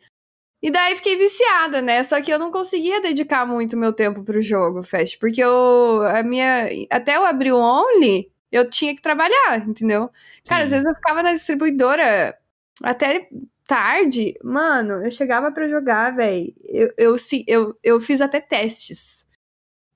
[0.61, 2.03] E daí fiquei viciada, né?
[2.03, 6.22] Só que eu não conseguia dedicar muito meu tempo pro jogo, Fast, porque eu a
[6.22, 10.11] minha até eu abrir o Only, eu tinha que trabalhar, entendeu?
[10.44, 10.49] Sim.
[10.49, 12.38] Cara, às vezes eu ficava na distribuidora
[12.84, 13.28] até
[13.65, 16.53] tarde, mano, eu chegava para jogar, velho.
[16.64, 17.15] Eu, eu,
[17.48, 19.26] eu, eu fiz até testes.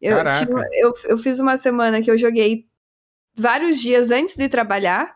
[0.02, 2.68] Eu, tinha, eu, eu fiz uma semana que eu joguei
[3.36, 5.16] vários dias antes de trabalhar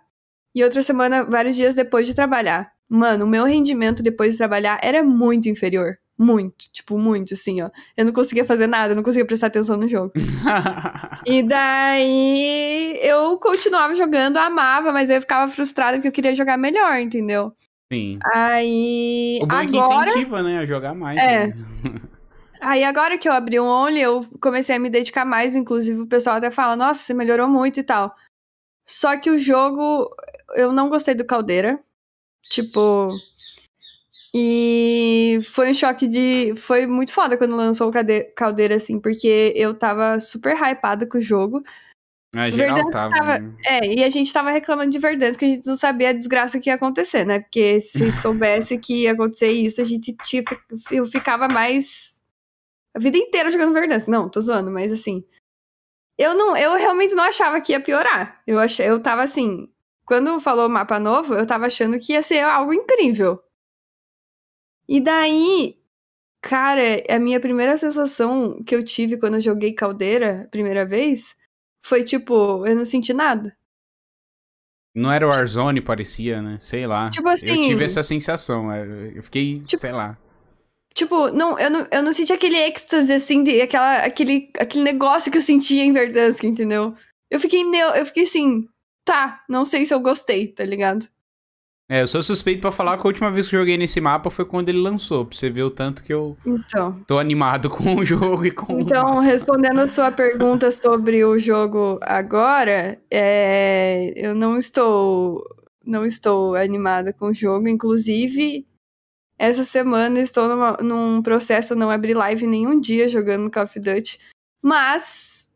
[0.53, 2.71] e outra semana vários dias depois de trabalhar.
[2.89, 5.97] Mano, o meu rendimento depois de trabalhar era muito inferior.
[6.17, 7.69] Muito, tipo, muito, assim, ó.
[7.95, 10.11] Eu não conseguia fazer nada, eu não conseguia prestar atenção no jogo.
[11.25, 16.99] e daí eu continuava jogando, amava, mas eu ficava frustrada porque eu queria jogar melhor,
[16.99, 17.53] entendeu?
[17.91, 18.19] Sim.
[18.33, 19.39] Aí.
[19.41, 20.09] O bom agora...
[20.09, 20.59] é que incentiva, né?
[20.59, 21.17] A jogar mais.
[21.17, 21.47] É.
[21.47, 21.55] Né?
[22.59, 26.07] Aí agora que eu abri o Only, eu comecei a me dedicar mais, inclusive o
[26.07, 28.13] pessoal até fala, nossa, você melhorou muito e tal.
[28.87, 30.09] Só que o jogo,
[30.55, 31.79] eu não gostei do Caldeira.
[32.49, 33.09] Tipo.
[34.33, 36.53] E foi um choque de.
[36.55, 37.93] Foi muito foda quando lançou o
[38.35, 41.63] Caldeira, assim, porque eu tava super hypada com o jogo.
[42.35, 43.55] É, geral tava, tava né?
[43.65, 46.59] É, e a gente tava reclamando de Verdansk que a gente não sabia a desgraça
[46.59, 47.39] que ia acontecer, né?
[47.39, 50.43] Porque se soubesse que ia acontecer isso, a gente tinha,
[50.91, 52.18] eu ficava mais
[52.95, 54.07] a vida inteira jogando Verdansk.
[54.07, 55.23] Não, tô zoando, mas assim.
[56.17, 58.41] Eu não, eu realmente não achava que ia piorar.
[58.45, 59.71] Eu achei, eu tava assim,
[60.05, 63.41] quando falou mapa novo, eu tava achando que ia ser algo incrível.
[64.87, 65.79] E daí,
[66.41, 71.37] cara, a minha primeira sensação que eu tive quando eu joguei Caldeira, primeira vez,
[71.85, 73.55] foi tipo, eu não senti nada.
[74.95, 76.57] Não era o Warzone, parecia, né?
[76.59, 77.09] Sei lá.
[77.09, 77.63] Tipo assim.
[77.63, 78.71] Eu tive essa sensação.
[78.71, 80.17] É, eu fiquei, tipo, sei lá.
[80.93, 85.31] Tipo, não, eu não, eu não senti aquele êxtase, assim, de, aquela, aquele, aquele negócio
[85.31, 86.95] que eu sentia em Verdansk, entendeu?
[87.29, 87.61] Eu fiquei,
[87.95, 88.67] eu fiquei assim,
[89.05, 91.07] tá, não sei se eu gostei, tá ligado?
[91.91, 94.29] É, eu sou suspeito para falar que a última vez que eu joguei nesse mapa
[94.29, 97.95] foi quando ele lançou, pra você ver o tanto que eu então, tô animado com
[97.95, 104.35] o jogo e com Então, respondendo a sua pergunta sobre o jogo agora, é, eu
[104.35, 105.43] não estou
[105.83, 108.67] não estou animada com o jogo, inclusive
[109.39, 114.19] essa semana estou numa, num processo, não abri live nenhum dia jogando Call of Duty,
[114.61, 115.49] mas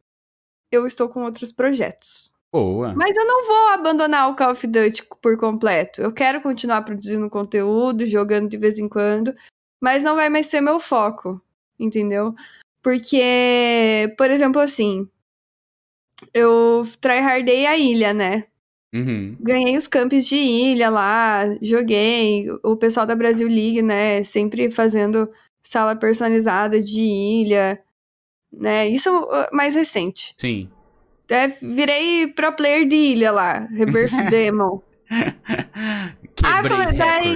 [0.72, 2.32] eu estou com outros projetos.
[2.50, 2.94] Boa.
[2.96, 6.02] Mas eu não vou abandonar o Call of Duty por completo.
[6.02, 9.36] Eu quero continuar produzindo conteúdo, jogando de vez em quando,
[9.82, 11.42] mas não vai mais ser meu foco,
[11.78, 12.34] entendeu?
[12.82, 15.10] Porque, por exemplo, assim,
[16.34, 18.46] eu tryhardei a ilha, né?
[18.94, 19.36] Uhum.
[19.40, 22.46] Ganhei os campos de ilha lá, joguei.
[22.64, 24.24] O pessoal da Brasil League, né?
[24.24, 25.30] Sempre fazendo
[25.64, 27.82] sala personalizada de ilha,
[28.52, 28.88] né?
[28.88, 30.36] Isso uh, mais recente.
[30.38, 30.70] Sim.
[31.30, 34.82] É, virei pro player de ilha lá, Rebirth Demon.
[36.44, 37.36] ah, falei, daí,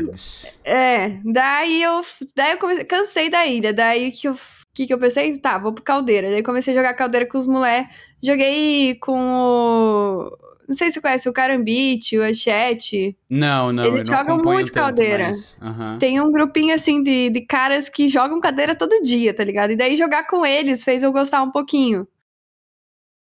[0.64, 2.02] é, daí eu,
[2.36, 4.36] daí eu comecei, cansei da ilha, daí que eu
[4.78, 5.36] que, que eu pensei?
[5.38, 6.30] Tá, vou pro caldeira.
[6.30, 7.98] Daí comecei a jogar caldeira com os moleques.
[8.22, 10.38] Joguei com o
[10.68, 13.18] não sei se você conhece o Carambite, o Anchete.
[13.30, 13.86] Não, não.
[13.86, 15.28] Eles jogam muito caldeira.
[15.28, 15.58] Mas...
[15.62, 15.98] Uhum.
[15.98, 19.72] Tem um grupinho assim de, de caras que jogam cadeira todo dia, tá ligado?
[19.72, 22.06] E daí jogar com eles fez eu gostar um pouquinho.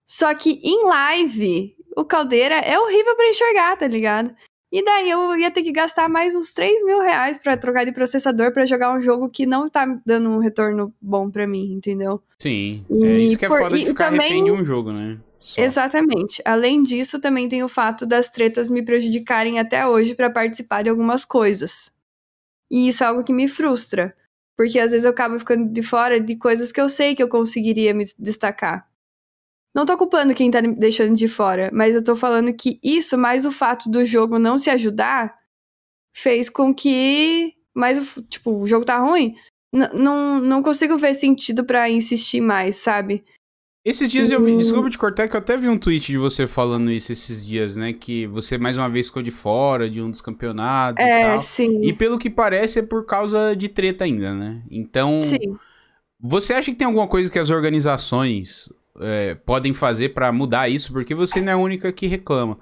[0.07, 4.35] Só que em live, o caldeira é horrível para enxergar, tá ligado?
[4.71, 7.93] E daí eu ia ter que gastar mais uns 3 mil reais pra trocar de
[7.93, 12.23] processador para jogar um jogo que não tá dando um retorno bom para mim, entendeu?
[12.39, 12.85] Sim.
[12.91, 15.19] E é isso que é por, foda de ficar também, refém de um jogo, né?
[15.40, 15.60] Só.
[15.62, 16.43] Exatamente.
[16.44, 20.90] Além disso, também tem o fato das tretas me prejudicarem até hoje para participar de
[20.90, 21.90] algumas coisas.
[22.70, 24.15] E isso é algo que me frustra,
[24.56, 27.28] porque às vezes eu acabo ficando de fora de coisas que eu sei que eu
[27.28, 28.86] conseguiria me destacar.
[29.74, 33.16] Não tô culpando quem tá me deixando de fora, mas eu tô falando que isso,
[33.16, 35.39] mais o fato do jogo não se ajudar,
[36.15, 37.55] fez com que.
[37.74, 39.36] Mais o, tipo, o jogo tá ruim.
[39.73, 43.24] N não, não consigo ver sentido para insistir mais, sabe?
[43.89, 46.47] Esses dias eu vi, desculpa te cortar, que eu até vi um tweet de você
[46.47, 47.94] falando isso esses dias, né?
[47.94, 51.40] Que você mais uma vez ficou de fora de um dos campeonatos é, e tal.
[51.40, 51.81] sim.
[51.82, 54.62] E pelo que parece é por causa de treta ainda, né?
[54.70, 55.19] Então.
[55.19, 55.39] Sim.
[56.20, 58.69] Você acha que tem alguma coisa que as organizações
[59.01, 60.93] é, podem fazer para mudar isso?
[60.93, 62.59] Porque você não é a única que reclama.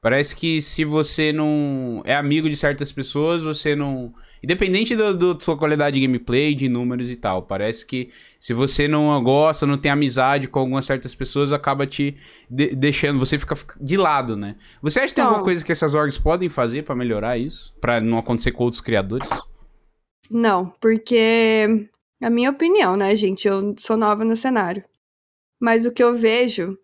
[0.00, 4.14] Parece que se você não é amigo de certas pessoas, você não.
[4.42, 7.42] Independente da sua qualidade de gameplay, de números e tal.
[7.42, 12.16] Parece que se você não gosta, não tem amizade com algumas certas pessoas, acaba te
[12.48, 14.54] de deixando, você fica de lado, né?
[14.80, 17.74] Você acha que tem alguma coisa que essas orgs podem fazer para melhorar isso?
[17.80, 19.28] para não acontecer com outros criadores?
[20.30, 21.88] Não, porque.
[22.20, 23.46] A minha opinião, né, gente?
[23.46, 24.84] Eu sou nova no cenário.
[25.60, 26.76] Mas o que eu vejo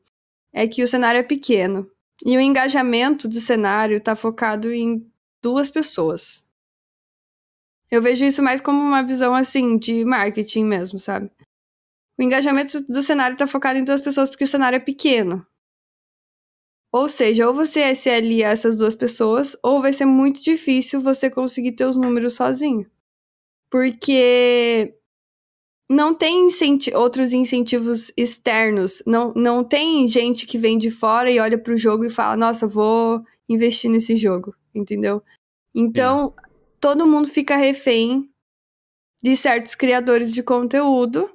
[0.53, 1.89] é que o cenário é pequeno.
[2.25, 5.07] E o engajamento do cenário tá focado em
[5.43, 6.47] duas pessoas.
[7.91, 11.31] Eu vejo isso mais como uma visão assim de marketing mesmo, sabe?
[12.19, 15.47] O engajamento do cenário tá focado em duas pessoas porque o cenário é pequeno.
[16.91, 21.01] Ou seja, ou você se alia a essas duas pessoas, ou vai ser muito difícil
[21.01, 22.89] você conseguir ter os números sozinho.
[23.69, 24.97] Porque
[25.91, 29.03] não tem incenti outros incentivos externos.
[29.07, 32.67] Não, não tem gente que vem de fora e olha pro jogo e fala, nossa,
[32.67, 35.23] vou investir nesse jogo, entendeu?
[35.75, 36.35] Então,
[36.81, 38.31] todo mundo fica refém
[39.23, 41.31] de certos criadores de conteúdo.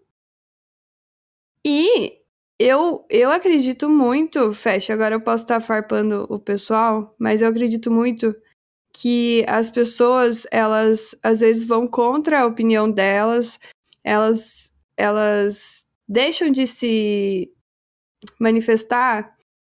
[1.66, 2.20] E
[2.60, 7.92] eu, eu acredito muito, Fecha, agora eu posso estar farpando o pessoal, mas eu acredito
[7.92, 8.36] muito
[8.94, 13.60] que as pessoas, elas às vezes vão contra a opinião delas,
[14.04, 17.52] elas, elas deixam de se
[18.40, 19.36] manifestar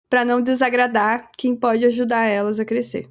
[0.09, 3.09] para não desagradar quem pode ajudar elas a crescer.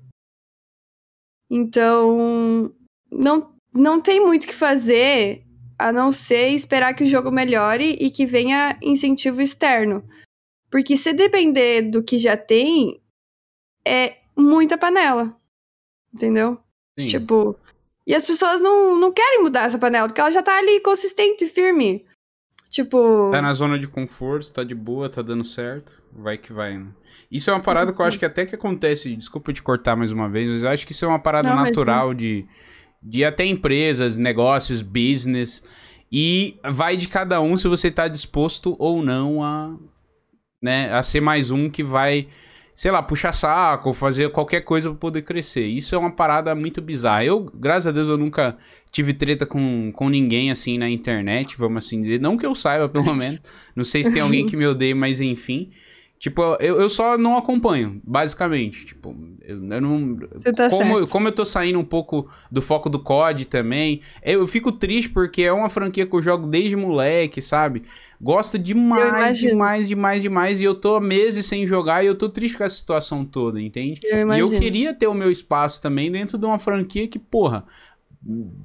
[1.49, 2.73] Então,
[3.11, 5.43] não, não tem muito o que fazer
[5.77, 10.07] a não ser esperar que o jogo melhore e que venha incentivo externo.
[10.69, 13.01] Porque se depender do que já tem,
[13.85, 15.35] é muita panela.
[16.13, 16.59] Entendeu?
[16.99, 17.07] Sim.
[17.07, 17.57] Tipo,
[18.11, 21.45] e as pessoas não, não querem mudar essa panela, porque ela já tá ali consistente
[21.45, 22.05] e firme.
[22.69, 23.31] Tipo.
[23.31, 25.97] Tá na zona de conforto, tá de boa, tá dando certo.
[26.11, 26.87] Vai que vai, né?
[27.31, 29.15] Isso é uma parada que eu acho que até que acontece.
[29.15, 31.63] Desculpa te cortar mais uma vez, mas eu acho que isso é uma parada não,
[31.63, 32.17] natural mas...
[32.17, 32.45] de,
[33.01, 35.63] de até empresas, negócios, business.
[36.11, 39.73] E vai de cada um se você tá disposto ou não a,
[40.61, 42.27] né, a ser mais um que vai
[42.81, 45.67] sei lá, puxar saco, fazer qualquer coisa pra poder crescer.
[45.67, 47.23] Isso é uma parada muito bizarra.
[47.23, 48.57] Eu, graças a Deus, eu nunca
[48.91, 52.19] tive treta com, com ninguém assim na internet, vamos assim dizer.
[52.19, 53.39] Não que eu saiba, pelo menos.
[53.75, 55.69] Não sei se tem alguém que me odeia, mas enfim.
[56.21, 58.85] Tipo, eu, eu só não acompanho, basicamente.
[58.85, 60.15] Tipo, eu, eu não.
[60.55, 61.09] Tá como, certo.
[61.09, 65.09] como eu tô saindo um pouco do foco do COD também, eu, eu fico triste
[65.09, 67.81] porque é uma franquia que eu jogo desde moleque, sabe?
[68.21, 70.61] Gosto demais, demais, demais, demais.
[70.61, 73.99] E eu tô meses sem jogar e eu tô triste com essa situação toda, entende?
[74.03, 77.65] Eu e eu queria ter o meu espaço também dentro de uma franquia que, porra,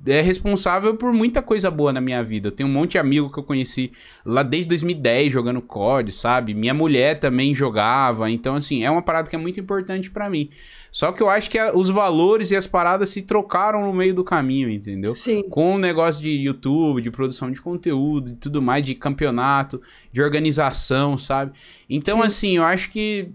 [0.06, 2.48] é responsável por muita coisa boa na minha vida.
[2.48, 3.90] Eu tenho um monte de amigo que eu conheci
[4.24, 6.52] lá desde 2010 jogando COD, sabe?
[6.52, 8.30] Minha mulher também jogava.
[8.30, 10.50] Então, assim, é uma parada que é muito importante para mim.
[10.90, 14.14] Só que eu acho que a, os valores e as paradas se trocaram no meio
[14.14, 15.14] do caminho, entendeu?
[15.14, 15.42] Sim.
[15.48, 19.80] Com o negócio de YouTube, de produção de conteúdo e tudo mais, de campeonato,
[20.12, 21.52] de organização, sabe?
[21.88, 22.26] Então, Sim.
[22.26, 23.30] assim, eu acho que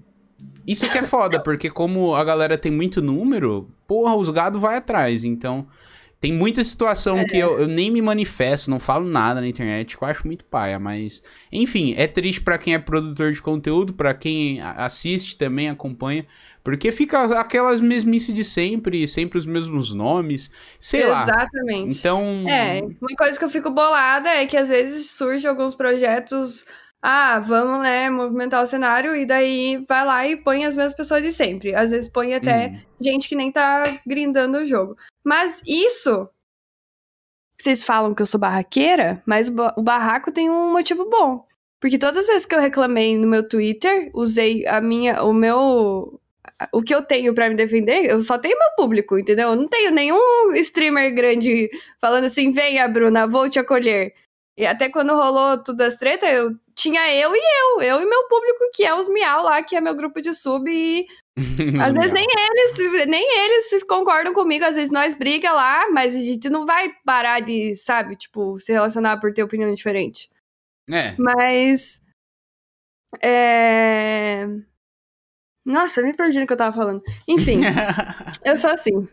[0.68, 4.78] isso que é foda, porque como a galera tem muito número, porra, os gado vai
[4.78, 5.24] atrás.
[5.24, 5.68] Então,
[6.22, 7.26] tem muita situação é.
[7.26, 10.46] que eu, eu, nem me manifesto, não falo nada na internet, que eu acho muito
[10.46, 11.24] paia, mas.
[11.52, 16.24] Enfim, é triste para quem é produtor de conteúdo, para quem assiste também, acompanha,
[16.64, 21.28] porque fica aquelas mesmices de sempre, sempre os mesmos nomes, sei Exatamente.
[21.28, 21.42] lá.
[21.42, 21.98] Exatamente.
[21.98, 22.46] Então.
[22.48, 26.66] É, uma coisa que eu fico bolada é que às vezes surgem alguns projetos
[27.02, 31.24] ah, vamos, né, movimentar o cenário e daí vai lá e põe as mesmas pessoas
[31.24, 31.74] de sempre.
[31.74, 32.80] Às vezes põe até hum.
[33.02, 34.96] gente que nem tá grindando o jogo.
[35.24, 36.30] Mas isso.
[37.60, 41.46] Vocês falam que eu sou barraqueira, mas o barraco tem um motivo bom.
[41.80, 46.20] Porque todas as vezes que eu reclamei no meu Twitter, usei a minha, o meu,
[46.72, 49.50] o que eu tenho para me defender, eu só tenho meu público, entendeu?
[49.50, 51.70] Eu não tenho nenhum streamer grande
[52.00, 54.14] falando assim, venha, Bruna, vou te acolher.
[54.56, 56.52] E até quando rolou tudo as treta, eu
[56.82, 59.82] tinha eu e eu, eu e meu público, que é os Miau lá, que é
[59.82, 61.06] meu grupo de sub, e
[61.82, 66.20] às vezes nem eles, nem eles concordam comigo, às vezes nós briga lá, mas a
[66.20, 70.30] gente não vai parar de, sabe, tipo, se relacionar por ter opinião diferente.
[70.90, 71.16] É.
[71.18, 72.02] Mas.
[73.24, 74.48] É.
[75.64, 77.02] Nossa, me perdi no que eu tava falando.
[77.28, 77.62] Enfim,
[78.44, 79.08] eu sou assim.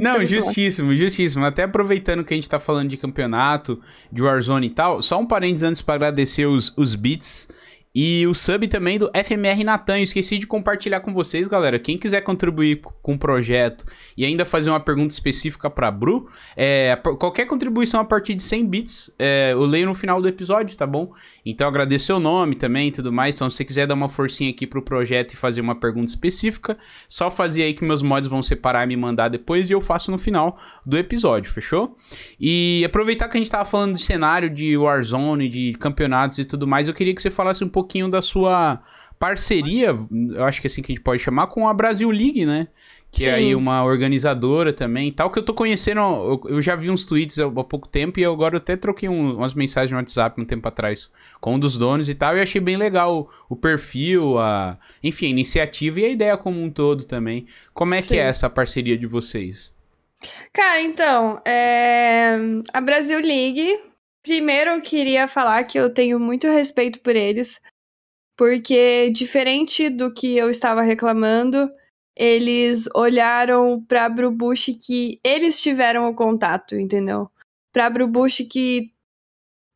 [0.00, 1.44] Não, justíssimo, justíssimo.
[1.44, 3.80] Até aproveitando que a gente tá falando de campeonato,
[4.10, 7.48] de Warzone e tal, só um parênteses antes para agradecer os, os beats
[8.00, 9.98] E o sub também do FMR Natan.
[9.98, 11.80] Eu esqueci de compartilhar com vocês, galera.
[11.80, 13.84] Quem quiser contribuir com o projeto
[14.16, 18.66] e ainda fazer uma pergunta específica pra Bru, é, qualquer contribuição a partir de 100
[18.66, 21.12] bits, é, eu leio no final do episódio, tá bom?
[21.44, 23.34] Então agradeço seu nome também e tudo mais.
[23.34, 26.78] Então, se você quiser dar uma forcinha aqui pro projeto e fazer uma pergunta específica,
[27.08, 30.12] só fazer aí que meus mods vão separar e me mandar depois e eu faço
[30.12, 30.56] no final
[30.86, 31.96] do episódio, fechou?
[32.38, 36.64] E aproveitar que a gente tava falando de cenário de Warzone, de campeonatos e tudo
[36.64, 38.80] mais, eu queria que você falasse um pouquinho da sua
[39.18, 42.44] parceria, eu acho que é assim que a gente pode chamar, com a Brasil League,
[42.44, 42.68] né?
[43.10, 43.26] Que Sim.
[43.26, 47.06] é aí uma organizadora também tal, que eu tô conhecendo, eu, eu já vi uns
[47.06, 50.38] tweets há, há, pouco tempo e agora eu até troquei um, umas mensagens no WhatsApp
[50.38, 51.10] um tempo atrás
[51.40, 55.26] com um dos donos e tal, e achei bem legal o, o perfil, a, enfim,
[55.26, 57.46] a iniciativa e a ideia como um todo também.
[57.72, 58.08] Como é Sim.
[58.08, 59.72] que é essa parceria de vocês?
[60.52, 62.36] Cara, então, é...
[62.74, 63.80] a Brasil League,
[64.22, 67.58] primeiro eu queria falar que eu tenho muito respeito por eles,
[68.38, 71.68] porque diferente do que eu estava reclamando,
[72.16, 77.28] eles olharam pra Brubush que eles tiveram o contato, entendeu?
[77.72, 78.92] Pra Brubush que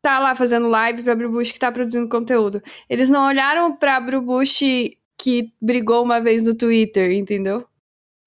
[0.00, 2.62] tá lá fazendo live, pra Brubush que tá produzindo conteúdo.
[2.88, 7.66] Eles não olharam pra Brubush que brigou uma vez no Twitter, entendeu?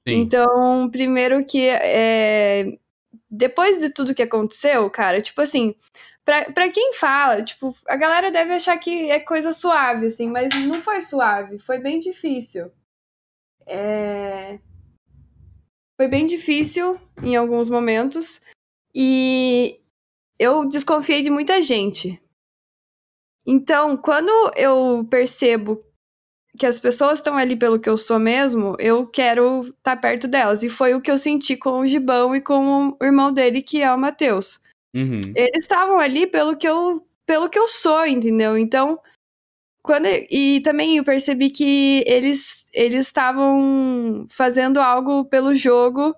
[0.08, 0.16] Sim.
[0.16, 2.78] Então, primeiro que é,
[3.30, 5.76] depois de tudo que aconteceu, cara, tipo assim,
[6.26, 10.50] pra, pra quem fala, tipo, a galera deve achar que é coisa suave, assim, mas
[10.66, 12.72] não foi suave, foi bem difícil.
[13.68, 14.60] É...
[15.96, 18.42] Foi bem difícil em alguns momentos
[18.94, 19.80] e
[20.38, 22.22] eu desconfiei de muita gente.
[23.48, 25.82] Então, quando eu percebo
[26.58, 30.28] que as pessoas estão ali pelo que eu sou mesmo, eu quero estar tá perto
[30.28, 30.64] delas.
[30.64, 33.82] E foi o que eu senti com o Gibão e com o irmão dele, que
[33.82, 34.60] é o Matheus.
[34.96, 35.22] Uhum.
[35.36, 38.58] Eles estavam ali pelo que eu pelo que eu sou, entendeu?
[38.58, 39.00] Então,
[39.84, 46.16] quando e também eu percebi que eles eles estavam fazendo algo pelo jogo.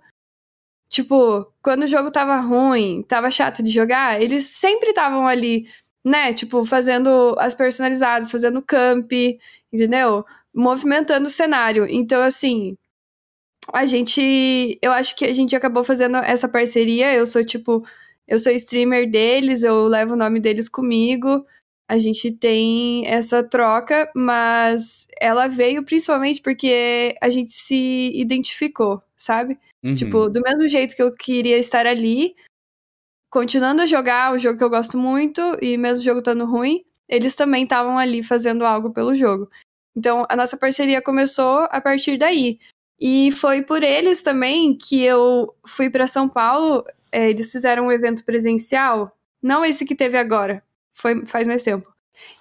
[0.89, 5.67] Tipo, quando o jogo tava ruim, tava chato de jogar, eles sempre estavam ali
[6.07, 6.33] né?
[6.33, 9.11] Tipo, fazendo as personalizadas, fazendo camp,
[9.71, 10.25] entendeu?
[10.55, 11.85] Movimentando o cenário.
[11.89, 12.77] Então, assim,
[13.73, 14.79] a gente.
[14.81, 17.13] Eu acho que a gente acabou fazendo essa parceria.
[17.13, 17.85] Eu sou, tipo,
[18.27, 21.45] eu sou streamer deles, eu levo o nome deles comigo.
[21.89, 29.57] A gente tem essa troca, mas ela veio principalmente porque a gente se identificou, sabe?
[29.83, 29.93] Uhum.
[29.93, 32.35] Tipo, do mesmo jeito que eu queria estar ali,
[33.29, 36.83] continuando a jogar o jogo que eu gosto muito, e mesmo o jogo estando ruim,
[37.07, 39.49] eles também estavam ali fazendo algo pelo jogo.
[39.95, 42.59] Então, a nossa parceria começou a partir daí.
[42.99, 46.83] E foi por eles também que eu fui para São Paulo.
[47.11, 50.63] É, eles fizeram um evento presencial, não esse que teve agora,
[50.93, 51.91] foi faz mais tempo.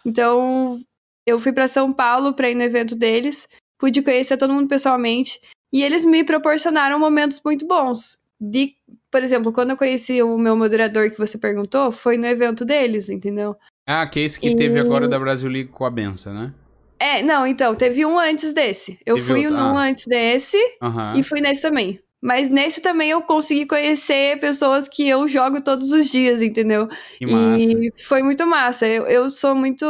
[0.05, 0.81] Então,
[1.27, 3.49] eu fui para São Paulo para ir no evento deles,
[3.79, 5.41] pude conhecer todo mundo pessoalmente
[5.73, 8.75] e eles me proporcionaram momentos muito bons de,
[9.11, 13.09] por exemplo, quando eu conheci o meu moderador que você perguntou, foi no evento deles,
[13.09, 13.57] entendeu?
[13.87, 14.57] Ah, que é esse que e...
[14.57, 16.53] teve agora da Brasil League com a benção, né?
[16.99, 18.99] É, não, então, teve um antes desse.
[19.05, 19.63] Eu teve fui outro...
[19.63, 19.83] num ah.
[19.83, 21.13] antes desse uhum.
[21.15, 22.01] e fui nesse também.
[22.27, 26.89] Mas nesse também eu consegui conhecer pessoas que eu jogo todos os dias, entendeu?
[27.19, 27.63] Que massa.
[27.63, 28.85] E foi muito massa.
[28.85, 29.87] Eu, eu sou muito.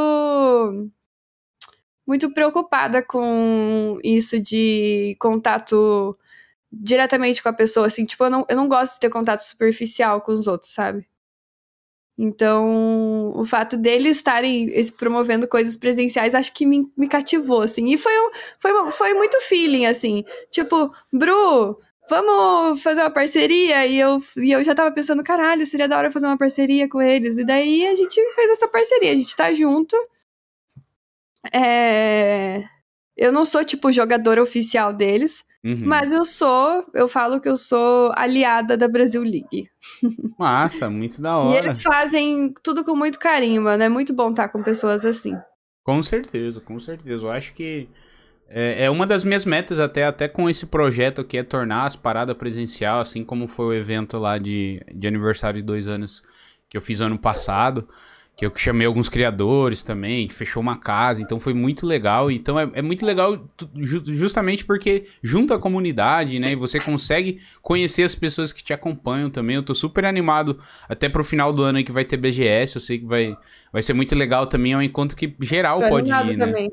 [2.06, 6.14] Muito preocupada com isso de contato
[6.70, 10.20] diretamente com a pessoa, assim, tipo, eu não, eu não gosto de ter contato superficial
[10.20, 11.08] com os outros, sabe?
[12.18, 17.88] Então, o fato deles estarem promovendo coisas presenciais, acho que me, me cativou, assim.
[17.88, 20.22] E foi, um, foi, foi muito feeling, assim.
[20.50, 23.86] Tipo, Bru, vamos fazer uma parceria?
[23.86, 27.00] E eu, e eu já tava pensando, caralho, seria da hora fazer uma parceria com
[27.00, 27.38] eles.
[27.38, 29.96] E daí a gente fez essa parceria, a gente tá junto.
[31.54, 32.64] É...
[33.16, 35.82] Eu não sou, tipo, jogadora oficial deles, Uhum.
[35.84, 39.68] Mas eu sou, eu falo que eu sou aliada da Brasil League.
[40.38, 41.52] Massa, muito da hora.
[41.52, 43.82] E eles fazem tudo com muito carinho, mano.
[43.82, 45.36] É muito bom estar com pessoas assim.
[45.82, 47.24] Com certeza, com certeza.
[47.24, 47.88] Eu acho que
[48.48, 51.96] é, é uma das minhas metas até, até com esse projeto que é tornar as
[51.96, 56.22] paradas presencial, assim como foi o evento lá de, de aniversário de dois anos
[56.68, 57.88] que eu fiz ano passado
[58.36, 62.30] que eu chamei alguns criadores também, fechou uma casa, então foi muito legal.
[62.30, 63.48] Então é, é muito legal
[63.80, 66.50] justamente porque junta a comunidade, né?
[66.50, 69.56] E você consegue conhecer as pessoas que te acompanham também.
[69.56, 72.80] Eu tô super animado até pro final do ano aí que vai ter BGS, eu
[72.82, 73.34] sei que vai,
[73.72, 76.68] vai ser muito legal também, é um encontro que geral tô pode ir, né?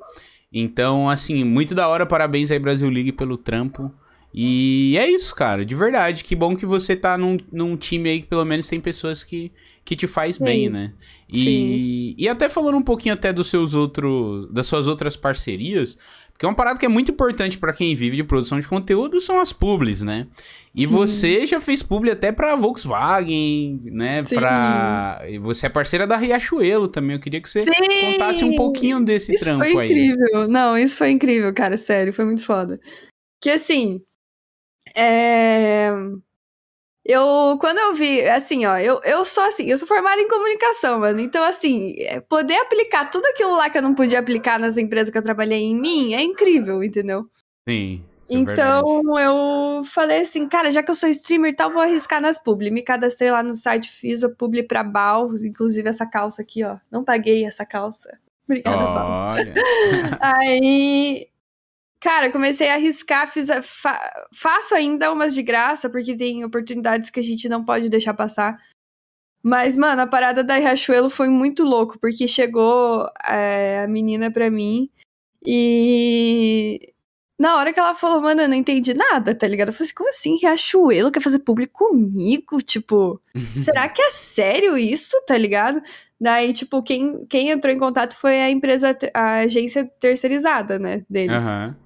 [0.53, 3.91] Então, assim, muito da hora, parabéns aí Brasil League pelo trampo.
[4.33, 6.23] E é isso, cara, de verdade.
[6.23, 9.51] Que bom que você tá num, num time aí que pelo menos tem pessoas que,
[9.85, 10.43] que te faz Sim.
[10.43, 10.93] bem, né?
[11.31, 15.97] E, e até falando um pouquinho até dos seus outros, das suas outras parcerias,
[16.43, 19.19] porque é uma parada que é muito importante para quem vive de produção de conteúdo
[19.21, 20.27] são as publis, né?
[20.75, 20.93] E Sim.
[20.93, 24.23] você já fez publi até pra Volkswagen, né?
[24.25, 24.35] Sim.
[24.35, 25.21] Pra...
[25.41, 27.15] Você é parceira da Riachuelo também.
[27.15, 27.71] Eu queria que você Sim.
[28.11, 29.71] contasse um pouquinho desse isso trampo aí.
[29.71, 30.47] foi incrível.
[30.49, 31.77] Não, isso foi incrível, cara.
[31.77, 32.79] Sério, foi muito foda.
[33.41, 34.01] Que assim,
[34.95, 35.91] é...
[37.05, 40.99] Eu, quando eu vi, assim, ó, eu, eu sou assim, eu sou formada em comunicação,
[40.99, 41.19] mano.
[41.19, 45.09] Então, assim, é, poder aplicar tudo aquilo lá que eu não podia aplicar nas empresas
[45.09, 47.29] que eu trabalhei em mim é incrível, entendeu?
[47.67, 48.03] Sim.
[48.29, 52.21] É então eu falei assim, cara, já que eu sou streamer e tal, vou arriscar
[52.21, 52.71] nas publi.
[52.71, 56.77] Me cadastrei lá no site, fiz a publi pra Bal, inclusive essa calça aqui, ó.
[56.89, 58.17] Não paguei essa calça.
[58.45, 59.33] Obrigada, Bal.
[60.21, 61.27] Aí
[62.03, 67.09] Cara, comecei a arriscar, fiz a, fa, faço ainda umas de graça, porque tem oportunidades
[67.09, 68.61] que a gente não pode deixar passar.
[69.41, 74.51] Mas, mano, a parada da Riachuelo foi muito louco, porque chegou é, a menina pra
[74.51, 74.89] mim
[75.45, 76.89] e.
[77.39, 79.69] Na hora que ela falou, mano, eu não entendi nada, tá ligado?
[79.69, 80.37] Eu falei assim, como assim?
[80.41, 82.61] Riachuelo quer fazer público comigo?
[82.61, 83.21] Tipo,
[83.55, 85.81] será que é sério isso, tá ligado?
[86.19, 91.43] Daí, tipo, quem, quem entrou em contato foi a empresa, a agência terceirizada, né, deles.
[91.43, 91.82] Uhum.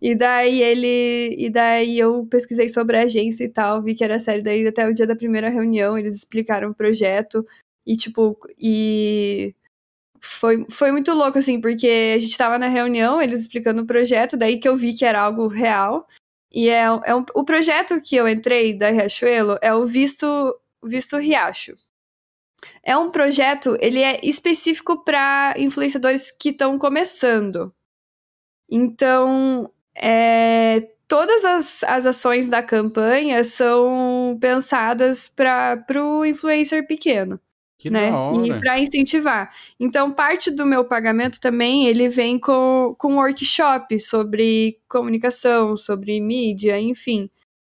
[0.00, 1.34] E daí ele.
[1.38, 4.42] E daí eu pesquisei sobre a agência e tal, vi que era sério.
[4.44, 7.46] Daí até o dia da primeira reunião eles explicaram o projeto.
[7.86, 9.54] E tipo, e.
[10.20, 14.36] Foi, foi muito louco, assim, porque a gente tava na reunião, eles explicando o projeto,
[14.36, 16.06] daí que eu vi que era algo real.
[16.52, 20.26] E é, é um, o projeto que eu entrei da Riachuelo é o Visto,
[20.82, 21.72] Visto Riacho.
[22.82, 27.72] É um projeto, ele é específico para influenciadores que estão começando.
[28.70, 37.40] Então, é, todas as, as ações da campanha são pensadas para o influencer pequeno.
[37.78, 38.10] Que né?
[38.44, 39.54] E para incentivar.
[39.78, 46.78] Então, parte do meu pagamento também, ele vem com, com workshop sobre comunicação, sobre mídia,
[46.80, 47.30] enfim.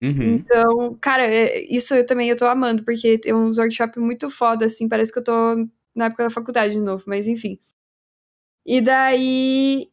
[0.03, 0.37] Uhum.
[0.37, 4.65] Então, cara, é, isso eu também eu tô amando, porque tem uns workshops muito foda,
[4.65, 7.59] assim, parece que eu tô na época da faculdade de novo, mas enfim.
[8.65, 9.90] E daí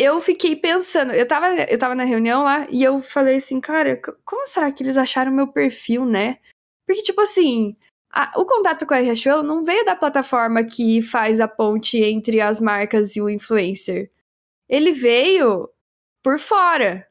[0.00, 4.00] eu fiquei pensando, eu tava, eu tava na reunião lá e eu falei assim, cara,
[4.24, 6.38] como será que eles acharam meu perfil, né?
[6.86, 7.76] Porque, tipo assim,
[8.10, 12.40] a, o contato com a Riachuelo não veio da plataforma que faz a ponte entre
[12.40, 14.10] as marcas e o influencer.
[14.66, 15.68] Ele veio
[16.22, 17.06] por fora.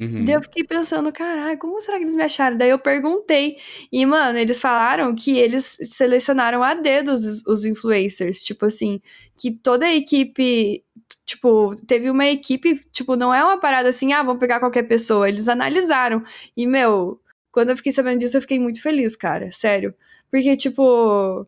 [0.00, 0.24] Uhum.
[0.24, 2.56] Daí eu fiquei pensando, caralho, como será que eles me acharam?
[2.56, 3.58] Daí eu perguntei.
[3.90, 8.44] E, mano, eles falaram que eles selecionaram a dedo os, os influencers.
[8.44, 9.00] Tipo assim,
[9.36, 10.84] que toda a equipe
[11.28, 15.28] tipo, teve uma equipe, tipo, não é uma parada assim, ah, vamos pegar qualquer pessoa.
[15.28, 16.24] Eles analisaram.
[16.56, 17.20] E, meu,
[17.52, 19.50] quando eu fiquei sabendo disso, eu fiquei muito feliz, cara.
[19.52, 19.94] Sério.
[20.30, 21.46] Porque, tipo.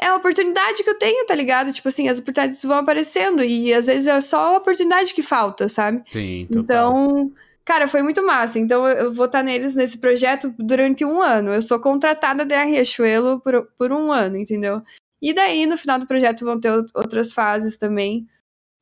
[0.00, 1.72] É a oportunidade que eu tenho, tá ligado?
[1.72, 3.42] Tipo assim, as oportunidades vão aparecendo.
[3.42, 6.04] E às vezes é só a oportunidade que falta, sabe?
[6.06, 6.92] Sim, total.
[6.92, 7.32] Então.
[7.64, 8.60] Cara, foi muito massa.
[8.60, 11.50] Então eu vou estar neles nesse projeto durante um ano.
[11.50, 14.82] Eu sou contratada da Riachuelo por, por um ano, entendeu?
[15.20, 18.24] E daí, no final do projeto, vão ter outras fases também.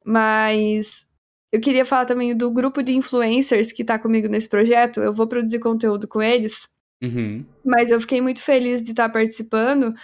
[0.07, 1.09] Mas
[1.53, 5.01] eu queria falar também do grupo de influencers que tá comigo nesse projeto.
[5.01, 6.69] Eu vou produzir conteúdo com eles.
[7.03, 7.45] Uhum.
[7.65, 9.95] Mas eu fiquei muito feliz de estar participando,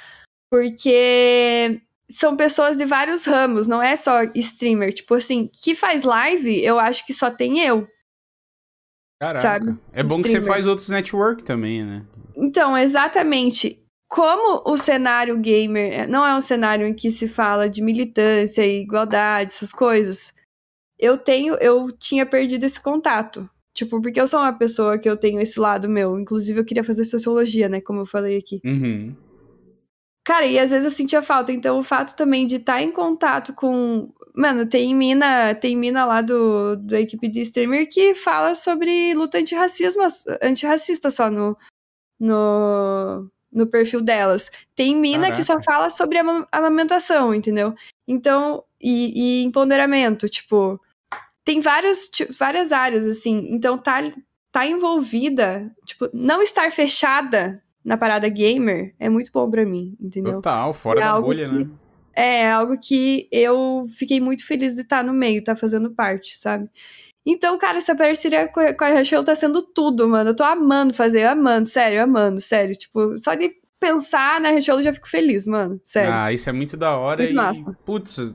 [0.51, 1.81] porque
[2.11, 4.93] são pessoas de vários ramos, não é só streamer.
[4.93, 7.87] Tipo assim, que faz live, eu acho que só tem eu.
[9.21, 9.41] Caraca.
[9.41, 9.79] Sabe?
[9.93, 10.23] É bom streamer.
[10.23, 12.05] que você faz outros network também, né?
[12.37, 13.82] Então, exatamente
[14.13, 18.63] como o cenário gamer é, não é um cenário em que se fala de militância
[18.63, 20.35] e igualdade, essas coisas,
[20.99, 23.49] eu tenho, eu tinha perdido esse contato.
[23.73, 26.21] Tipo, porque eu sou uma pessoa que eu tenho esse lado meu.
[26.21, 27.81] Inclusive, eu queria fazer sociologia, né?
[27.81, 28.61] Como eu falei aqui.
[28.63, 29.17] Uhum.
[30.23, 31.51] Cara, e às vezes eu sentia falta.
[31.51, 34.13] Então, o fato também de estar tá em contato com.
[34.37, 39.39] Mano, tem mina, tem mina lá do, da equipe de streamer que fala sobre luta
[39.39, 40.03] antirracismo,
[40.43, 41.57] antirracista só no,
[42.21, 44.51] no, no perfil delas.
[44.75, 45.37] Tem mina Caraca.
[45.37, 47.75] que só fala sobre am amamentação, entendeu?
[48.09, 50.81] Então, e, e empoderamento, tipo.
[51.45, 52.09] Tem várias,
[52.39, 53.49] várias áreas, assim.
[53.51, 53.99] Então, tá,
[54.53, 60.35] tá envolvida, tipo, não estar fechada na parada gamer é muito bom para mim, entendeu?
[60.35, 61.71] Total, fora é da bolha, que, né?
[62.15, 66.39] É, algo que eu fiquei muito feliz de estar no meio, estar tá fazendo parte,
[66.39, 66.69] sabe?
[67.25, 70.31] Então, cara, essa parceria com a Rachel tá sendo tudo, mano.
[70.31, 72.75] Eu tô amando fazer, amando, sério, amando, sério.
[72.75, 75.81] Tipo, só de pensar na Rachel eu já fico feliz, mano.
[75.85, 76.13] Sério.
[76.13, 77.19] Ah, isso é muito da hora.
[77.19, 77.77] Muito e, massa.
[77.85, 78.35] Putz,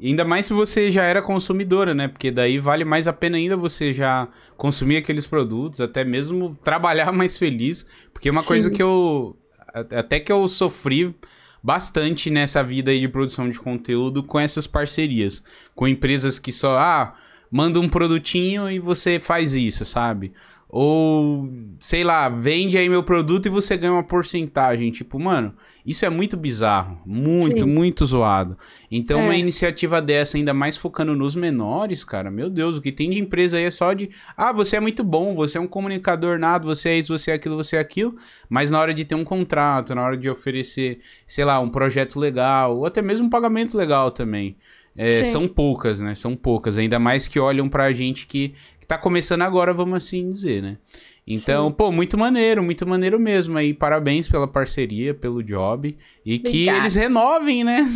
[0.00, 2.06] Ainda mais se você já era consumidora, né?
[2.06, 7.10] Porque daí vale mais a pena ainda você já consumir aqueles produtos, até mesmo trabalhar
[7.12, 7.86] mais feliz.
[8.12, 8.48] Porque é uma Sim.
[8.48, 9.36] coisa que eu.
[9.74, 11.14] Até que eu sofri
[11.62, 15.42] bastante nessa vida aí de produção de conteúdo com essas parcerias.
[15.74, 16.78] Com empresas que só.
[16.78, 17.14] Ah,
[17.50, 20.32] manda um produtinho e você faz isso, sabe?
[20.70, 21.48] Ou,
[21.80, 24.90] sei lá, vende aí meu produto e você ganha uma porcentagem.
[24.90, 25.54] Tipo, mano,
[25.84, 27.00] isso é muito bizarro.
[27.06, 27.64] Muito, Sim.
[27.64, 28.58] muito zoado.
[28.90, 29.24] Então, é.
[29.24, 33.18] uma iniciativa dessa, ainda mais focando nos menores, cara, meu Deus, o que tem de
[33.18, 34.10] empresa aí é só de.
[34.36, 37.34] Ah, você é muito bom, você é um comunicador nado, você é isso, você é
[37.34, 38.14] aquilo, você é aquilo.
[38.50, 42.20] Mas na hora de ter um contrato, na hora de oferecer, sei lá, um projeto
[42.20, 44.54] legal, ou até mesmo um pagamento legal também.
[44.98, 46.14] É, são poucas, né?
[46.14, 46.76] São poucas.
[46.76, 50.76] Ainda mais que olham pra gente que, que tá começando agora, vamos assim dizer, né?
[51.24, 51.74] Então, Sim.
[51.74, 53.72] pô, muito maneiro, muito maneiro mesmo aí.
[53.74, 55.96] Parabéns pela parceria, pelo job.
[56.28, 56.50] E Obrigada.
[56.50, 57.86] que eles renovem, né?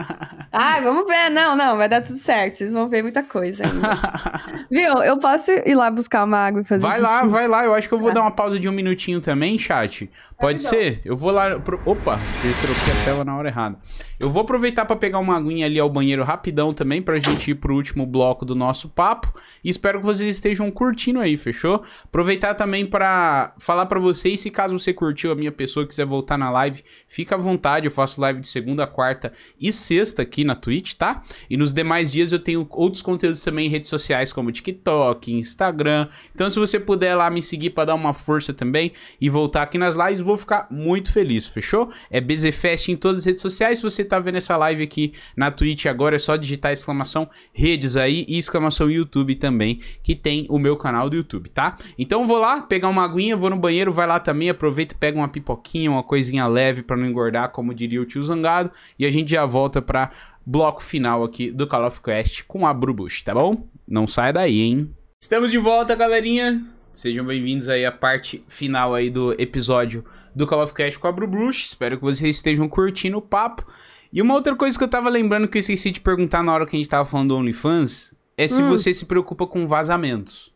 [0.50, 1.28] Ai, vamos ver.
[1.28, 2.54] Não, não, vai dar tudo certo.
[2.54, 4.64] Vocês vão ver muita coisa ainda.
[4.72, 5.02] Viu?
[5.02, 7.66] Eu posso ir lá buscar uma água e fazer Vai lá, vai lá.
[7.66, 8.14] Eu acho que eu vou tá.
[8.14, 10.08] dar uma pausa de um minutinho também, chat.
[10.42, 11.00] Pode ser?
[11.04, 11.60] Eu vou lá.
[11.60, 11.80] Pro...
[11.84, 13.78] Opa, eu troquei a tela na hora errada.
[14.18, 17.54] Eu vou aproveitar para pegar uma aguinha ali ao banheiro rapidão também, pra gente ir
[17.54, 19.32] pro último bloco do nosso papo.
[19.62, 21.84] E espero que vocês estejam curtindo aí, fechou?
[22.04, 26.36] Aproveitar também para falar para vocês, se caso você curtiu a minha pessoa quiser voltar
[26.36, 27.81] na live, fica à vontade.
[27.86, 31.22] Eu faço live de segunda, quarta e sexta aqui na Twitch, tá?
[31.48, 36.08] E nos demais dias eu tenho outros conteúdos também em redes sociais, como TikTok, Instagram.
[36.34, 39.78] Então, se você puder lá me seguir para dar uma força também e voltar aqui
[39.78, 41.90] nas lives, vou ficar muito feliz, fechou?
[42.10, 43.78] É BZFest em todas as redes sociais.
[43.78, 47.96] Se você tá vendo essa live aqui na Twitch agora, é só digitar exclamação redes
[47.96, 51.76] aí e exclamação YouTube também, que tem o meu canal do YouTube, tá?
[51.98, 55.18] Então vou lá pegar uma aguinha, vou no banheiro, vai lá também, aproveita e pega
[55.18, 59.10] uma pipoquinha, uma coisinha leve para não engordar, como diria o tio Zangado, e a
[59.10, 60.10] gente já volta pra
[60.44, 63.66] bloco final aqui do Call of Quest com a Brubush, tá bom?
[63.86, 64.90] Não sai daí, hein?
[65.20, 66.62] Estamos de volta, galerinha.
[66.92, 70.04] Sejam bem-vindos aí à parte final aí do episódio
[70.34, 71.66] do Call of Cast com a Bruce.
[71.66, 73.66] Espero que vocês estejam curtindo o papo.
[74.12, 76.66] E uma outra coisa que eu tava lembrando que eu esqueci de perguntar na hora
[76.66, 78.68] que a gente tava falando do OnlyFans é se hum.
[78.68, 80.52] você se preocupa com vazamentos.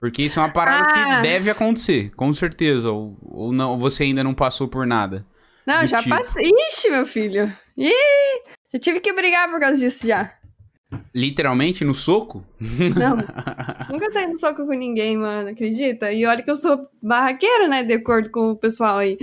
[0.00, 1.16] Porque isso é uma parada ah.
[1.16, 2.90] que deve acontecer, com certeza.
[2.90, 5.24] Ou, ou não, você ainda não passou por nada.
[5.66, 6.14] Não, já tipo.
[6.14, 6.50] passei.
[6.68, 7.52] Ixi, meu filho.
[7.76, 10.32] Ih, já tive que brigar por causa disso já.
[11.12, 12.44] Literalmente no soco?
[12.60, 13.16] Não.
[13.90, 16.12] Nunca saí no soco com ninguém, mano, acredita?
[16.12, 17.82] E olha que eu sou barraqueira, né?
[17.82, 19.18] De acordo com o pessoal aí.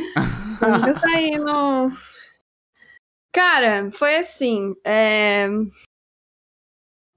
[0.62, 1.90] nunca saí no.
[3.34, 4.74] Cara, foi assim.
[4.86, 5.48] É...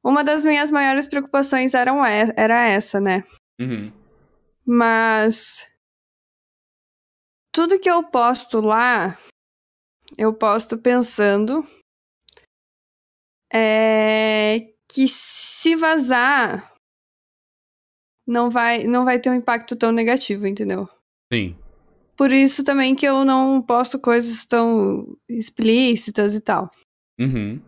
[0.05, 3.25] Uma das minhas maiores preocupações eram, era essa, né?
[3.61, 3.93] Uhum.
[4.65, 5.67] Mas.
[7.57, 9.17] Tudo que eu posto lá,
[10.19, 11.67] eu posto pensando
[13.51, 16.75] é que se vazar
[18.29, 20.87] não vai não vai ter um impacto tão negativo, entendeu?
[21.33, 21.57] Sim.
[22.15, 26.71] Por isso também que eu não posto coisas tão explícitas e tal.
[27.19, 27.59] Uhum.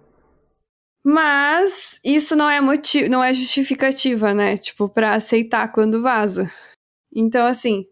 [1.03, 4.59] Mas isso não é motivo, não é justificativa, né?
[4.59, 6.45] Tipo, para aceitar quando vaza.
[7.11, 7.87] Então, assim,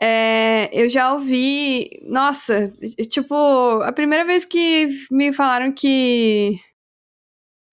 [0.00, 2.00] é, eu já ouvi.
[2.04, 2.72] Nossa,
[3.10, 3.34] tipo,
[3.82, 6.58] a primeira vez que me falaram que.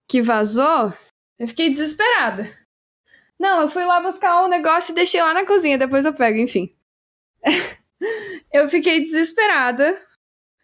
[0.08, 0.92] que vazou,
[1.38, 2.48] eu fiquei desesperada.
[3.38, 6.38] Não, eu fui lá buscar um negócio e deixei lá na cozinha, depois eu pego,
[6.38, 6.74] enfim.
[8.52, 10.00] eu fiquei desesperada.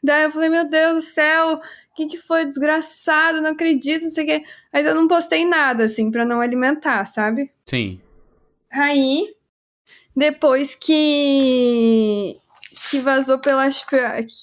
[0.03, 1.61] Daí eu falei, meu Deus do céu,
[1.95, 3.41] quem que foi desgraçado?
[3.41, 4.45] Não acredito, não sei o quê.
[4.73, 7.53] Mas eu não postei nada, assim, pra não alimentar, sabe?
[7.67, 8.01] Sim.
[8.71, 9.33] Aí,
[10.17, 12.37] depois que
[12.91, 13.69] que vazou pela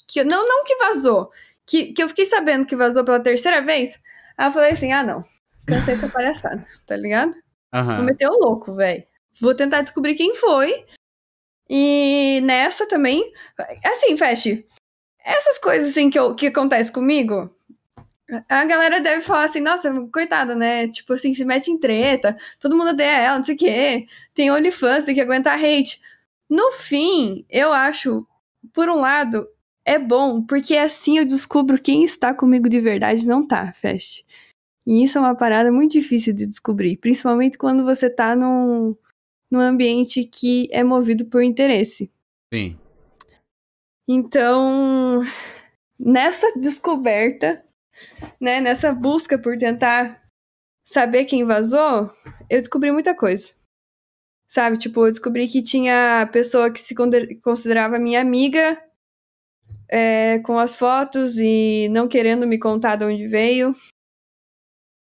[0.06, 1.30] que não não que vazou,
[1.66, 4.00] que, que eu fiquei sabendo que vazou pela terceira vez.
[4.36, 5.24] Aí eu falei assim: "Ah, não.
[5.66, 7.34] Cansei dessa palhaçada", tá ligado?
[7.74, 7.96] Uhum.
[7.96, 9.04] Vou meter o louco, velho.
[9.40, 10.84] Vou tentar descobrir quem foi.
[11.68, 13.32] E nessa também,
[13.84, 14.66] assim, Fast,
[15.24, 17.54] essas coisas assim que, eu, que acontece comigo,
[18.48, 20.88] a galera deve falar assim, nossa, coitada, né?
[20.88, 24.06] Tipo assim, se mete em treta, todo mundo odeia ela, não sei o quê.
[24.34, 26.00] Tem OnlyFans, tem que aguentar hate.
[26.48, 28.26] No fim, eu acho,
[28.72, 29.48] por um lado,
[29.84, 34.24] é bom, porque assim eu descubro quem está comigo de verdade não tá, Fast.
[34.86, 38.96] E isso é uma parada muito difícil de descobrir, principalmente quando você tá num,
[39.50, 42.10] num ambiente que é movido por interesse.
[42.52, 42.76] Sim.
[44.08, 45.22] Então,
[45.98, 47.64] nessa descoberta,
[48.40, 50.22] né, nessa busca por tentar
[50.84, 52.10] saber quem vazou,
[52.48, 53.54] eu descobri muita coisa.
[54.48, 56.94] Sabe, tipo, eu descobri que tinha pessoa que se
[57.40, 58.82] considerava minha amiga
[59.88, 63.74] é, com as fotos e não querendo me contar de onde veio.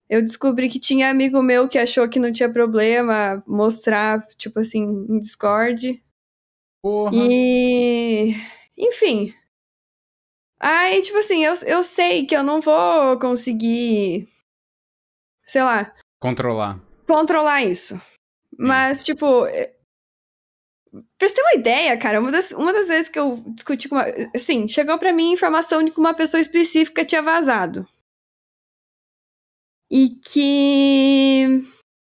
[0.08, 4.82] eu descobri que tinha amigo meu que achou que não tinha problema mostrar, tipo assim,
[5.08, 6.02] em Discord.
[6.82, 7.12] Porra.
[7.14, 8.34] E.
[8.76, 9.34] Enfim.
[10.68, 14.28] Aí, tipo assim, eu, eu sei que eu não vou conseguir.
[15.44, 15.94] Sei lá.
[16.20, 16.80] Controlar.
[17.06, 18.00] Controlar isso.
[18.58, 19.46] Mas, tipo.
[19.46, 19.72] é-
[21.18, 23.94] Pra você ter uma ideia, cara, uma das, uma das vezes que eu discuti com
[23.96, 24.06] uma.
[24.34, 27.86] Assim, chegou pra mim informação de que uma pessoa específica tinha vazado.
[29.90, 31.62] E que.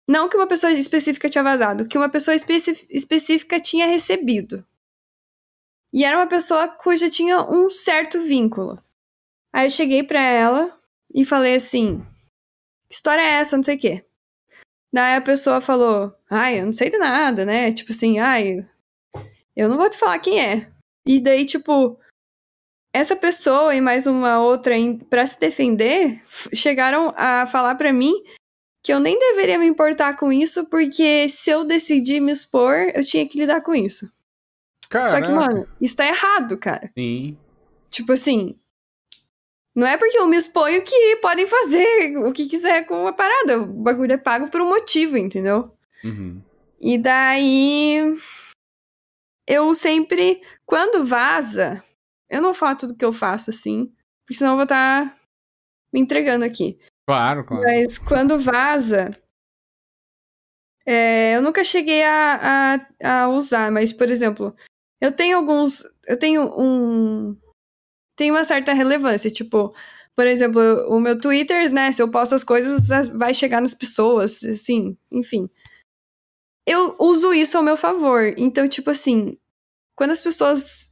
[0.09, 4.63] Não que uma pessoa específica tinha vazado, que uma pessoa especi- específica tinha recebido.
[5.93, 8.81] E era uma pessoa cuja tinha um certo vínculo.
[9.53, 10.79] Aí eu cheguei pra ela
[11.13, 11.99] e falei assim:
[12.89, 13.57] Que história é essa?
[13.57, 14.05] Não sei o quê.
[14.93, 17.71] Daí a pessoa falou: Ai, eu não sei de nada, né?
[17.73, 18.65] Tipo assim, ai,
[19.55, 20.71] eu não vou te falar quem é.
[21.05, 21.99] E daí, tipo,
[22.93, 24.75] essa pessoa e mais uma outra,
[25.09, 26.21] pra se defender,
[26.53, 28.13] chegaram a falar pra mim
[28.83, 33.05] que eu nem deveria me importar com isso, porque se eu decidir me expor, eu
[33.05, 34.11] tinha que lidar com isso.
[34.91, 35.09] Caraca.
[35.09, 36.91] Só que, mano, isso tá errado, cara.
[36.93, 37.37] Sim.
[37.89, 38.59] Tipo assim.
[39.73, 43.61] Não é porque eu me exponho que podem fazer o que quiser com a parada.
[43.61, 45.73] O bagulho é pago por um motivo, entendeu?
[46.03, 46.41] Uhum.
[46.79, 48.13] E daí.
[49.47, 50.41] Eu sempre.
[50.65, 51.81] Quando vaza.
[52.29, 53.93] Eu não falo tudo que eu faço assim.
[54.25, 55.17] Porque senão eu vou estar
[55.93, 56.77] me entregando aqui.
[57.07, 57.63] Claro, claro.
[57.63, 59.09] Mas quando vaza.
[60.85, 64.55] é, eu nunca cheguei a, a, a usar, mas, por exemplo,
[65.01, 65.83] eu tenho alguns.
[66.07, 67.35] Eu tenho um.
[68.15, 69.31] Tem uma certa relevância.
[69.31, 69.73] Tipo,
[70.15, 71.91] por exemplo, o meu Twitter, né?
[71.91, 75.49] Se eu posto as coisas, vai chegar nas pessoas, assim, enfim.
[76.67, 78.33] Eu uso isso ao meu favor.
[78.37, 79.37] Então, tipo assim,
[79.95, 80.91] quando as pessoas.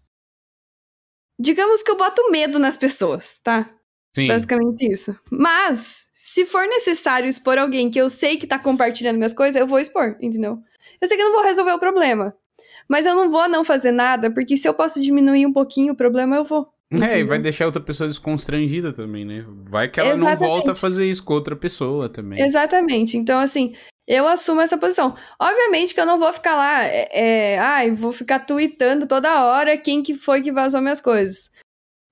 [1.39, 3.73] Digamos que eu boto medo nas pessoas, tá?
[4.13, 4.27] Sim.
[4.27, 5.17] Basicamente isso.
[5.31, 9.67] Mas, se for necessário expor alguém que eu sei que tá compartilhando minhas coisas, eu
[9.67, 10.61] vou expor, entendeu?
[10.99, 12.35] Eu sei que eu não vou resolver o problema.
[12.89, 15.95] Mas eu não vou não fazer nada, porque se eu posso diminuir um pouquinho o
[15.95, 16.67] problema, eu vou.
[16.91, 17.27] É, e entendeu?
[17.27, 19.45] vai deixar outra pessoa desconstrangida também, né?
[19.69, 20.39] Vai que ela não Exatamente.
[20.39, 22.41] volta a fazer isso com outra pessoa também.
[22.41, 23.15] Exatamente.
[23.15, 23.75] Então, assim,
[24.07, 25.15] eu assumo essa posição.
[25.39, 29.77] Obviamente que eu não vou ficar lá, é, é, ai, vou ficar tweetando toda hora
[29.77, 31.51] quem que foi que vazou minhas coisas.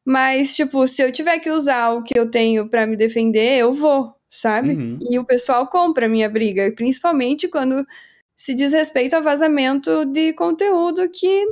[0.06, 3.74] Mas, tipo, se eu tiver que usar o que eu tenho pra me defender, eu
[3.74, 4.76] vou, sabe?
[4.76, 5.00] Uhum.
[5.10, 7.84] E o pessoal compra a minha briga, principalmente quando
[8.38, 11.48] se diz respeito a vazamento de conteúdo que,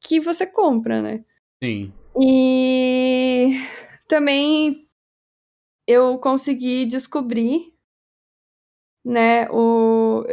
[0.00, 1.24] que você compra, né?
[1.62, 1.92] Sim.
[2.20, 3.58] E
[4.08, 4.88] também
[5.86, 7.74] eu consegui descobrir,
[9.04, 10.24] né, o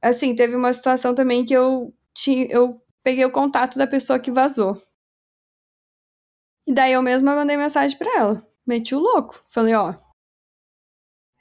[0.00, 4.30] assim, teve uma situação também que eu tinha, eu peguei o contato da pessoa que
[4.30, 4.80] vazou.
[6.66, 9.94] E daí eu mesma mandei mensagem pra ela, meti o louco, falei, ó,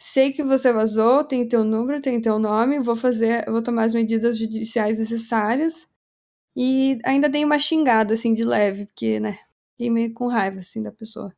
[0.01, 3.93] sei que você vazou, tem teu número, tem teu nome, vou fazer, vou tomar as
[3.93, 5.87] medidas judiciais necessárias.
[6.55, 9.37] E ainda dei uma xingada assim de leve, porque, né,
[9.81, 11.33] Fiquei meio com raiva, assim, da pessoa.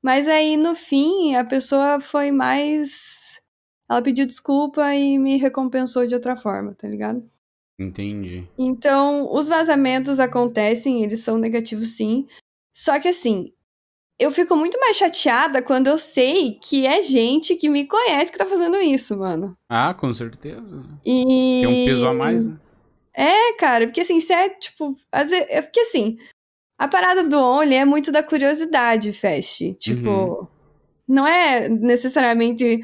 [0.00, 3.38] Mas aí, no fim, a pessoa foi mais.
[3.86, 7.22] Ela pediu desculpa e me recompensou de outra forma, tá ligado?
[7.78, 8.48] Entendi.
[8.56, 12.26] Então, os vazamentos acontecem, eles são negativos sim.
[12.72, 13.52] Só que assim,
[14.22, 18.38] eu fico muito mais chateada quando eu sei que é gente que me conhece que
[18.38, 19.56] tá fazendo isso, mano.
[19.68, 20.82] Ah, com certeza.
[21.04, 21.62] E.
[21.64, 22.56] Tem um peso a mais, né?
[23.14, 24.96] É, cara, porque assim, se é tipo.
[25.10, 26.16] Às vezes, é porque assim,
[26.78, 29.74] a parada do Only é muito da curiosidade, Fest.
[29.78, 30.46] Tipo, Uhum.
[31.06, 32.80] não é necessariamente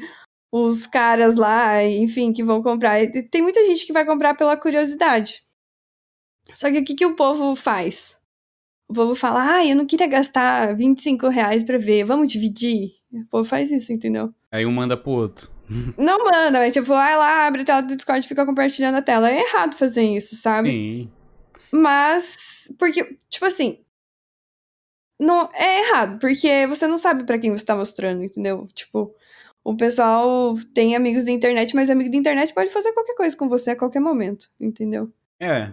[0.51, 2.99] os caras lá, enfim, que vão comprar.
[3.31, 5.43] Tem muita gente que vai comprar pela curiosidade.
[6.53, 8.18] Só que o que, que o povo faz?
[8.89, 12.93] O povo fala, ah, eu não queria gastar 25 reais pra ver, vamos dividir?
[13.13, 14.33] O povo faz isso, entendeu?
[14.51, 15.49] Aí um manda pro outro.
[15.95, 19.01] Não manda, mas tipo, vai lá, abre a tela do Discord e fica compartilhando a
[19.03, 19.29] tela.
[19.29, 20.71] É errado fazer isso, sabe?
[20.71, 21.11] Sim.
[21.71, 23.77] Mas, porque, tipo assim,
[25.19, 28.67] não é errado, porque você não sabe pra quem você tá mostrando, entendeu?
[28.73, 29.13] Tipo,
[29.63, 33.47] o pessoal tem amigos da internet, mas amigo da internet pode fazer qualquer coisa com
[33.47, 35.11] você a qualquer momento, entendeu?
[35.39, 35.71] É.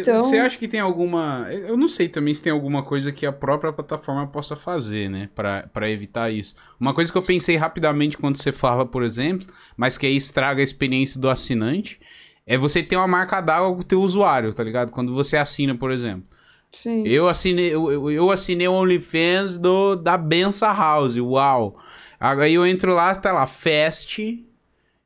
[0.00, 1.46] Então- Você acha que tem alguma.
[1.50, 5.28] Eu não sei também se tem alguma coisa que a própria plataforma possa fazer, né?
[5.34, 6.54] Pra, pra evitar isso.
[6.80, 10.60] Uma coisa que eu pensei rapidamente quando você fala, por exemplo, mas que aí estraga
[10.60, 12.00] a experiência do assinante,
[12.46, 14.90] é você ter uma marca d'água com o teu usuário, tá ligado?
[14.90, 16.24] Quando você assina, por exemplo.
[16.72, 17.06] Sim.
[17.06, 21.78] Eu assinei, eu, eu- eu assinei o OnlyFans do, da Bença House, uau.
[22.18, 24.18] Aí eu entro lá, tá lá, Fest,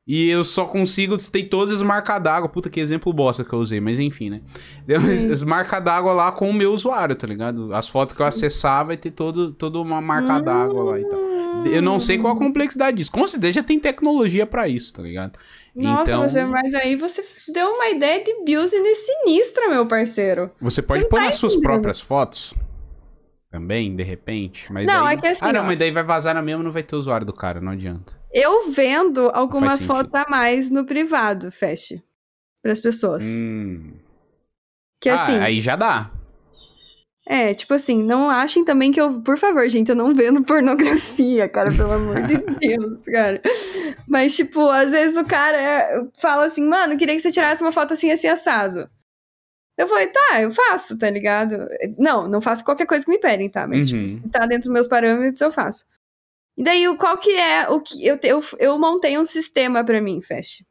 [0.06, 2.46] E eu só consigo ter todas as marcas d'água.
[2.46, 4.42] Puta, que exemplo bosta que eu usei, mas enfim, né?
[4.86, 7.74] Deu as, as marcas d'água lá com o meu usuário, tá ligado?
[7.74, 8.18] As fotos Sim.
[8.18, 10.42] que eu acessava e ter todo, toda uma marca hum...
[10.42, 11.20] d'água lá e tal.
[11.66, 13.10] Eu não sei qual a complexidade disso.
[13.10, 15.38] Com certeza já tem tecnologia para isso, tá ligado?
[15.74, 16.28] Nossa, então...
[16.28, 20.50] você, mas aí você deu uma ideia de business sinistra, meu parceiro.
[20.60, 22.54] Você pode você pôr tá nas suas próprias fotos
[23.54, 24.72] também, de repente.
[24.72, 25.14] Mas não, daí...
[25.14, 25.44] é que assim.
[25.44, 27.60] Ah, não, ó, mas daí vai vazar na mesma não vai ter usuário do cara,
[27.60, 28.18] não adianta.
[28.32, 32.02] Eu vendo algumas fotos a mais no privado, Fast.
[32.60, 33.24] Para as pessoas.
[33.24, 33.92] Hum.
[35.00, 35.38] Que ah, assim.
[35.38, 36.10] Aí já dá.
[37.28, 39.20] É, tipo assim, não achem também que eu.
[39.20, 43.40] Por favor, gente, eu não vendo pornografia, cara, pelo amor de Deus, cara.
[44.08, 47.92] Mas, tipo, às vezes o cara fala assim, mano, queria que você tirasse uma foto
[47.92, 48.90] assim, assim, assado.
[49.76, 51.66] Eu falei, tá, eu faço, tá ligado?
[51.98, 53.66] Não, não faço qualquer coisa que me pedem, tá?
[53.66, 54.06] Mas, tipo, uhum.
[54.06, 55.84] tipo, se tá dentro dos meus parâmetros, eu faço.
[56.56, 58.04] E daí, qual que é o que.
[58.06, 60.64] Eu, eu, eu montei um sistema para mim, Fast.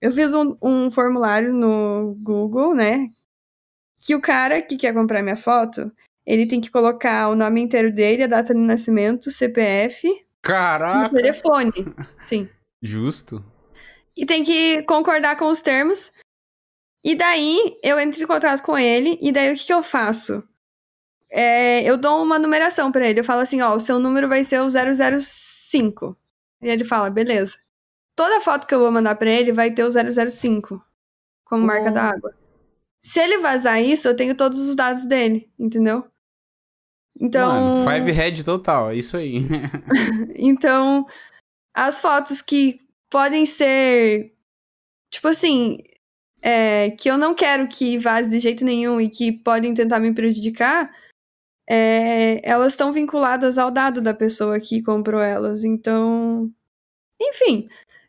[0.00, 3.08] Eu fiz um, um formulário no Google, né?
[4.00, 5.92] Que o cara que quer comprar minha foto,
[6.24, 10.08] ele tem que colocar o nome inteiro dele, a data de nascimento, CPF.
[10.42, 11.14] Caraca!
[11.14, 11.72] E telefone.
[12.26, 12.48] Sim.
[12.80, 13.44] Justo.
[14.16, 16.12] E tem que concordar com os termos.
[17.06, 20.42] E daí eu entro em contato com ele, e daí o que, que eu faço?
[21.30, 23.20] É, eu dou uma numeração para ele.
[23.20, 26.16] Eu falo assim: ó, o seu número vai ser o 005.
[26.62, 27.58] E ele fala: beleza.
[28.16, 30.84] Toda foto que eu vou mandar para ele vai ter o 005
[31.44, 31.66] como oh.
[31.66, 32.34] marca da água.
[33.00, 36.04] Se ele vazar isso, eu tenho todos os dados dele, entendeu?
[37.20, 37.84] Então.
[37.84, 39.46] Mano, five head total, é isso aí.
[40.34, 41.06] então,
[41.72, 44.34] as fotos que podem ser.
[45.08, 45.78] Tipo assim,
[46.46, 50.14] é, que eu não quero que vaze de jeito nenhum e que podem tentar me
[50.14, 50.88] prejudicar,
[51.68, 55.64] é, elas estão vinculadas ao dado da pessoa que comprou elas.
[55.64, 56.48] Então,
[57.20, 57.64] enfim,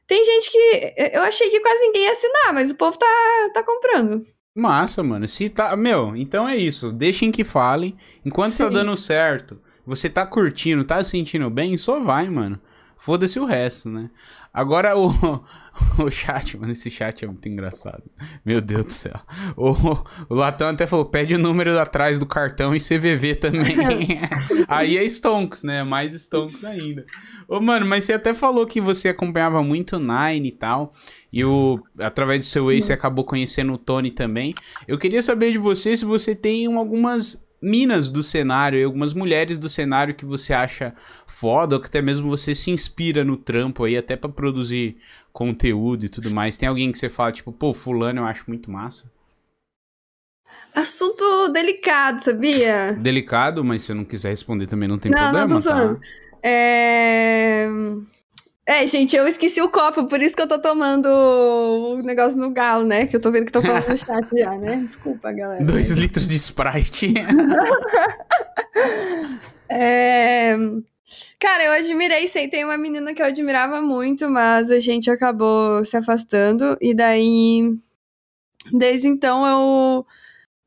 [0.06, 3.08] tem gente que eu achei que quase ninguém ia assinar, mas o povo tá,
[3.56, 4.24] tá comprando.
[4.56, 5.28] Massa, mano.
[5.28, 6.92] Se tá, meu, então é isso.
[6.92, 7.98] Deixem que falem.
[8.24, 8.64] Enquanto tá Sim.
[8.66, 12.62] tá dando certo, você tá curtindo, tá sentindo bem, só vai, mano.
[12.98, 14.10] Foda-se o resto, né?
[14.54, 15.14] Agora o,
[16.04, 18.04] o chat, mano, esse chat é muito engraçado.
[18.44, 19.20] Meu Deus do céu.
[19.56, 19.72] O,
[20.30, 24.20] o Latão até falou: pede o número atrás do cartão e CVV também.
[24.68, 25.84] Aí é Stonks, né?
[25.84, 27.06] Mais Stonks ainda.
[27.48, 30.94] Ô, mano, mas você até falou que você acompanhava muito Nine e tal.
[31.32, 34.56] E o, através do seu ex, você acabou conhecendo o Tony também.
[34.88, 39.58] Eu queria saber de você se você tem algumas minas do cenário e algumas mulheres
[39.58, 40.94] do cenário que você acha
[41.26, 44.98] foda ou que até mesmo você se inspira no trampo aí até para produzir
[45.34, 46.58] conteúdo e tudo mais.
[46.58, 49.12] Tem alguém que você fala tipo, pô, fulano eu acho muito massa?
[50.74, 52.94] Assunto delicado, sabia?
[52.94, 56.00] Delicado, mas se eu não quiser responder também não tem não, problema, não, tô tá?
[56.44, 57.57] É...
[58.70, 62.52] É, gente, eu esqueci o copo, por isso que eu tô tomando o negócio no
[62.52, 63.08] galo, né?
[63.08, 64.84] Que eu tô vendo que tô falando no chat já, né?
[64.86, 65.64] Desculpa, galera.
[65.64, 67.14] Dois litros de Sprite.
[69.72, 70.58] é...
[71.40, 75.86] Cara, eu admirei, sei, tem uma menina que eu admirava muito, mas a gente acabou
[75.86, 77.74] se afastando, e daí.
[78.74, 80.06] Desde então eu.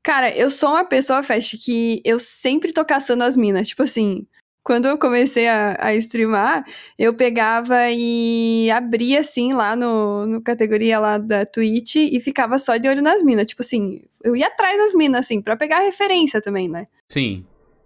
[0.03, 3.69] Cara, eu sou uma pessoa, Fast, que eu sempre tô caçando as minas.
[3.69, 4.27] Tipo assim,
[4.63, 6.65] quando eu comecei a, a streamar,
[6.99, 12.77] eu pegava e abria assim lá no, no categoria lá da Twitch e ficava só
[12.77, 13.47] de olho nas minas.
[13.47, 16.87] Tipo assim, eu ia atrás das minas, assim, pra pegar referência também, né?
[17.09, 17.45] Sim.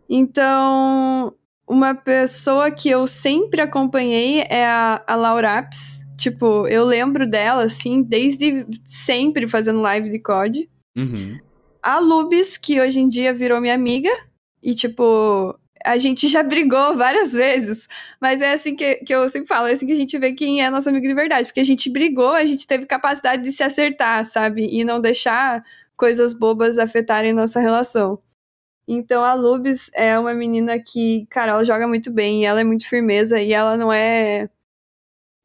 [0.08, 1.34] Então,
[1.66, 6.00] uma pessoa que eu sempre acompanhei é a, a Laura Apps.
[6.16, 10.68] Tipo, eu lembro dela, assim, desde sempre fazendo live de COD.
[10.96, 11.38] Uhum.
[11.82, 14.10] A Lubis, que hoje em dia virou minha amiga.
[14.62, 17.86] E, tipo, a gente já brigou várias vezes,
[18.20, 20.62] mas é assim que, que eu sempre falo, é assim que a gente vê quem
[20.62, 23.62] é nosso amigo de verdade, porque a gente brigou, a gente teve capacidade de se
[23.62, 24.66] acertar, sabe?
[24.70, 25.62] E não deixar
[25.96, 28.18] coisas bobas afetarem nossa relação.
[28.88, 32.86] Então a Lubis é uma menina que, cara, ela joga muito bem, ela é muito
[32.88, 34.48] firmeza e ela não é.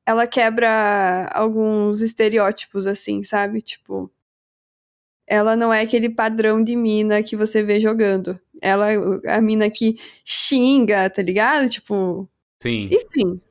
[0.06, 3.62] Ela quebra alguns estereótipos, assim, sabe?
[3.62, 4.12] Tipo.
[5.28, 8.40] Ela não é aquele padrão de mina que você vê jogando.
[8.62, 8.88] Ela,
[9.28, 11.70] a mina que xinga, tá ligado?
[11.70, 12.30] Tipo.
[12.62, 12.90] Sim.
[12.92, 13.42] Enfim.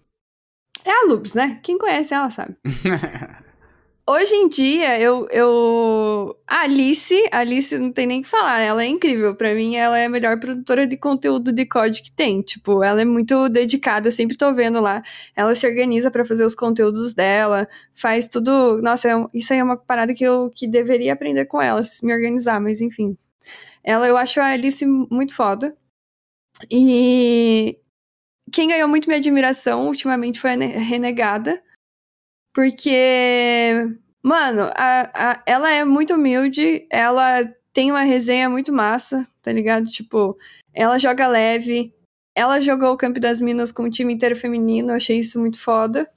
[0.85, 1.61] É a Lubs, né?
[1.63, 2.57] Quem conhece ela sabe.
[4.11, 6.35] Hoje em dia, eu, eu.
[6.47, 9.35] A Alice, a Alice não tem nem o que falar, ela é incrível.
[9.35, 12.41] Para mim, ela é a melhor produtora de conteúdo de código que tem.
[12.41, 15.03] Tipo, ela é muito dedicada, eu sempre tô vendo lá.
[15.37, 18.81] Ela se organiza para fazer os conteúdos dela, faz tudo.
[18.81, 22.15] Nossa, é, isso aí é uma parada que eu que deveria aprender com ela, me
[22.15, 23.15] organizar, mas enfim.
[23.83, 25.77] Ela, eu acho a Alice muito foda.
[26.71, 27.79] E
[28.53, 31.63] quem ganhou muito minha admiração ultimamente foi a Renegada
[32.55, 33.73] Porque,
[34.23, 39.87] mano, a, a, ela é muito humilde, ela tem uma resenha muito massa, tá ligado?
[39.87, 40.37] Tipo,
[40.75, 41.95] ela joga leve,
[42.35, 45.61] ela jogou o Campo das Minas com o time inteiro feminino, eu achei isso muito
[45.61, 46.11] foda.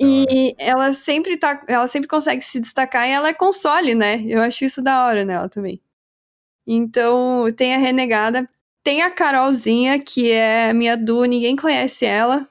[0.00, 4.22] E ela sempre tá, ela sempre consegue se destacar e ela é console, né?
[4.26, 5.80] Eu acho isso da hora nela também.
[6.66, 8.48] Então, tem a Renegada,
[8.82, 12.48] tem a Carolzinha, que é minha Du, ninguém conhece ela.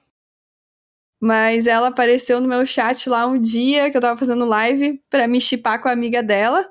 [1.21, 5.27] Mas ela apareceu no meu chat lá um dia que eu tava fazendo live pra
[5.27, 6.69] me chipar com a amiga dela.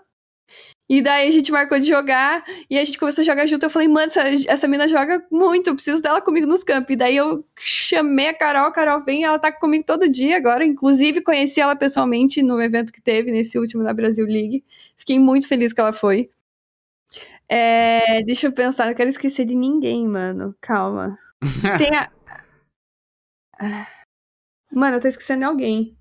[0.90, 3.62] E daí a gente marcou de jogar e a gente começou a jogar junto.
[3.62, 6.90] Eu falei, mano, essa, essa mina joga muito, eu preciso dela comigo nos campos.
[6.90, 10.64] E daí eu chamei a Carol, a Carol vem, ela tá comigo todo dia agora.
[10.64, 14.64] Inclusive, conheci ela pessoalmente no evento que teve, nesse último da Brasil League.
[14.96, 16.30] Fiquei muito feliz que ela foi.
[17.50, 20.54] É, deixa eu pensar, não quero esquecer de ninguém, mano.
[20.60, 21.18] Calma.
[21.78, 22.10] Tem a.
[24.70, 25.98] Mano, eu tô esquecendo de alguém.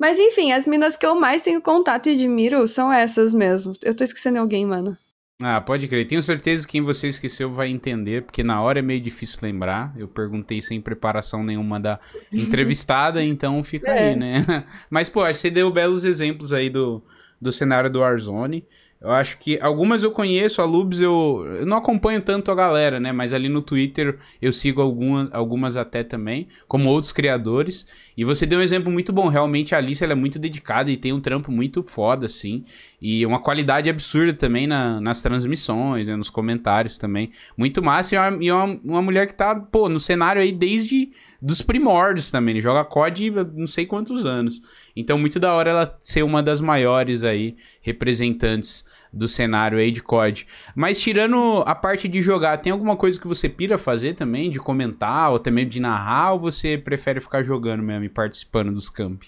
[0.00, 3.74] Mas enfim, as minas que eu mais tenho contato e admiro são essas mesmo.
[3.82, 4.96] Eu tô esquecendo de alguém, mano.
[5.42, 6.06] Ah, pode crer.
[6.06, 9.92] Tenho certeza que quem você esqueceu vai entender, porque na hora é meio difícil lembrar.
[9.96, 11.98] Eu perguntei sem preparação nenhuma da
[12.32, 14.10] entrevistada, então fica é.
[14.10, 14.44] aí, né?
[14.90, 17.02] Mas, pô, acho que você deu belos exemplos aí do,
[17.40, 18.66] do cenário do Warzone.
[19.00, 23.00] Eu acho que algumas eu conheço, a Lubes eu, eu não acompanho tanto a galera,
[23.00, 23.12] né?
[23.12, 27.86] Mas ali no Twitter eu sigo alguma, algumas até também, como outros criadores.
[28.14, 29.28] E você deu um exemplo muito bom.
[29.28, 32.62] Realmente a Alice ela é muito dedicada e tem um trampo muito foda, assim.
[33.00, 36.14] E uma qualidade absurda também na, nas transmissões, né?
[36.14, 37.32] nos comentários também.
[37.56, 38.14] Muito massa.
[38.14, 41.10] E, uma, e uma, uma mulher que tá, pô, no cenário aí desde
[41.40, 42.52] dos primórdios também.
[42.52, 44.60] Ele joga COD não sei quantos anos.
[44.94, 50.02] Então, muito da hora ela ser uma das maiores aí representantes do cenário aí de
[50.02, 50.46] COD.
[50.74, 54.50] Mas tirando a parte de jogar, tem alguma coisa que você pira fazer também?
[54.50, 56.32] De comentar ou mesmo de narrar?
[56.32, 59.22] Ou você prefere ficar jogando mesmo e participando dos camp?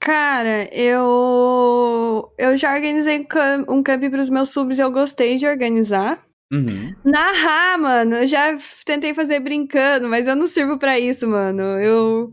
[0.00, 3.26] Cara, eu eu já organizei
[3.68, 6.22] um camp para os meus subs e eu gostei de organizar.
[6.50, 6.94] Uhum.
[7.04, 8.56] Narrar, mano, eu já
[8.86, 11.60] tentei fazer brincando, mas eu não sirvo para isso, mano.
[11.60, 12.32] Eu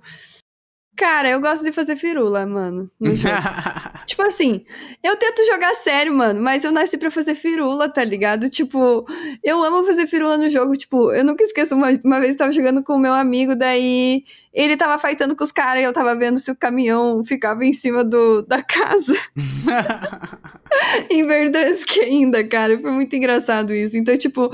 [0.96, 2.90] Cara, eu gosto de fazer firula, mano.
[4.06, 4.66] tipo assim,
[5.04, 8.50] eu tento jogar sério, mano, mas eu nasci pra fazer firula, tá ligado?
[8.50, 9.06] Tipo,
[9.44, 10.76] eu amo fazer firula no jogo.
[10.76, 14.24] Tipo, eu nunca esqueço uma, uma vez eu tava jogando com o meu amigo, daí
[14.54, 17.74] ele tava fightando com os caras e eu tava vendo se o caminhão ficava em
[17.74, 19.16] cima do, da casa.
[21.10, 22.80] em Verdansk ainda, cara.
[22.80, 23.98] Foi muito engraçado isso.
[23.98, 24.52] Então, tipo,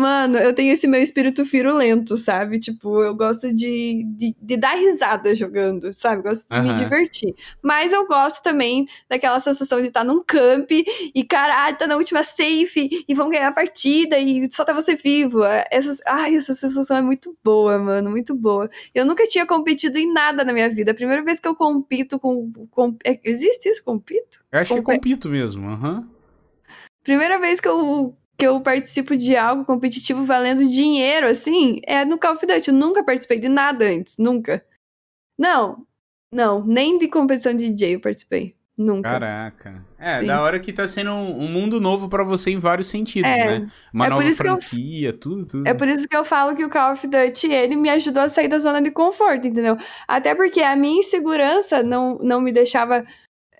[0.00, 2.58] Mano, eu tenho esse meu espírito firulento, sabe?
[2.58, 6.22] Tipo, eu gosto de, de, de dar risada jogando, sabe?
[6.22, 6.72] Gosto de uhum.
[6.72, 7.34] me divertir.
[7.62, 12.24] Mas eu gosto também daquela sensação de estar num camp e, caralho, tá na última
[12.24, 15.44] safe e vão ganhar a partida e só tá você vivo.
[15.44, 18.70] É, essa, ai, essa sensação é muito boa, mano, muito boa.
[18.94, 20.92] Eu nunca tinha competido em nada na minha vida.
[20.92, 22.50] A primeira vez que eu compito com.
[22.70, 23.84] com é, existe isso?
[23.84, 24.40] Compito?
[24.50, 25.96] Eu acho que é compito mesmo, aham.
[25.96, 26.08] Uhum.
[27.02, 32.18] Primeira vez que eu que eu participo de algo competitivo valendo dinheiro, assim, é no
[32.18, 32.70] Call of Duty.
[32.70, 34.64] Eu nunca participei de nada antes, nunca.
[35.38, 35.86] Não,
[36.32, 38.56] não, nem de competição de DJ eu participei.
[38.78, 39.10] Nunca.
[39.10, 39.84] Caraca.
[39.98, 40.26] É, Sim.
[40.26, 43.70] da hora que tá sendo um, mundo novo para você em vários sentidos, é, né?
[43.92, 45.68] Uma é nova franquia, eu, tudo, tudo.
[45.68, 48.30] É por isso que eu falo que o Call of Duty, ele me ajudou a
[48.30, 49.76] sair da zona de conforto, entendeu?
[50.08, 53.04] Até porque a minha insegurança não, não me deixava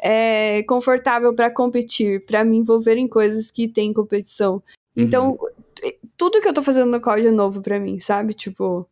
[0.03, 4.63] é, confortável para competir, para me envolver em coisas que tem competição.
[4.97, 5.93] Então, uhum.
[6.17, 8.35] tudo que eu tô fazendo no COD é novo para mim, sabe?
[8.35, 8.89] Tipo.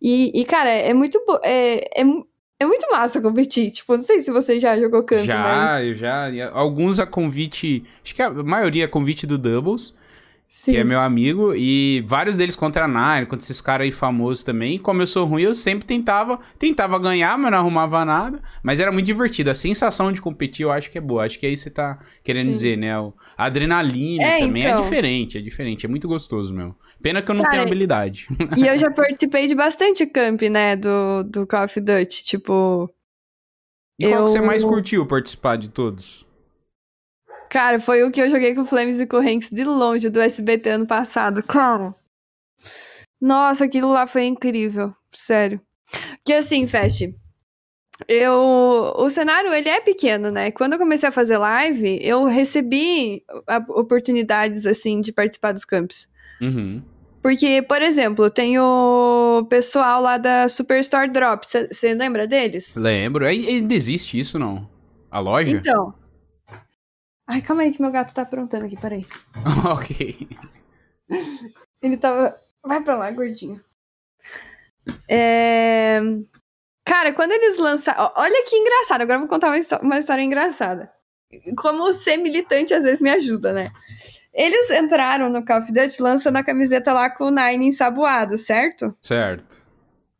[0.00, 1.20] E, e cara, é muito.
[1.42, 2.04] É, é,
[2.60, 3.70] é muito massa competir.
[3.70, 5.86] Tipo, não sei se você já jogou campo, Já, mas...
[5.86, 6.50] eu já.
[6.52, 7.84] Alguns a convite.
[8.04, 9.92] Acho que a maioria a convite do Doubles.
[10.54, 10.72] Sim.
[10.72, 14.42] que é meu amigo, e vários deles contra a Nine, contra esses caras aí famosos
[14.42, 14.74] também.
[14.74, 18.38] E como eu sou ruim, eu sempre tentava, tentava ganhar, mas não arrumava nada.
[18.62, 19.48] Mas era muito divertido.
[19.48, 21.24] A sensação de competir eu acho que é boa.
[21.24, 22.50] Acho que é isso que você tá querendo Sim.
[22.50, 22.92] dizer, né?
[22.94, 24.80] A adrenalina é, também é então...
[24.80, 26.76] é diferente, é diferente, é muito gostoso, meu.
[27.00, 28.28] Pena que eu não Cara, tenho habilidade.
[28.54, 32.90] E eu já participei de bastante camp, né, do, do Call of Duty, tipo.
[33.98, 34.24] E qual eu...
[34.26, 36.26] que você mais curtiu participar de todos?
[37.52, 40.70] Cara, foi o que eu joguei com o Flames e Hanks de longe do SBT
[40.70, 41.42] ano passado.
[41.42, 41.94] Como?
[43.20, 44.94] Nossa, aquilo lá foi incrível.
[45.12, 45.60] Sério.
[46.24, 47.14] Que assim, Fast,
[48.08, 48.32] eu
[48.96, 50.50] o cenário ele é pequeno, né?
[50.50, 53.22] Quando eu comecei a fazer live, eu recebi
[53.68, 56.08] oportunidades assim de participar dos campos.
[56.40, 56.82] Uhum.
[57.22, 61.46] Porque, por exemplo, tem o pessoal lá da Superstore Drop.
[61.46, 62.76] Você lembra deles?
[62.76, 63.26] Lembro.
[63.26, 64.66] Ainda existe isso, não?
[65.10, 65.58] A loja?
[65.58, 65.92] Então,
[67.32, 69.06] Ai, calma aí que meu gato tá aprontando aqui, peraí.
[69.64, 70.28] ok.
[71.80, 72.36] Ele tava.
[72.62, 73.58] Vai pra lá, gordinho.
[75.08, 75.98] É.
[76.84, 78.12] Cara, quando eles lançaram.
[78.16, 80.92] Olha que engraçado, agora eu vou contar uma, uma história engraçada.
[81.56, 83.70] Como ser militante às vezes me ajuda, né?
[84.34, 88.94] Eles entraram no Call of Duty lançando a camiseta lá com o Nine ensaboado, certo?
[89.00, 89.61] Certo.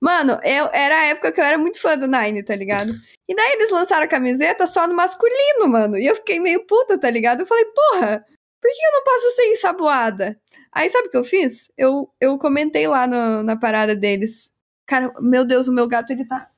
[0.02, 2.92] Mano, eu, era a época que eu era muito fã do Nine, tá ligado?
[3.28, 5.96] E daí eles lançaram a camiseta só no masculino, mano.
[5.96, 7.40] E eu fiquei meio puta, tá ligado?
[7.40, 8.26] Eu falei, porra,
[8.60, 10.36] por que eu não posso ser ensaboada?
[10.72, 11.70] Aí sabe o que eu fiz?
[11.78, 14.50] Eu, eu comentei lá no, na parada deles.
[14.88, 16.50] Cara, meu Deus, o meu gato, ele tá.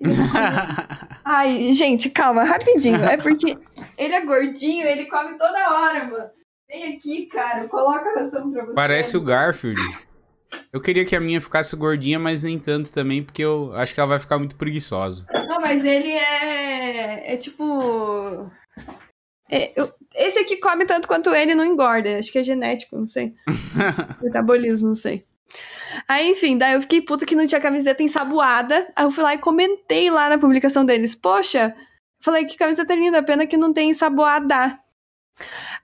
[1.24, 2.96] Ai, gente, calma, rapidinho.
[3.04, 3.56] É porque
[3.96, 6.30] ele é gordinho, ele come toda hora, mano.
[6.68, 8.74] Vem aqui, cara, coloca a ração pra você.
[8.74, 9.80] Parece o Garfield.
[10.72, 14.00] Eu queria que a minha ficasse gordinha, mas nem tanto também, porque eu acho que
[14.00, 15.26] ela vai ficar muito preguiçosa.
[15.48, 17.34] Não, mas ele é.
[17.34, 18.50] É tipo.
[19.50, 19.92] É, eu...
[20.14, 22.18] Esse aqui come tanto quanto ele não engorda.
[22.18, 23.34] Acho que é genético, não sei.
[24.22, 25.26] Metabolismo, não sei.
[26.08, 28.90] Aí, enfim, daí eu fiquei puta que não tinha camiseta ensaboada.
[28.96, 31.14] Aí eu fui lá e comentei lá na publicação deles.
[31.14, 31.74] Poxa,
[32.20, 34.78] falei que camiseta linda, pena que não tem ensaboada.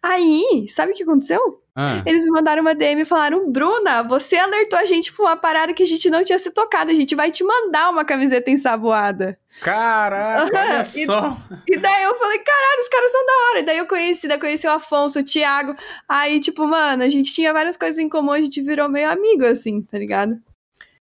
[0.03, 1.62] Aí, sabe o que aconteceu?
[1.75, 5.37] Ah, Eles me mandaram uma DM e falaram: Bruna, você alertou a gente pra uma
[5.37, 6.91] parada que a gente não tinha se tocado.
[6.91, 9.39] A gente vai te mandar uma camiseta ensaboada.
[9.63, 11.37] caraca, olha E- só.
[11.67, 13.61] E daí eu falei, caralho, os caras são da hora.
[13.61, 15.75] E daí eu conheci, daí eu conheci o Afonso, o Thiago.
[16.07, 19.47] Aí, tipo, mano, a gente tinha várias coisas em comum, a gente virou meio amigo,
[19.47, 20.39] assim, tá ligado?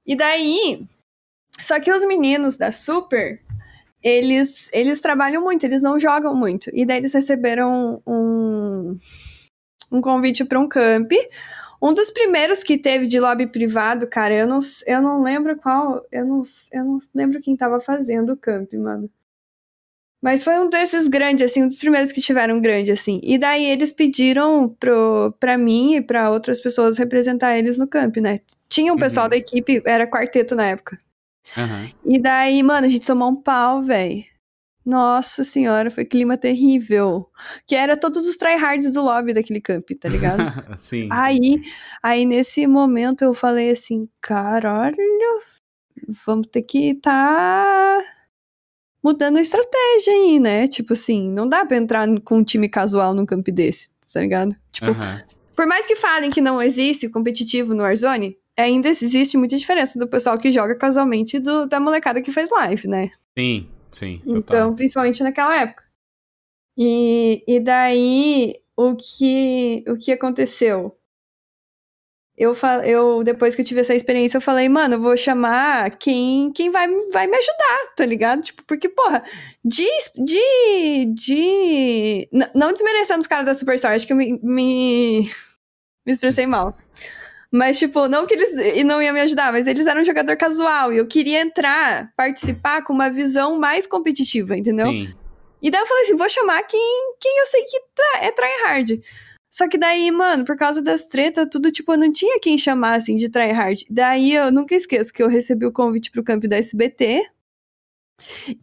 [0.06, 0.86] E daí.
[1.60, 3.40] Só que os meninos da Super,
[4.02, 6.70] eles, eles trabalham muito, eles não jogam muito.
[6.72, 8.98] E daí eles receberam um,
[9.90, 11.12] um convite pra um camp.
[11.82, 16.04] Um dos primeiros que teve de lobby privado, cara, eu não, eu não lembro qual.
[16.10, 16.42] Eu não,
[16.72, 19.10] eu não lembro quem tava fazendo o camp, mano.
[20.22, 23.20] Mas foi um desses grandes, assim, um dos primeiros que tiveram grande, assim.
[23.22, 28.16] E daí eles pediram pro, pra mim e pra outras pessoas representar eles no camp,
[28.16, 28.40] né?
[28.68, 29.30] Tinha um pessoal Uhum.
[29.30, 30.98] da equipe, era quarteto na época.
[31.56, 31.90] Aham.
[32.04, 34.24] E daí, mano, a gente tomou um pau, velho.
[34.86, 37.28] Nossa senhora, foi clima terrível.
[37.66, 40.38] Que era todos os tryhards do lobby daquele camp, tá ligado?
[40.78, 41.08] Sim.
[41.10, 41.60] Aí,
[42.00, 44.96] aí nesse momento eu falei assim, caralho,
[46.24, 48.00] vamos ter que tá
[49.02, 50.68] mudando a estratégia aí, né?
[50.68, 54.54] Tipo assim, não dá pra entrar com um time casual num camp desse, tá ligado?
[54.70, 54.92] Tipo,
[55.56, 60.06] por mais que falem que não existe competitivo no Warzone, ainda existe muita diferença do
[60.06, 63.10] pessoal que joga casualmente e do, da molecada que faz live, né?
[63.36, 64.18] Sim, sim.
[64.18, 64.38] total.
[64.38, 65.84] Então, principalmente naquela época.
[66.76, 70.96] E, e daí, o que, o que aconteceu?
[72.36, 72.52] Eu,
[72.84, 76.70] eu, depois que eu tive essa experiência, eu falei, mano, eu vou chamar quem, quem
[76.70, 78.42] vai, vai me ajudar, tá ligado?
[78.42, 79.22] Tipo, porque, porra,
[79.64, 79.88] de.
[80.16, 85.30] de, de não desmerecendo os caras da Superstar, acho que eu me, me,
[86.04, 86.76] me expressei mal.
[87.56, 90.36] Mas, tipo, não que eles e não iam me ajudar, mas eles eram um jogador
[90.36, 94.88] casual e eu queria entrar, participar com uma visão mais competitiva, entendeu?
[94.88, 95.08] Sim.
[95.62, 99.00] E daí eu falei assim, vou chamar quem, quem eu sei que tá, é tryhard.
[99.50, 102.96] Só que daí, mano, por causa das tretas, tudo, tipo, eu não tinha quem chamar,
[102.96, 103.86] assim, de tryhard.
[103.88, 107.24] Daí eu nunca esqueço que eu recebi o convite pro camp da SBT.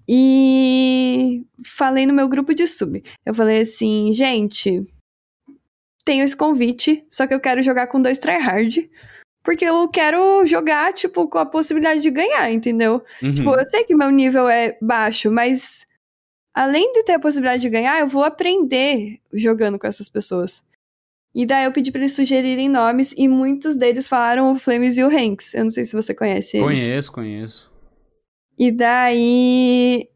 [0.08, 3.04] E falei no meu grupo de sub.
[3.26, 4.86] Eu falei assim, gente,
[6.06, 8.90] tenho esse convite, só que eu quero jogar com dois tryhard.
[9.44, 13.04] Porque eu quero jogar, tipo, com a possibilidade de ganhar, entendeu?
[13.22, 13.34] Uhum.
[13.34, 15.86] Tipo, eu sei que meu nível é baixo, mas
[16.54, 20.64] além de ter a possibilidade de ganhar, eu vou aprender jogando com essas pessoas.
[21.36, 25.04] E daí eu pedi pra eles sugerirem nomes e muitos deles falaram o Flames e
[25.04, 25.56] o Hanks.
[25.56, 26.68] Eu não sei se você conhece eles.
[26.68, 27.72] Conheço, conheço.
[28.58, 30.08] E daí.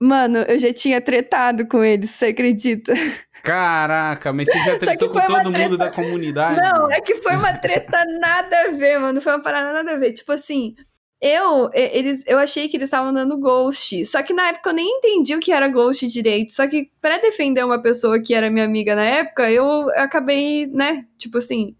[0.00, 2.92] Mano, eu já tinha tretado com eles, você acredita?
[3.42, 6.60] Caraca, mas você já tretou com todo mundo da comunidade?
[6.62, 9.20] Não, é que foi uma treta nada a ver, mano.
[9.20, 10.12] Foi uma parada nada a ver.
[10.12, 10.76] Tipo assim,
[11.20, 14.06] eu, eles, eu achei que eles estavam dando ghost.
[14.06, 16.52] Só que na época eu nem entendi o que era ghost direito.
[16.52, 21.04] Só que pra defender uma pessoa que era minha amiga na época, eu acabei, né?
[21.18, 21.76] Tipo assim.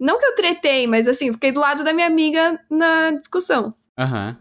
[0.00, 3.74] Não que eu tretei, mas assim, fiquei do lado da minha amiga na discussão.
[3.98, 4.36] Aham.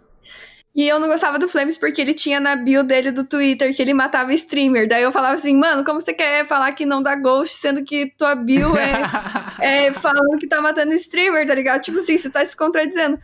[0.75, 3.81] E eu não gostava do Flames porque ele tinha na bio dele do Twitter que
[3.81, 4.89] ele matava streamer.
[4.89, 8.13] Daí eu falava assim, mano, como você quer falar que não dá ghost, sendo que
[8.17, 8.91] tua bio é
[9.87, 11.81] é, falando que tá matando streamer, tá ligado?
[11.81, 13.17] Tipo assim, você tá se contradizendo.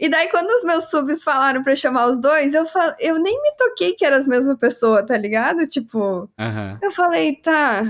[0.00, 2.94] E daí, quando os meus subs falaram pra chamar os dois, eu, fal...
[2.98, 5.66] eu nem me toquei que era as mesmas pessoas, tá ligado?
[5.66, 6.78] Tipo, Aham.
[6.80, 7.82] eu falei, tá.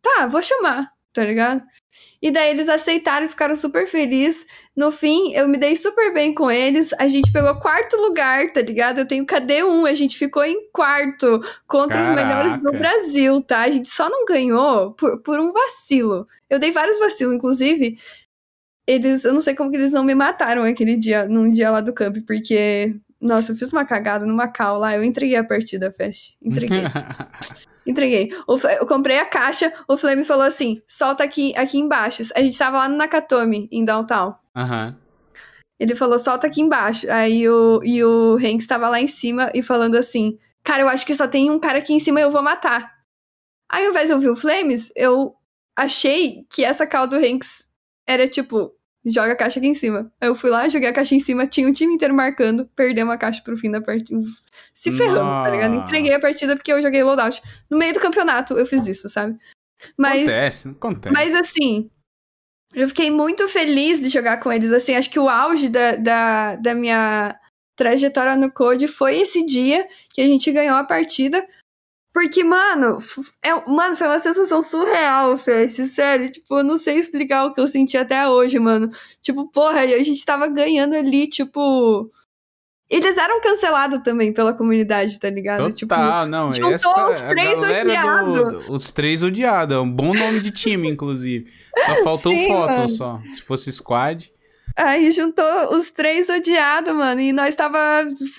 [0.00, 1.62] Tá, vou chamar, tá ligado?
[2.22, 4.46] E daí eles aceitaram e ficaram super felizes.
[4.76, 6.92] No fim, eu me dei super bem com eles.
[6.98, 8.98] A gente pegou quarto lugar, tá ligado?
[8.98, 12.78] Eu tenho KD1, a gente ficou em quarto contra os melhores do Caraca.
[12.78, 13.62] Brasil, tá?
[13.62, 16.28] A gente só não ganhou por, por um vacilo.
[16.50, 17.98] Eu dei vários vacilos, inclusive.
[18.86, 21.80] Eles, eu não sei como que eles não me mataram aquele dia, num dia lá
[21.80, 25.90] do camp, porque Nossa, eu fiz uma cagada numa cal lá, eu entreguei a partida,
[25.90, 26.34] Fest.
[26.42, 26.82] Entreguei.
[27.86, 28.30] Entreguei.
[28.78, 32.22] Eu comprei a caixa, o Flames falou assim: solta aqui, aqui embaixo.
[32.34, 34.34] A gente tava lá no Nakatomi, em downtown.
[34.56, 34.88] Aham.
[34.88, 35.06] Uhum.
[35.78, 37.06] Ele falou, solta aqui embaixo.
[37.10, 41.04] Aí o, e o Hank estava lá em cima e falando assim: Cara, eu acho
[41.04, 42.92] que só tem um cara aqui em cima e eu vou matar.
[43.70, 45.34] Aí, ao invés de eu ouvir o Flames, eu
[45.76, 47.68] achei que essa call do Hanks
[48.08, 48.72] era tipo,
[49.04, 50.10] joga a caixa aqui em cima.
[50.20, 53.12] Aí eu fui lá, joguei a caixa em cima, tinha o time inteiro marcando, perdemos
[53.12, 54.20] a caixa pro fim da partida.
[54.72, 55.74] Se ferramos, tá ligado?
[55.74, 57.42] Entreguei a partida porque eu joguei loadout.
[57.70, 59.36] No meio do campeonato eu fiz isso, sabe?
[59.98, 61.14] Mas, acontece, acontece.
[61.14, 61.90] Mas assim,
[62.74, 64.72] eu fiquei muito feliz de jogar com eles.
[64.72, 67.38] Assim, acho que o auge da, da, da minha
[67.76, 71.46] trajetória no Code foi esse dia que a gente ganhou a partida.
[72.12, 72.98] Porque, mano,
[73.42, 75.68] é, mano, foi uma sensação surreal, Fê.
[75.68, 78.90] Sério, tipo, eu não sei explicar o que eu senti até hoje, mano.
[79.20, 82.10] Tipo, porra, a gente tava ganhando ali, tipo.
[82.88, 85.72] Eles eram cancelados também pela comunidade, tá ligado?
[85.74, 88.68] Total, tipo, não, juntou essa, os três odiados.
[88.68, 91.50] Os três odiados, é um bom nome de time, inclusive.
[91.84, 92.88] Só faltou Sim, foto mano.
[92.88, 93.20] só.
[93.34, 94.32] Se fosse squad.
[94.76, 97.18] Aí juntou os três odiados, mano.
[97.18, 97.78] E nós tava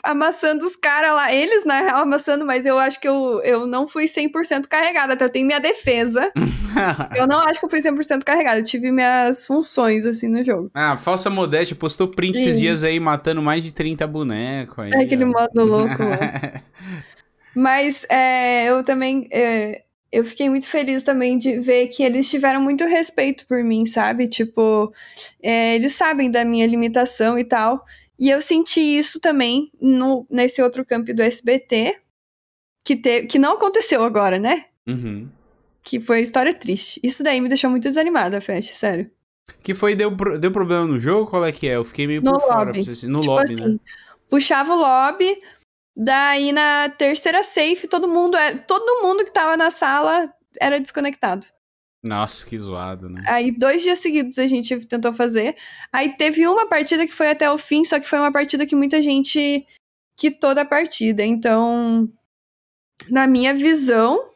[0.03, 1.33] amassando os caras lá.
[1.33, 5.13] Eles, na real, amassando, mas eu acho que eu, eu não fui 100% carregada.
[5.13, 6.31] Até eu tenho minha defesa.
[7.17, 8.59] eu não acho que eu fui 100% carregada.
[8.59, 10.69] Eu tive minhas funções, assim, no jogo.
[10.75, 11.75] Ah, falsa modéstia.
[11.75, 12.43] Postou print Sim.
[12.43, 14.77] esses dias aí, matando mais de 30 bonecos.
[14.77, 16.03] Aí, é aquele modo louco.
[17.55, 19.27] Mas é, eu também...
[19.31, 23.85] É, eu fiquei muito feliz também de ver que eles tiveram muito respeito por mim,
[23.85, 24.27] sabe?
[24.27, 24.93] Tipo,
[25.41, 27.85] é, eles sabem da minha limitação e tal.
[28.19, 31.97] E eu senti isso também no, nesse outro camp do SBT,
[32.83, 34.65] que, te, que não aconteceu agora, né?
[34.87, 35.29] Uhum.
[35.83, 36.99] Que foi história triste.
[37.03, 39.11] Isso daí me deixou muito desanimada, Fest, sério.
[39.61, 41.29] Que foi, deu, deu problema no jogo?
[41.29, 41.75] Qual é que é?
[41.75, 42.53] Eu fiquei meio no por lobby.
[42.53, 42.71] fora.
[43.07, 43.79] No tipo lobby, assim, né?
[44.29, 45.41] Puxava o lobby,
[45.99, 51.47] Daí na terceira safe, todo mundo era, todo mundo que tava na sala era desconectado.
[52.03, 53.23] Nossa, que zoado, né?
[53.27, 55.57] Aí dois dias seguidos a gente tentou fazer.
[55.91, 58.75] Aí teve uma partida que foi até o fim, só que foi uma partida que
[58.75, 59.65] muita gente
[60.15, 61.25] quitou da partida.
[61.25, 62.07] Então,
[63.09, 64.31] na minha visão,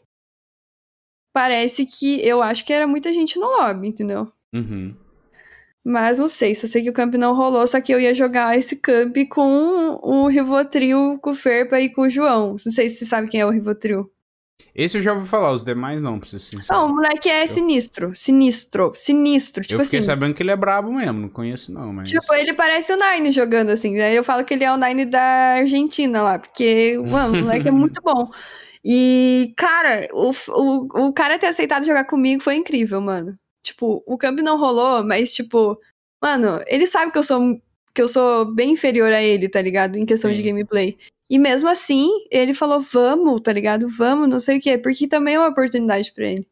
[1.31, 4.33] parece que eu acho que era muita gente no lobby, entendeu?
[4.51, 4.95] Uhum.
[5.83, 8.57] Mas não sei, só sei que o camp não rolou, só que eu ia jogar
[8.57, 12.51] esse camp com o Rivotril, com o Ferpa e com o João.
[12.51, 14.09] Não sei se você sabe quem é o Rivotril.
[14.75, 16.65] Esse eu já vou falar, os demais não, pra ser sincero.
[16.69, 20.05] Não, o moleque é sinistro, sinistro, sinistro, tipo eu fiquei assim.
[20.05, 22.09] sabendo que ele é brabo mesmo, não conheço não, mas...
[22.09, 25.05] Tipo, ele parece o Nine jogando assim, aí eu falo que ele é o Nine
[25.05, 28.29] da Argentina lá, porque, mano, o moleque é muito bom.
[28.83, 33.37] E, cara, o, o, o cara ter aceitado jogar comigo foi incrível, mano.
[33.61, 35.79] Tipo, o camp não rolou, mas, tipo,
[36.21, 37.61] mano, ele sabe que eu sou
[37.93, 39.97] que eu sou bem inferior a ele, tá ligado?
[39.97, 40.37] Em questão Sim.
[40.37, 40.97] de gameplay.
[41.29, 43.87] E mesmo assim, ele falou, vamos, tá ligado?
[43.87, 46.47] Vamos, não sei o quê, porque também é uma oportunidade para ele.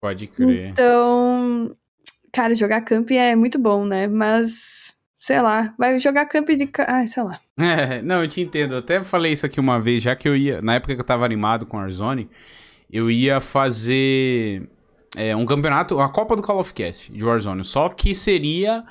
[0.00, 0.68] Pode crer.
[0.68, 1.74] Então,
[2.32, 4.06] cara, jogar camp é muito bom, né?
[4.06, 6.68] Mas, sei lá, vai jogar camp de.
[6.86, 7.40] Ah, sei lá.
[7.58, 8.74] É, não, eu te entendo.
[8.74, 10.62] Eu até falei isso aqui uma vez, já que eu ia.
[10.62, 12.30] Na época que eu tava animado com Warzone,
[12.88, 14.62] eu ia fazer
[15.18, 17.64] é, um campeonato, a Copa do Call of Cast de Warzone.
[17.64, 18.84] Só que seria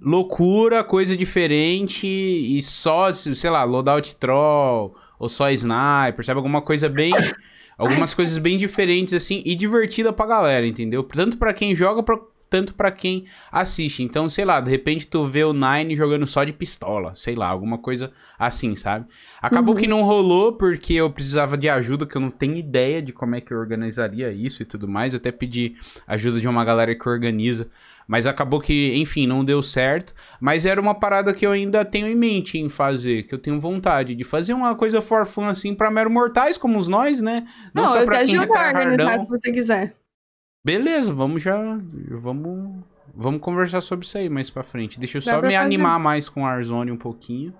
[0.00, 6.38] loucura, coisa diferente e só, sei lá, loadout troll ou só sniper, sabe?
[6.38, 7.12] Alguma coisa bem.
[7.78, 11.02] Algumas coisas bem diferentes assim e divertida pra galera, entendeu?
[11.02, 12.18] Tanto para quem joga, pra,
[12.48, 14.02] tanto para quem assiste.
[14.02, 17.48] Então, sei lá, de repente tu vê o Nine jogando só de pistola, sei lá,
[17.48, 19.06] alguma coisa assim, sabe?
[19.40, 19.80] Acabou uhum.
[19.80, 23.34] que não rolou porque eu precisava de ajuda, que eu não tenho ideia de como
[23.34, 25.12] é que eu organizaria isso e tudo mais.
[25.12, 25.74] Eu até pedi
[26.06, 27.68] ajuda de uma galera que organiza,
[28.06, 30.14] mas acabou que, enfim, não deu certo.
[30.40, 33.60] Mas era uma parada que eu ainda tenho em mente em fazer, que eu tenho
[33.60, 37.46] vontade de fazer uma coisa for fun assim para mero mortais como os nós, né?
[37.74, 40.05] Não, não só eu pra te ajudo a organizar se você quiser.
[40.66, 41.78] Beleza, vamos já.
[42.10, 42.82] Vamos,
[43.14, 44.98] vamos conversar sobre isso aí mais pra frente.
[44.98, 47.54] Deixa eu só me animar mais com o Warzone um pouquinho.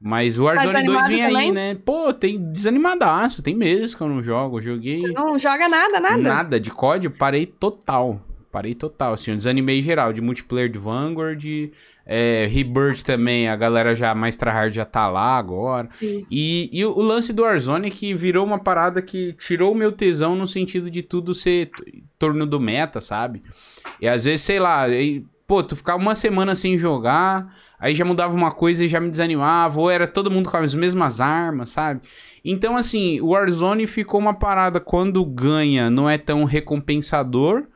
[0.00, 1.76] Mas o Warzone tá 2 vem aí, né?
[1.76, 3.40] Pô, tem desanimadaço.
[3.40, 4.58] Tem meses que eu não jogo.
[4.58, 5.00] Eu joguei.
[5.00, 6.16] Você não joga nada, nada?
[6.16, 6.58] Nada.
[6.58, 8.20] De COD, parei total.
[8.50, 9.30] Parei total, assim.
[9.30, 10.12] Eu desanimei geral.
[10.12, 11.44] De multiplayer de Vanguard.
[12.12, 15.86] É, Rebirth também, a galera já mais tryhard já tá lá agora.
[15.86, 16.26] Sim.
[16.28, 20.34] E, e o, lance do Warzone que virou uma parada que tirou o meu tesão
[20.34, 21.70] no sentido de tudo ser
[22.18, 23.44] torno do meta, sabe?
[24.00, 28.04] E às vezes, sei lá, e, pô, tu ficava uma semana sem jogar, aí já
[28.04, 31.70] mudava uma coisa e já me desanimava, ou era todo mundo com as mesmas armas,
[31.70, 32.00] sabe?
[32.44, 37.68] Então, assim, o Warzone ficou uma parada quando ganha, não é tão recompensador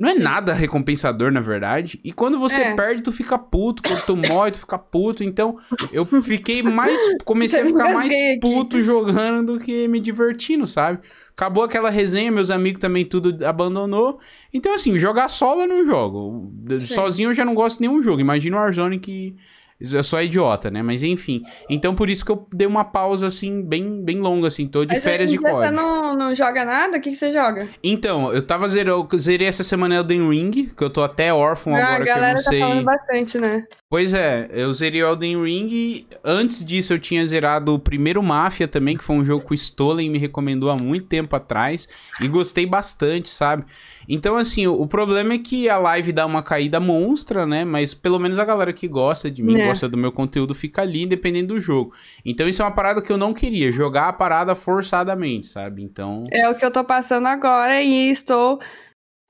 [0.00, 0.20] Não é Sim.
[0.20, 2.00] nada recompensador, na verdade.
[2.02, 2.74] E quando você É.
[2.74, 3.82] perde, tu fica puto.
[3.82, 5.22] Quando tu morre, tu fica puto.
[5.22, 5.58] Então,
[5.92, 6.98] eu fiquei mais.
[7.26, 8.40] Comecei a ficar mais Engasguei aqui.
[8.40, 11.00] puto jogando do que me divertindo, sabe?
[11.32, 14.18] Acabou aquela resenha, meus amigos também tudo abandonou.
[14.54, 16.50] Então, assim, jogar solo eu não jogo.
[16.70, 16.80] Sim.
[16.80, 18.20] Sozinho eu já não gosto de nenhum jogo.
[18.22, 19.36] Imagina o Warzone que.
[19.80, 20.82] Eu sou idiota, né?
[20.82, 21.42] Mas enfim.
[21.68, 24.66] Então, por isso que eu dei uma pausa, assim, bem, bem longa, assim.
[24.66, 25.52] Tô de Mas férias de COD.
[25.68, 26.98] Você não, não joga nada?
[26.98, 27.66] O que, que você joga?
[27.82, 31.74] Então, eu tava zerando, eu zerei essa semana Elden Ring, que eu tô até órfão
[31.74, 32.60] Ah, a agora que eu galera não tá sei.
[32.60, 33.64] falando bastante, né?
[33.88, 38.68] Pois é, eu zerei o Elden Ring antes disso eu tinha zerado o primeiro Mafia
[38.68, 41.88] também, que foi um jogo que o Stolen me recomendou há muito tempo atrás
[42.20, 43.64] e gostei bastante, sabe?
[44.12, 47.64] Então, assim, o, o problema é que a live dá uma caída monstra, né?
[47.64, 49.68] Mas pelo menos a galera que gosta de mim, É.
[49.68, 51.94] gosta do meu conteúdo, fica ali, independente do jogo.
[52.24, 55.84] Então, isso é uma parada que eu não queria, jogar a parada forçadamente, sabe?
[55.84, 56.24] Então.
[56.32, 58.58] É o que eu tô passando agora e estou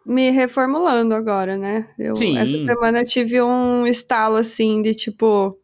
[0.06, 1.92] me reformulando agora, né?
[1.98, 2.38] Eu, Sim.
[2.38, 5.58] Essa semana eu tive um estalo assim de tipo.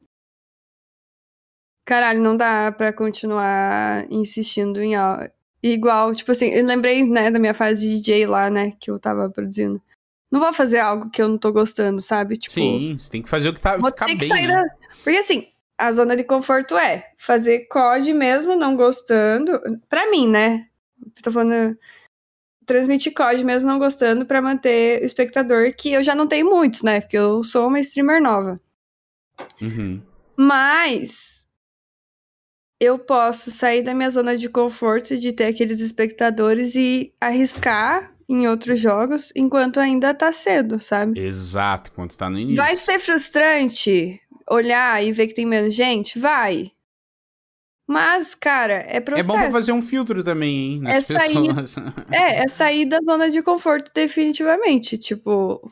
[1.86, 4.94] Caralho, não dá pra continuar insistindo em
[5.68, 6.14] al- igual.
[6.14, 9.28] Tipo assim, eu lembrei, né, da minha fase de DJ lá, né, que eu tava
[9.30, 9.80] produzindo.
[10.30, 12.36] Não vou fazer algo que eu não tô gostando, sabe?
[12.36, 14.28] Tipo, Sim, você tem que fazer o que tá, vou ficar ter que bem.
[14.28, 14.54] sair né?
[14.54, 14.64] da.
[15.04, 15.48] Porque assim,
[15.78, 19.60] a zona de conforto é fazer COD mesmo não gostando.
[19.88, 20.66] Pra mim, né?
[21.22, 21.78] Tô falando.
[22.66, 26.82] Transmitir COD mesmo não gostando pra manter o espectador, que eu já não tenho muitos,
[26.82, 27.00] né?
[27.00, 28.60] Porque eu sou uma streamer nova.
[29.62, 30.02] Uhum.
[30.36, 31.45] Mas.
[32.80, 38.46] Eu posso sair da minha zona de conforto de ter aqueles espectadores e arriscar em
[38.48, 41.18] outros jogos enquanto ainda tá cedo, sabe?
[41.18, 42.56] Exato, quando tá no início.
[42.62, 44.20] Vai ser frustrante
[44.50, 46.18] olhar e ver que tem menos gente?
[46.18, 46.70] Vai.
[47.88, 49.28] Mas, cara, é É processo.
[49.28, 50.80] bom pra fazer um filtro também, hein?
[50.80, 51.36] nas É sair-.
[52.12, 54.98] É, é sair da zona de conforto definitivamente.
[54.98, 55.70] Tipo,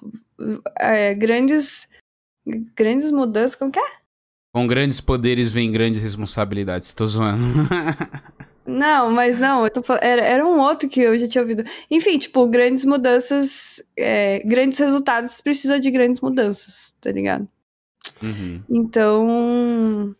[0.79, 1.89] é, grandes.
[2.77, 3.57] Grandes mudanças.
[3.57, 4.04] Como que é?
[4.55, 6.95] Com grandes poderes vem grandes responsabilidades.
[6.95, 7.45] Tô zoando.
[8.65, 10.03] Não, mas não, eu tô falando.
[10.03, 11.63] Era, era um outro que eu já tinha ouvido.
[11.91, 13.83] Enfim, tipo, grandes mudanças.
[13.95, 17.47] é, grandes resultados precisam de grandes mudanças, tá ligado?
[18.23, 18.63] Uhum.
[18.71, 20.17] Então.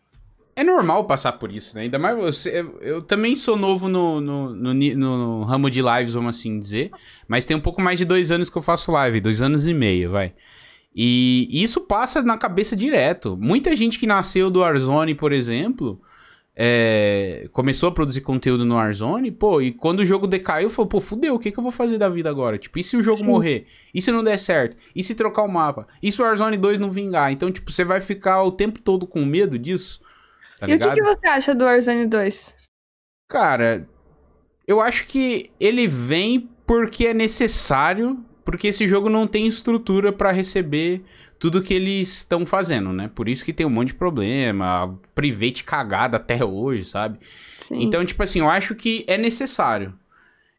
[0.55, 1.83] É normal passar por isso, né?
[1.83, 2.63] Ainda mais você.
[2.81, 6.91] Eu, também sou novo no, no, no, no ramo de lives, vamos assim dizer.
[7.27, 9.21] Mas tem um pouco mais de dois anos que eu faço live.
[9.21, 10.33] Dois anos e meio, vai.
[10.95, 13.35] E isso passa na cabeça direto.
[13.35, 16.01] Muita gente que nasceu do Warzone, por exemplo,
[16.55, 21.01] é, começou a produzir conteúdo no Warzone, pô, e quando o jogo decaiu, falou, pô,
[21.01, 22.57] fudeu, o que, que eu vou fazer da vida agora?
[22.57, 23.25] Tipo, e se o jogo Sim.
[23.25, 23.67] morrer?
[23.93, 24.77] E se não der certo?
[24.95, 25.85] E se trocar o mapa?
[26.01, 27.31] E se o Warzone 2 não vingar?
[27.31, 29.99] Então, tipo, você vai ficar o tempo todo com medo disso?
[30.57, 30.95] Tá e o que, ligado?
[30.95, 32.55] que você acha do Warzone 2?
[33.27, 33.85] Cara,
[34.65, 40.31] eu acho que ele vem porque é necessário, porque esse jogo não tem estrutura pra
[40.31, 41.03] receber
[41.39, 43.09] tudo que eles estão fazendo, né?
[43.13, 47.17] Por isso que tem um monte de problema, private cagada até hoje, sabe?
[47.59, 47.81] Sim.
[47.81, 49.93] Então, tipo assim, eu acho que é necessário.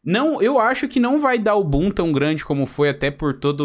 [0.03, 3.33] Não, eu acho que não vai dar o boom tão grande como foi até por
[3.33, 3.63] toda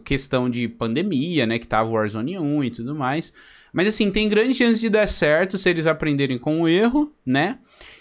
[0.00, 3.32] questão de pandemia, né, que tava o Warzone 1 e tudo mais.
[3.72, 7.58] Mas assim, tem grande chance de dar certo se eles aprenderem com o erro, né?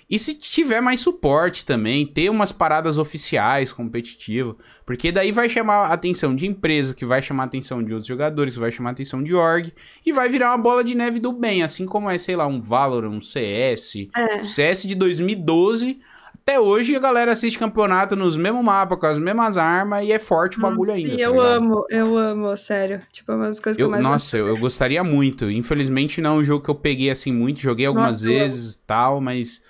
[0.10, 4.56] E se tiver mais suporte também, ter umas paradas oficiais competitivas,
[4.86, 8.08] porque daí vai chamar a atenção de empresa, que vai chamar a atenção de outros
[8.08, 9.74] jogadores, que vai chamar a atenção de org,
[10.06, 12.62] e vai virar uma bola de neve do bem, assim como é, sei lá, um
[12.62, 14.44] Valorant, um CS, É.
[14.44, 16.00] CS de 2012,
[16.34, 20.20] até hoje a galera assiste campeonato nos mesmos mapas, com as mesmas armas, e é
[20.20, 21.18] forte o bagulho Nossa, ainda.
[21.18, 21.46] tá eu ligado?
[21.48, 23.02] amo, eu amo, sério.
[23.12, 25.52] Tipo, é uma das coisas que eu Eu, mais nossa, eu, eu gostaria muito.
[25.52, 27.60] Infelizmente não é um jogo que eu peguei assim muito.
[27.60, 29.62] Joguei algumas Nossa, eu vezes e tal, mas.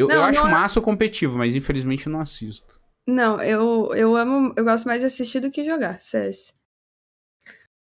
[0.00, 2.80] Eu, Não, eu acho não é- massa o competitivo, mas infelizmente eu não assisto.
[3.06, 6.54] Não, eu, eu amo, eu gosto mais de assistir do que jogar, CS.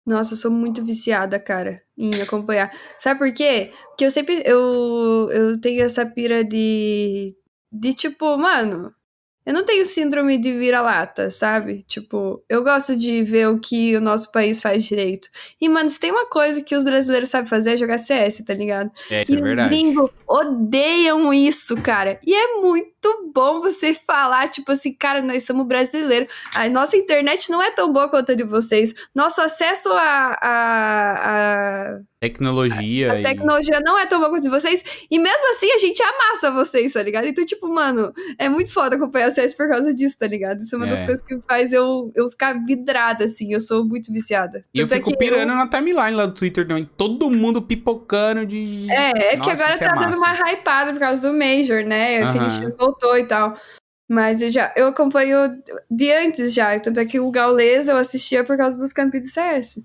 [0.07, 2.73] Nossa, eu sou muito viciada, cara, em acompanhar.
[2.97, 3.73] Sabe por quê?
[3.89, 7.37] Porque eu sempre, eu, eu tenho essa pira de,
[7.71, 8.93] de tipo, mano,
[9.49, 11.83] eu não tenho síndrome de vira-lata, sabe?
[11.85, 15.27] Tipo, eu gosto de ver o que o nosso país faz direito.
[15.59, 18.53] E, mano, se tem uma coisa que os brasileiros sabem fazer é jogar CS, tá
[18.53, 18.91] ligado?
[19.11, 19.69] É, isso E é os verdade.
[19.71, 22.21] gringos odeiam isso, cara.
[22.27, 22.98] E é muito
[23.35, 26.29] bom você falar, tipo assim, cara, nós somos brasileiros.
[26.55, 28.93] A nossa internet não é tão boa quanto a de vocês.
[29.15, 33.13] Nosso acesso a, a, a, Tecnologia.
[33.13, 34.83] a e- tecnologia não é tão boa quanto a de vocês.
[35.11, 37.27] E mesmo assim, a gente amassa vocês, tá ligado?
[37.27, 40.59] Então, tipo, mano, é muito foda acompanhar o CS por causa disso, tá ligado?
[40.59, 41.07] Isso é uma das É.
[41.07, 43.53] coisas que faz eu, eu ficar vidrada, assim.
[43.53, 44.65] Eu sou muito viciada.
[44.75, 46.89] E eu Tanto é fico que pirando na timeline lá do Twitter também.
[46.97, 48.87] Todo mundo pipocando de.
[48.91, 50.43] É, é que Nossa, agora isso é tá dando massa.
[50.43, 52.23] uma hypada por causa do Major, né?
[52.23, 52.33] Aham.
[52.33, 52.59] Phoenix
[52.89, 53.57] voltou e tal.
[54.11, 56.79] Mas eu já eu acompanho de antes já.
[56.81, 59.85] Tanto é que o Gaules eu assistia por causa dos campeões do CS.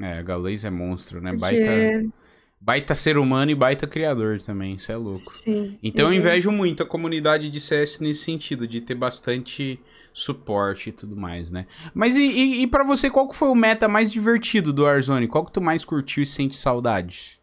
[0.00, 1.32] É, Gaules é monstro, né?
[1.32, 1.62] Porque...
[1.62, 2.12] Baita,
[2.60, 5.18] baita ser humano e baita criador também, isso é louco.
[5.18, 5.78] Sim.
[5.82, 9.80] Então eu invejo muito a comunidade de CS nesse sentido, de ter bastante
[10.12, 11.66] suporte e tudo mais, né?
[11.94, 15.28] Mas e, e, e para você, qual que foi o meta mais divertido do Warzone?
[15.28, 17.38] Qual que tu mais curtiu e sente saudades?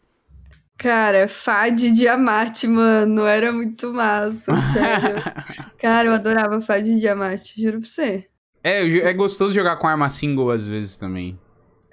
[0.83, 3.25] Cara, Fad Diamante, mano.
[3.25, 5.23] Era muito massa, sério.
[5.79, 8.27] Cara, eu adorava Fad Diamante, juro pra você.
[8.61, 11.39] é, é gostoso jogar com arma single às vezes também.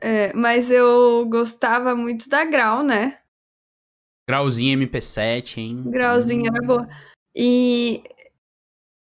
[0.02, 3.18] É, mas eu gostava muito da Grau, né?
[4.28, 5.84] Grauzinho MP7, hein?
[5.86, 6.88] Grauzinho era boa.
[7.34, 8.02] E.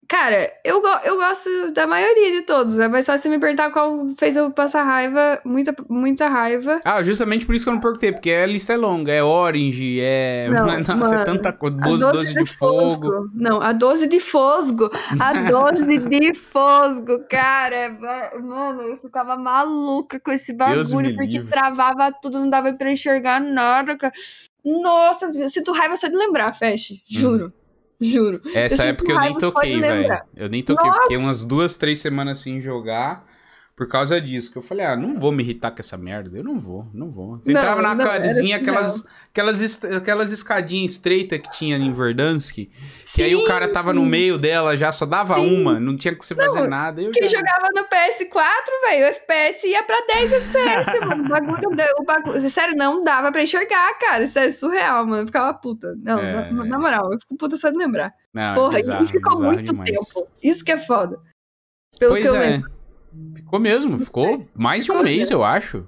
[0.08, 2.80] Cara, eu, go- eu gosto da maioria de todos.
[2.80, 6.80] É mais fácil me perguntar qual fez eu passar raiva, muita, muita raiva.
[6.86, 10.00] Ah, justamente por isso que eu não perguntei, porque a lista é longa, é Orange,
[10.00, 10.48] é.
[10.50, 11.78] Não, Nossa, é mano, tanta coisa.
[11.82, 13.30] A 12, 12 de fogo.
[13.34, 14.92] Não, a 12 de Fosgo.
[15.20, 17.98] A 12 de Fosgo, cara.
[18.42, 21.50] Mano, eu ficava maluca com esse bagulho, porque livre.
[21.50, 24.14] travava tudo, não dava pra enxergar nada, cara.
[24.64, 27.02] Nossa, sinto raiva só de lembrar, Feche.
[27.06, 27.52] Juro.
[28.12, 28.42] Juro.
[28.54, 30.22] Essa Eu época eu nem toquei, velho.
[30.36, 30.92] Eu nem toquei.
[31.02, 33.26] Fiquei umas duas, três semanas sem jogar
[33.76, 34.52] por causa disso.
[34.52, 36.38] Que eu falei, ah, não vou me irritar com essa merda.
[36.38, 37.38] Eu não vou, não vou.
[37.38, 42.70] Você Não, entrava na não, cadezinha, aquelas, aquelas, aquelas escadinhas estreitas que tinha em Verdansk.
[43.14, 45.62] Que aí o cara tava no meio dela, já só dava Sim.
[45.62, 47.02] uma, não tinha que você fazer nada.
[47.02, 47.38] Eu Quem já...
[47.38, 51.26] jogava no PS4, velho, o FPS ia pra 10 FPS, mano.
[51.26, 51.70] O bagulho,
[52.00, 54.24] o bagulho, sério, não dava pra enxergar, cara.
[54.24, 55.24] Isso é surreal, mano.
[55.24, 55.96] Eu ficava puta.
[56.02, 56.52] Não, É.
[56.52, 58.14] na, na moral, eu fico puta só de lembrar.
[58.34, 59.90] Não, é Porra, bizarro, e ficou muito demais.
[59.90, 60.28] tempo.
[60.42, 61.18] Isso que é foda.
[62.00, 62.40] Pelo Pois que eu é.
[62.40, 62.75] lembro.
[63.36, 65.36] Ficou mesmo, ficou mais de um Ficou mês, mesmo.
[65.36, 65.88] eu acho.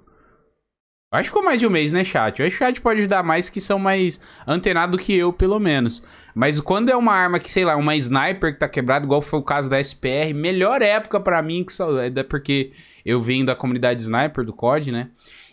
[1.09, 2.43] Acho que ficou mais de um mês, né, chat?
[2.43, 6.03] Acho que o chat pode ajudar mais que são mais antenados que eu, pelo menos.
[6.35, 9.39] Mas quando é uma arma que, sei lá, uma sniper que tá quebrada, igual foi
[9.39, 12.71] o caso da SPR, melhor época pra mim, que só, é porque
[13.05, 15.09] eu venho da comunidade sniper do COD, né?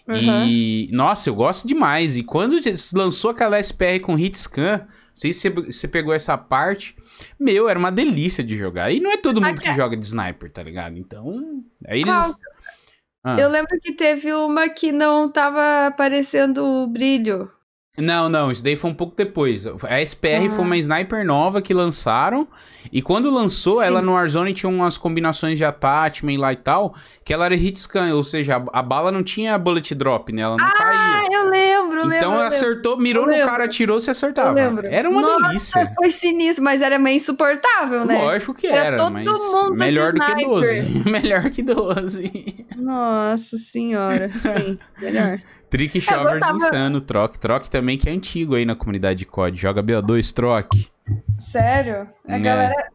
[0.09, 2.17] E, nossa, eu gosto demais.
[2.17, 2.61] E quando
[2.93, 6.97] lançou aquela SPR com hit scan, não sei se você- pegou essa parte,
[7.39, 8.91] meu, era uma delícia de jogar.
[8.91, 10.97] E não é todo mundo que Até- joga de sniper, tá ligado?
[10.99, 12.13] Então, aí eles...
[12.13, 12.35] Qual?
[13.27, 13.37] Ah.
[13.41, 17.51] Eu lembro que teve uma que não tava aparecendo o brilho.
[17.97, 19.65] Não, não, isso daí foi um pouco depois.
[19.89, 20.51] A SPR Ah.
[20.51, 22.49] foi uma sniper nova que lançaram.
[22.93, 23.87] E quando lançou, Sim.
[23.87, 26.95] ela no Warzone tinha umas combinações de attachment lá e tal,
[27.25, 30.43] que ela era hit scan, ou seja, a, a bala não tinha bullet drop, né?
[30.43, 31.29] Ela não Ah, caía.
[31.39, 32.17] eu lembro, eu lembro.
[32.17, 32.47] Então lembro.
[32.47, 34.49] acertou, mirou no cara, atirou, se acertava.
[34.51, 34.87] Eu lembro.
[34.89, 35.93] Era uma Nossa, delícia.
[35.95, 38.19] foi sinistro, mas era meio insuportável, né?
[38.23, 40.47] Lógico que Era era, todo mas mundo melhor do que sniper.
[40.49, 40.83] 12.
[41.11, 42.67] melhor que 12.
[42.77, 45.39] Nossa senhora, sim, melhor.
[45.75, 47.37] Trick Shover do Insano, Troc.
[47.37, 49.61] Troc também que é antigo aí na comunidade de COD.
[49.61, 50.73] Joga BO2, Troc.
[51.37, 52.09] Sério?
[52.29, 52.39] A É.
[52.39, 52.89] galera.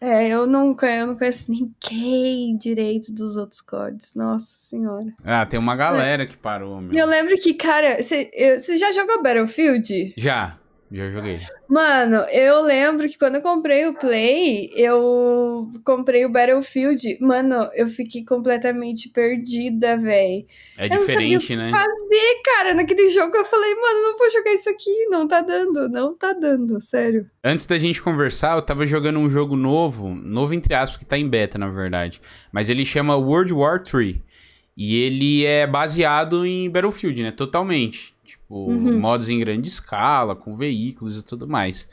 [0.00, 4.14] É, eu nunca, eu não conheço ninguém direito dos outros códigos.
[4.14, 5.06] Nossa senhora.
[5.24, 6.92] Ah, tem uma galera que parou, meu.
[6.98, 10.14] Eu lembro que, cara, você já jogou Battlefield?
[10.16, 10.58] Já,
[10.90, 11.38] já joguei.
[11.68, 17.18] Mano, eu lembro que quando eu comprei o Play, eu comprei o Battlefield.
[17.20, 20.46] Mano, eu fiquei completamente perdida, véi.
[20.78, 21.68] É Eu não sabia diferente, né?
[21.68, 22.74] fazer, cara.
[22.74, 25.06] Naquele jogo eu falei, mano, não vou jogar isso aqui.
[25.10, 27.28] Não tá dando, não tá dando, sério.
[27.42, 31.18] Antes da gente conversar, eu tava jogando um jogo novo, novo entre aspas, que tá
[31.18, 32.20] em beta, na verdade.
[32.52, 34.16] Mas ele chama World War 3.
[34.76, 37.32] E ele é baseado em Battlefield, né?
[37.32, 38.14] Totalmente.
[38.46, 39.00] Tipo, Uhum.
[39.00, 41.88] modos em grande escala, com veículos e tudo mais.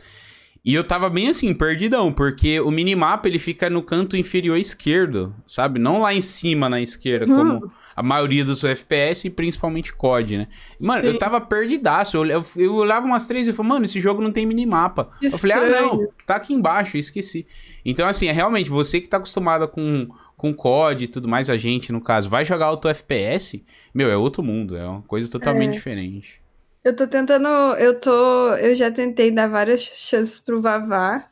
[0.63, 5.35] E eu tava bem assim, perdidão, porque o minimapa ele fica no canto inferior esquerdo,
[5.45, 5.77] sabe?
[5.77, 7.37] Não lá em cima na esquerda, Hum.
[7.59, 10.47] como a maioria dos FPS e principalmente COD, né?
[10.81, 11.07] Mano, Sim.
[11.07, 12.15] eu tava perdidaço.
[12.17, 15.09] Eu, eu, eu olhava umas três e falei, mano, esse jogo não tem minimapa.
[15.21, 16.09] Eu falei, ah, não, Estranho.
[16.25, 17.45] tá aqui embaixo, eu esqueci.
[17.83, 20.07] Então, assim, é realmente você que tá acostumado com,
[20.37, 23.61] com COD e tudo mais, a gente, no caso, vai jogar auto FPS,
[23.93, 25.73] meu, é outro mundo, é uma coisa totalmente É.
[25.73, 26.41] diferente.
[26.83, 27.47] Eu tô tentando.
[27.77, 28.55] Eu tô.
[28.55, 31.29] Eu já tentei dar várias chances pro Vavá.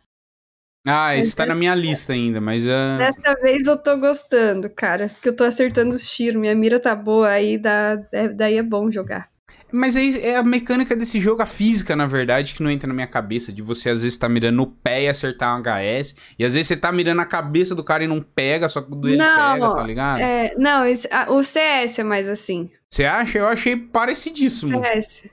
[0.88, 3.98] Ah, esse Mas tá é- na minha lista ainda, mas ah, Dessa vez eu tô
[3.98, 5.10] gostando, cara.
[5.10, 6.41] Porque eu tô acertando os tiros.
[6.41, 9.30] Minha mira tá boa, aí dá, é- daí é bom jogar.
[9.72, 12.94] Mas aí é a mecânica desse jogo, a física, na verdade, que não entra na
[12.94, 13.53] minha cabeça.
[13.53, 16.15] De você, às vezes, tá mirando no pé e acertar um HS.
[16.38, 18.91] E às vezes você tá mirando a cabeça do cara e não pega, só que
[18.91, 20.19] o dele Não, pega, tá ligado?
[20.19, 22.69] É, não, esse- ah, o CS é mais assim.
[22.90, 23.38] Você acha?
[23.38, 25.30] Eu achei parecidíssimo CS.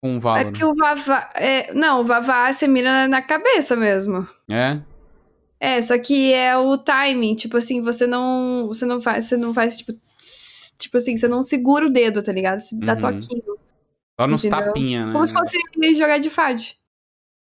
[0.00, 1.30] Com o É que o Vavá.
[1.34, 4.26] É, não, o Vavá você mira na, cabeça mesmo.
[4.48, 4.80] É?
[5.58, 8.68] É, só que é o timing, tipo assim, você não.
[8.68, 9.92] Você não faz, você não faz, tipo.
[9.92, 12.58] tss, Tipo assim, você não segura o dedo, tá ligado?
[12.60, 13.00] Você dá Uhum.
[13.00, 13.42] toquinho.
[14.18, 15.12] Só nos tapinha, né?
[15.12, 15.58] Como se fosse
[15.94, 16.76] jogar de FAD.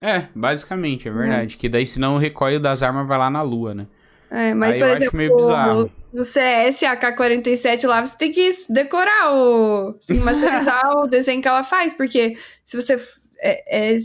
[0.01, 1.57] É, basicamente, é verdade.
[1.57, 3.87] Que daí, senão o recoil das armas vai lá na lua, né?
[4.29, 5.91] É, mas, Aí por eu acho exemplo, meio bizarro.
[6.13, 9.95] No CS, a AK-47 lá, você tem que decorar o.
[10.01, 12.97] Assim, masterizar o desenho que ela faz, porque se você.
[13.41, 13.97] É, é,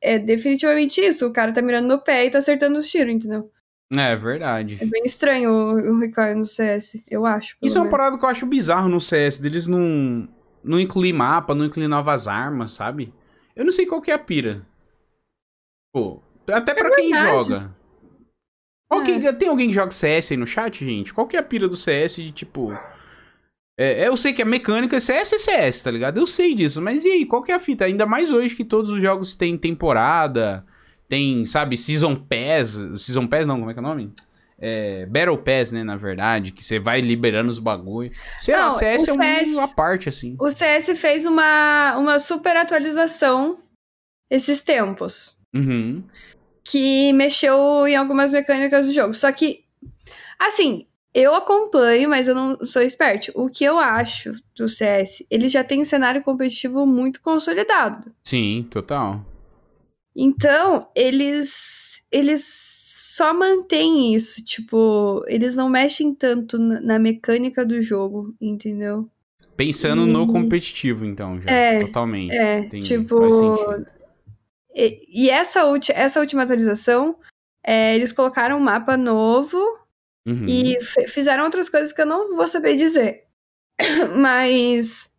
[0.00, 1.26] é definitivamente isso.
[1.26, 3.50] O cara tá mirando no pé e tá acertando os tiros, entendeu?
[3.96, 4.78] É, verdade.
[4.80, 7.56] É bem estranho o, o recoil no CS, eu acho.
[7.62, 7.96] Isso é uma menos.
[7.98, 10.28] parada que eu acho bizarro no CS, deles não,
[10.64, 13.12] não incluir mapa, não incluir novas armas, sabe?
[13.54, 14.66] Eu não sei qual que é a pira.
[15.92, 17.48] Pô, até pra quem É verdade.
[17.48, 17.76] joga.
[18.94, 21.12] Qual que- tem alguém que joga CS aí no chat, gente?
[21.14, 22.72] Qual que é a pira do CS de tipo.
[23.78, 26.18] É, eu sei que a mecânica é CS é CS, tá ligado?
[26.18, 27.84] Eu sei disso, mas e aí, qual que é a fita?
[27.84, 30.64] Ainda mais hoje que todos os jogos têm temporada,
[31.08, 32.78] tem, sabe, Season Pass.
[33.02, 34.12] Season Pass não, como é que é o nome?
[34.60, 38.12] É, Battle Pass, né, na verdade, que você vai liberando os bagulho.
[38.38, 40.36] Sei lá, Não, o CS é um- CS uma parte, assim.
[40.38, 43.58] O CS fez uma, uma super atualização
[44.30, 45.36] esses tempos.
[45.52, 46.04] Uhum.
[46.64, 49.12] Que mexeu em algumas mecânicas do jogo.
[49.14, 49.64] Só que,
[50.38, 53.30] assim, eu acompanho, mas eu não sou expert.
[53.34, 58.10] O que eu acho do CS, ele já tem um cenário competitivo muito consolidado.
[58.24, 59.24] Sim, total.
[60.16, 62.44] Então, eles eles
[63.16, 69.08] só mantêm isso, tipo, eles não mexem tanto na mecânica do jogo, entendeu?
[69.56, 71.50] Pensando no E- competitivo, então, já.
[71.50, 72.34] É, totalmente.
[72.34, 73.16] é, Entendi, tipo.
[74.74, 75.60] E, e essa,
[75.94, 77.18] essa última atualização,
[77.64, 79.58] é, eles colocaram um mapa novo
[80.26, 80.46] Uhum.
[80.48, 83.24] E fizeram outras coisas que eu não vou saber dizer.
[84.16, 85.14] Mas,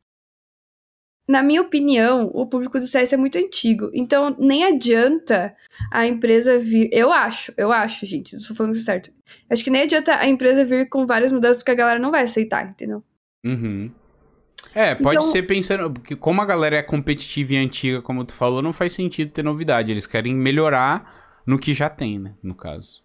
[1.27, 3.91] na minha opinião, o público do CS é muito antigo.
[3.93, 5.55] Então, nem adianta
[5.91, 6.89] a empresa vir.
[6.91, 9.13] Eu acho, eu acho, gente, não estou falando que é certo.
[9.49, 12.23] Acho que nem adianta a empresa vir com várias mudanças porque a galera não vai
[12.23, 13.03] aceitar, entendeu?
[13.45, 13.91] Uhum.
[14.75, 15.89] É, pode Então- ser pensando.
[15.89, 19.43] Porque como a galera é competitiva e antiga, como tu falou, não faz sentido ter
[19.43, 19.91] novidade.
[19.91, 22.33] Eles querem melhorar no que já tem, né?
[22.43, 23.01] No caso.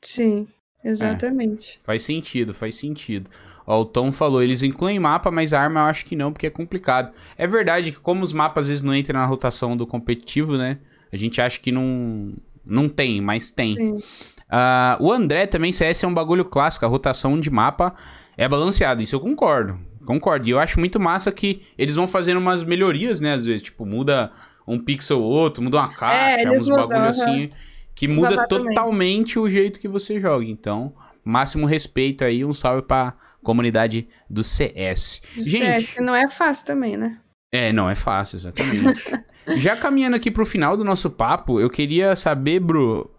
[0.00, 0.46] Sim,
[0.84, 1.80] exatamente.
[1.82, 3.28] Faz sentido, faz sentido.
[3.66, 6.46] Ó, o Tom falou, eles incluem mapa, mas a arma eu acho que não, porque
[6.46, 7.12] é complicado.
[7.36, 10.78] É verdade que como os mapas às vezes não entram na rotação do competitivo, né?
[11.12, 12.32] A gente acha que não,
[12.64, 13.76] não tem, mas tem.
[13.76, 14.02] Sim.
[14.48, 17.94] Ah, o André também, CS é um bagulho clássico, a rotação de mapa
[18.36, 19.78] é balanceada, isso eu concordo.
[20.08, 20.48] Concordo.
[20.48, 23.34] E eu acho muito massa que eles vão fazendo umas melhorias, né?
[23.34, 24.32] Às vezes, tipo, muda
[24.66, 27.10] um pixel ou outro, muda uma caixa, eles uns mudam, bagulho aham.
[27.10, 27.50] assim,
[27.94, 30.46] que muda totalmente o jeito que você joga.
[30.46, 33.12] Então, máximo respeito aí, um salve pra
[33.42, 35.20] comunidade do CS.
[35.36, 37.18] Gente, CS que não é fácil também, né?
[37.52, 39.12] é, não, é fácil, exatamente.
[39.58, 43.10] Já caminhando aqui pro final do nosso papo, eu queria saber, Bru,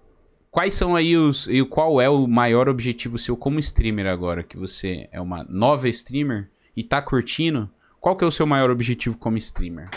[0.49, 1.48] quais são aí os.
[1.48, 4.41] E qual é o maior objetivo seu como streamer agora?
[4.41, 7.70] Que você é uma nova streamer e tá curtindo?
[8.00, 9.90] Qual que é o seu maior objetivo como streamer?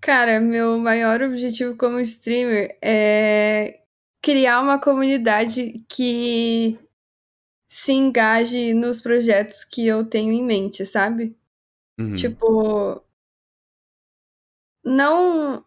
[0.00, 3.80] Cara, meu maior objetivo como streamer é
[4.22, 6.78] criar uma comunidade que
[7.68, 11.36] se engaje nos projetos que eu tenho em mente, sabe?
[11.98, 12.14] Uhum.
[12.14, 13.04] Tipo.
[14.84, 15.64] Não.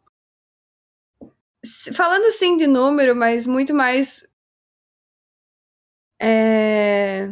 [1.94, 4.26] Falando sim de número, mas muito mais.
[6.22, 7.30] É.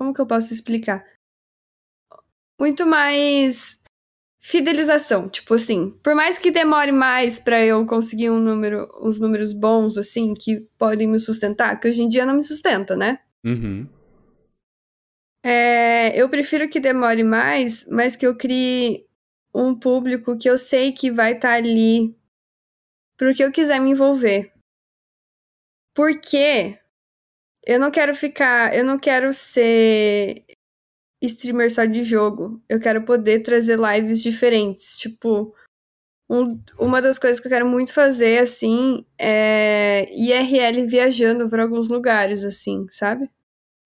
[0.00, 1.04] Como que eu posso explicar?
[2.58, 3.78] Muito mais
[4.40, 9.52] fidelização, tipo assim, por mais que demore mais pra eu conseguir um número, uns números
[9.52, 13.20] bons assim que podem me sustentar, que hoje em dia não me sustenta, né?
[13.44, 13.86] Uhum.
[15.44, 19.06] É, eu prefiro que demore mais, mas que eu crie
[19.54, 22.16] um público que eu sei que vai estar ali
[23.18, 24.50] pro que eu quiser me envolver.
[25.94, 26.79] Porque
[27.66, 30.44] eu não quero ficar, eu não quero ser
[31.22, 32.62] streamer só de jogo.
[32.68, 34.96] Eu quero poder trazer lives diferentes.
[34.96, 35.54] Tipo,
[36.30, 41.88] um- uma das coisas que eu quero muito fazer, assim, é IRL viajando para alguns
[41.88, 43.28] lugares, assim, sabe?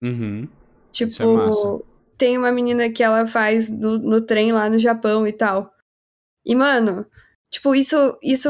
[0.01, 0.47] Uhum.
[0.91, 5.27] Tipo, Isso é tem uma menina que ela faz no, no trem lá no Japão
[5.27, 5.73] e tal.
[6.45, 7.05] E, mano,
[7.51, 8.17] tipo, isso.
[8.21, 8.49] Isso.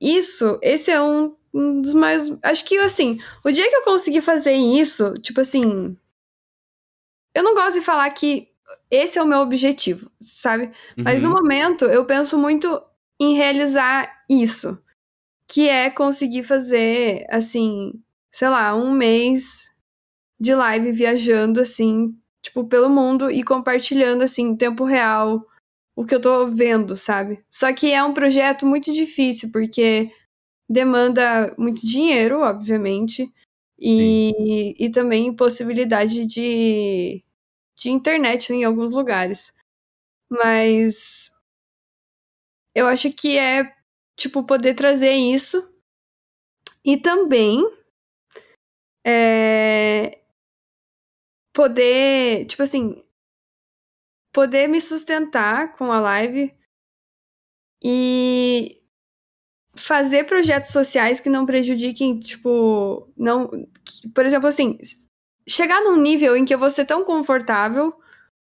[0.00, 2.30] Isso, esse é um, um dos mais.
[2.42, 5.96] Acho que, assim, o dia que eu conseguir fazer isso, tipo assim.
[7.34, 8.48] Eu não gosto de falar que
[8.90, 10.72] esse é o meu objetivo, sabe?
[10.98, 11.34] Mas no Uhum.
[11.34, 12.80] momento eu penso muito
[13.20, 14.78] em realizar isso.
[15.48, 17.92] Que é conseguir fazer, assim,
[18.32, 19.70] sei lá, um mês
[20.40, 25.44] de live viajando, assim, tipo, pelo mundo e compartilhando, assim, em tempo real
[25.96, 27.44] o que eu tô vendo, sabe?
[27.50, 30.10] Só que é um projeto muito difícil, porque
[30.68, 33.32] demanda muito dinheiro, obviamente,
[33.78, 37.22] e, e também possibilidade de,
[37.76, 39.52] de internet em alguns lugares.
[40.30, 41.32] Mas
[42.74, 43.74] eu acho que é
[44.16, 45.68] tipo, poder trazer isso.
[46.84, 47.62] E também
[49.06, 50.20] é,
[51.52, 53.02] poder, tipo assim,
[54.32, 56.52] poder me sustentar com a live
[57.82, 58.83] e
[59.76, 63.50] fazer projetos sociais que não prejudiquem, tipo, não,
[64.14, 64.78] por exemplo, assim,
[65.46, 67.94] chegar num nível em que eu vou ser tão confortável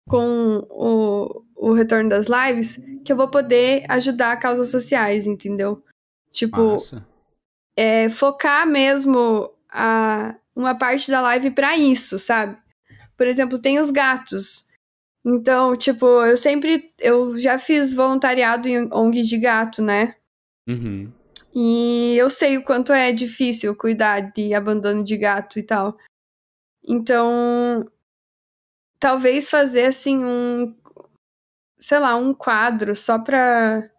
[0.09, 5.82] com o, o retorno das lives que eu vou poder ajudar causas sociais, entendeu?
[6.31, 6.77] Tipo,
[7.77, 12.57] é, focar mesmo a, uma parte da live para isso, sabe?
[13.16, 14.66] Por exemplo, tem os gatos.
[15.24, 16.93] Então, tipo, eu sempre.
[16.99, 20.16] Eu já fiz voluntariado em ONG de gato, né?
[20.66, 21.12] Uhum.
[21.55, 25.98] E eu sei o quanto é difícil cuidar de abandono de gato e tal.
[26.86, 27.84] Então,
[28.98, 30.74] talvez fazer assim um.
[31.78, 33.90] Sei lá, um quadro só pra.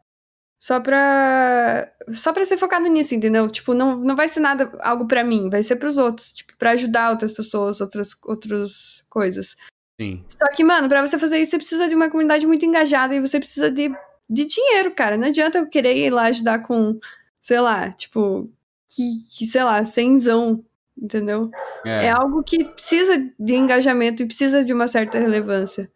[0.60, 1.92] Só pra.
[2.14, 3.50] Só pra ser focado nisso, entendeu?
[3.50, 6.34] Tipo, não, não vai ser nada algo para mim, vai ser pros outros.
[6.34, 9.56] Tipo, pra ajudar outras pessoas, outras, outras coisas.
[10.00, 10.24] Sim.
[10.28, 13.22] Só que, mano, pra você fazer isso, você precisa de uma comunidade muito engajada e
[13.22, 13.94] você precisa de,
[14.30, 15.18] de dinheiro, cara.
[15.18, 17.00] Não adianta eu querer ir lá ajudar com,
[17.42, 18.50] sei lá, tipo,
[18.90, 20.64] que, que sei lá, cenzão,
[20.98, 21.50] entendeu?
[21.86, 22.06] É.
[22.06, 25.92] é algo que precisa de engajamento e precisa de uma certa relevância.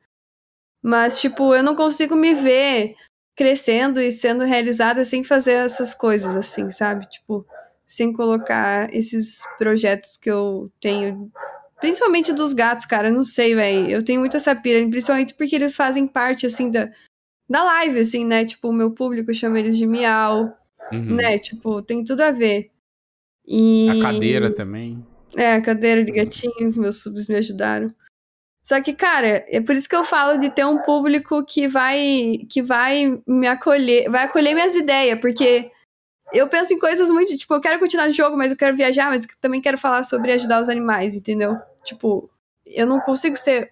[0.82, 2.95] Mas, tipo, eu não consigo me ver
[3.36, 7.08] crescendo e sendo realizada sem fazer essas coisas, assim, sabe?
[7.08, 7.45] Tipo,
[7.88, 11.32] sem colocar esses projetos que eu tenho
[11.80, 13.90] Principalmente dos gatos, cara, eu não sei, velho.
[13.91, 16.90] Eu tenho muito essa pira, principalmente porque eles fazem parte, assim, da,
[17.49, 18.45] da live, assim, né?
[18.45, 20.53] Tipo, o meu público chama eles de miau,
[20.91, 21.15] uhum.
[21.15, 21.38] né?
[21.40, 22.72] Tipo, tem tudo a ver.
[23.48, 23.88] E...
[23.90, 25.06] A cadeira também.
[25.36, 27.94] É, a cadeira de gatinho, meus subs me ajudaram.
[28.64, 32.45] Só que, cara, é por isso que eu falo de ter um público que vai
[32.49, 35.72] que vai me acolher, vai acolher minhas ideias, porque
[36.34, 39.10] eu penso em coisas muito, tipo, eu quero continuar no jogo, mas eu quero viajar,
[39.10, 41.57] mas também quero falar sobre ajudar os animais, entendeu?
[41.86, 42.30] Tipo,
[42.65, 43.72] eu não consigo ser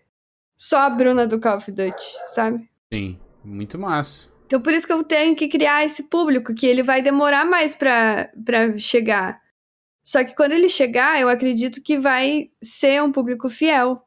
[0.57, 2.69] só a Bruna do Call of Duty, sabe?
[2.93, 4.27] Sim, muito massa.
[4.45, 7.76] Então por isso que eu tenho que criar esse público, que ele vai demorar mais
[7.76, 9.41] pra, pra chegar.
[10.03, 14.03] Só que quando ele chegar, eu acredito que vai ser um público fiel.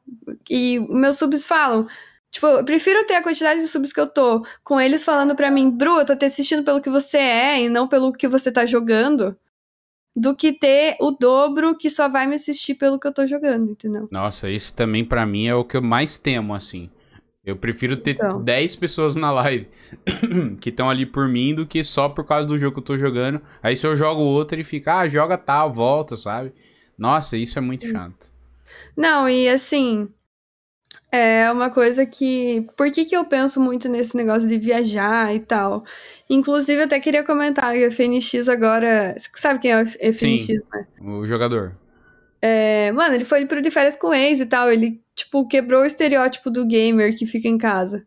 [0.49, 1.87] E meus subs falam,
[2.31, 5.49] Tipo, eu prefiro ter a quantidade de subs que eu tô com eles falando pra
[5.49, 8.51] mim, Bru, eu tô te assistindo pelo que você é e não pelo que você
[8.51, 9.35] tá jogando,
[10.15, 13.71] do que ter o dobro que só vai me assistir pelo que eu tô jogando,
[13.71, 14.07] entendeu?
[14.11, 16.89] Nossa, isso também para mim é o que eu mais temo, assim.
[17.49, 18.41] Eu prefiro ter então.
[18.41, 19.67] 10 pessoas na live
[20.61, 22.97] que estão ali por mim do que só por causa do jogo que eu tô
[22.97, 23.41] jogando.
[23.61, 26.53] Aí se eu jogo outro, ele fica, ah, joga tal, volta, sabe?
[26.97, 28.31] Nossa, isso é muito chato.
[28.95, 30.09] Não, e assim,
[31.11, 32.67] é uma coisa que.
[32.77, 35.83] Por que, que eu penso muito nesse negócio de viajar e tal?
[36.29, 39.15] Inclusive, eu até queria comentar que o FNX agora.
[39.17, 40.87] Você sabe quem é o FNX, Sim, né?
[41.01, 41.75] O jogador.
[42.41, 44.71] É, mano, ele foi pro de férias com o ex e tal.
[44.71, 48.05] Ele, tipo, quebrou o estereótipo do gamer que fica em casa.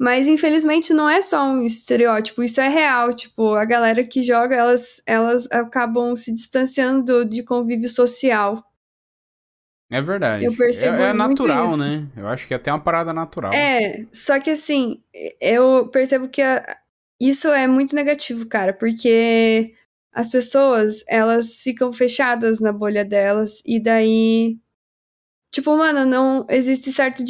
[0.00, 3.12] Mas infelizmente não é só um estereótipo, isso é real.
[3.12, 8.62] Tipo, a galera que joga, elas, elas acabam se distanciando de convívio social.
[9.90, 10.44] É verdade.
[10.44, 11.80] Eu percebo é, é natural, isso.
[11.80, 12.08] né?
[12.16, 13.52] Eu acho que é até uma parada natural.
[13.52, 15.02] É, só que assim,
[15.40, 16.76] eu percebo que a,
[17.20, 19.74] isso é muito negativo, cara, porque
[20.12, 24.58] as pessoas, elas ficam fechadas na bolha delas e daí
[25.54, 27.22] tipo, mano, não existe certo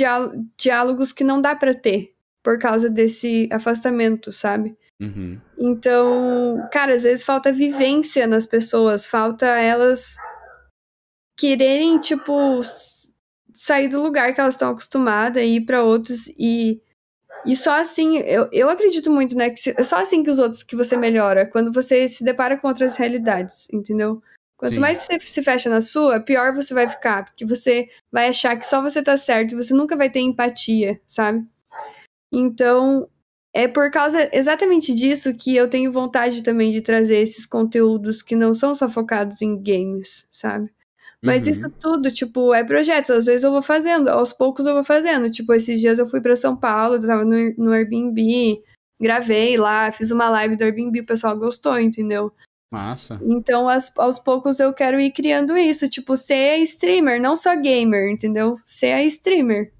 [0.56, 4.74] diálogos que não dá para ter por causa desse afastamento, sabe?
[4.98, 5.38] Uhum.
[5.58, 10.16] Então, cara, às vezes falta vivência nas pessoas, falta elas
[11.36, 12.60] quererem, tipo,
[13.52, 16.80] sair do lugar que elas estão acostumadas e ir para outros e
[17.46, 20.62] e só assim, eu, eu acredito muito, né, que é só assim que os outros
[20.62, 24.22] que você melhora, quando você se depara com outras realidades, entendeu?
[24.64, 24.80] Quanto Sim.
[24.80, 28.64] mais você se fecha na sua, pior você vai ficar, porque você vai achar que
[28.64, 31.46] só você tá certo e você nunca vai ter empatia, sabe?
[32.32, 33.06] Então,
[33.52, 38.34] é por causa exatamente disso que eu tenho vontade também de trazer esses conteúdos que
[38.34, 40.70] não são só focados em games, sabe?
[41.22, 41.50] Mas uhum.
[41.50, 43.10] isso tudo, tipo, é projetos.
[43.10, 45.30] Às vezes eu vou fazendo, aos poucos eu vou fazendo.
[45.30, 48.62] Tipo, esses dias eu fui para São Paulo, eu tava no, no Airbnb,
[48.98, 52.32] gravei lá, fiz uma live do Airbnb, o pessoal gostou, entendeu?
[52.70, 53.20] Massa.
[53.22, 58.10] Então, aos, aos poucos eu quero ir criando isso, tipo, ser streamer, não só gamer,
[58.10, 58.58] entendeu?
[58.64, 59.72] Ser a streamer.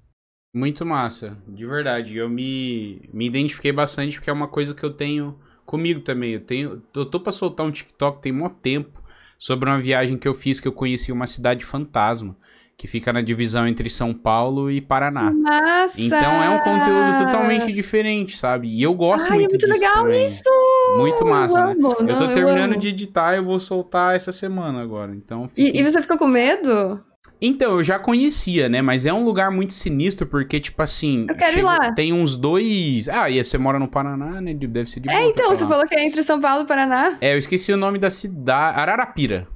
[0.55, 2.15] Muito massa, de verdade.
[2.15, 6.31] Eu me, me identifiquei bastante porque é uma coisa que eu tenho comigo também.
[6.31, 9.03] Eu tenho, eu tô pra soltar um TikTok tem muito tempo
[9.37, 12.37] sobre uma viagem que eu fiz que eu conheci uma cidade fantasma.
[12.77, 15.31] Que fica na divisão entre São Paulo e Paraná.
[15.31, 16.01] Massa!
[16.01, 18.67] Então é um conteúdo totalmente diferente, sabe?
[18.67, 20.25] E eu gosto Ai, muito é muito disso legal também.
[20.25, 20.49] isso!
[20.97, 21.71] Muito massa, eu né?
[21.73, 21.95] amo.
[21.99, 25.13] eu tô Não, terminando de editar, eu vou soltar essa semana agora.
[25.15, 26.99] Então, E, fiquem- e você ficou com medo?
[27.41, 28.81] então, eu já conhecia, né?
[28.81, 31.25] Mas é um lugar muito sinistro, porque, tipo assim.
[31.29, 31.91] Eu quero ir lá.
[31.93, 33.07] Tem uns dois.
[33.07, 34.53] Ah, e você mora no Paraná, né?
[34.53, 37.17] Deve ser de É, então, você falou que é entre São Paulo e Paraná.
[37.21, 38.79] É, eu esqueci o nome da cidade.
[38.79, 39.47] Ararapira.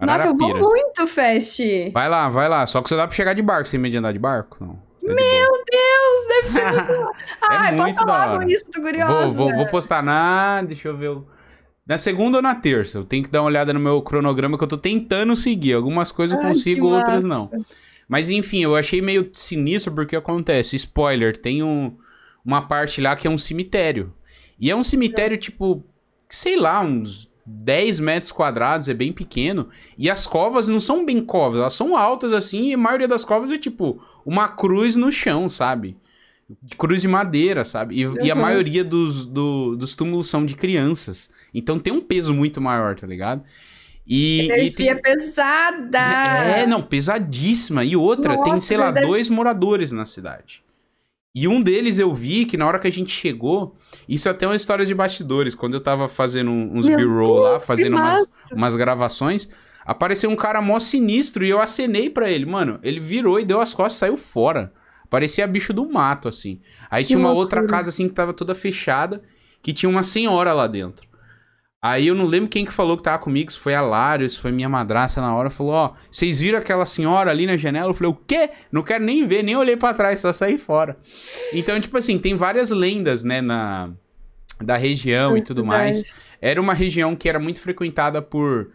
[0.00, 1.60] Nossa, eu vou muito, Fest!
[1.92, 2.66] Vai lá, vai lá.
[2.66, 3.68] Só que você dá pra chegar de barco.
[3.68, 4.56] Você medo de andar de barco?
[4.64, 4.82] Não.
[5.02, 7.12] É Meu Deus, deve ser muito...
[7.50, 8.50] Ai, muito posta da logo hora.
[8.52, 9.26] isso, tô curiosa.
[9.32, 10.62] Vou, vou, vou postar na.
[10.62, 11.08] Deixa eu ver.
[11.10, 11.26] o-
[11.86, 12.98] Na segunda ou na terça?
[12.98, 15.74] Eu tenho que dar uma olhada no meu cronograma que eu tô tentando seguir.
[15.74, 17.50] Algumas coisas eu Ai, consigo, outras não.
[18.08, 20.74] Mas enfim, eu achei meio sinistro porque acontece.
[20.76, 21.94] Spoiler, tem um,
[22.44, 24.12] uma parte lá que é um cemitério.
[24.58, 25.84] E é um cemitério, tipo,
[26.30, 29.68] sei lá, uns 10 metros quadrados, é bem pequeno.
[29.98, 33.24] E as covas não são bem covas, elas são altas assim, e a maioria das
[33.24, 35.96] covas é tipo uma cruz no chão, sabe?
[36.76, 37.96] Cruz de madeira, sabe?
[37.96, 38.40] E, e a Uhum.
[38.42, 41.30] maioria dos, do- dos túmulos são de crianças.
[41.54, 43.42] Então tem um peso muito maior, tá ligado?
[44.06, 44.58] E, e tem-
[44.88, 45.98] Energia pesada!
[45.98, 47.84] é, não, pesadíssima.
[47.84, 49.06] E outra, tem, Nossa, sei lá, verdade.
[49.06, 50.62] dois moradores na cidade.
[51.34, 53.76] E um deles eu vi que na hora que a gente chegou,
[54.08, 55.54] isso é até uma história de bastidores.
[55.54, 59.48] Quando eu tava fazendo uns B-roll lá, fazendo umas, umas gravações,
[59.84, 62.46] apareceu um cara mó sinistro e eu acenei pra ele.
[62.46, 64.72] Mano, ele virou e deu as costas e saiu fora.
[65.10, 66.60] Parecia bicho do mato, assim.
[66.88, 67.60] Aí Que tinha uma loucura.
[67.62, 69.20] outra casa, assim, que tava toda fechada,
[69.60, 71.04] que tinha uma senhora lá dentro.
[71.86, 74.38] Aí eu não lembro quem que falou que tava comigo, se foi a Lário, se
[74.38, 77.90] foi minha madraça na hora, falou, ó, vocês viram aquela senhora ali na janela?
[77.90, 78.48] Eu falei, o quê?
[78.72, 80.96] Não quero nem ver, nem olhei pra trás, só saí fora.
[81.52, 83.90] Então, tipo assim, tem várias lendas, né, na
[84.62, 86.14] da região e tudo mais.
[86.40, 88.70] Era uma região que era muito frequentada por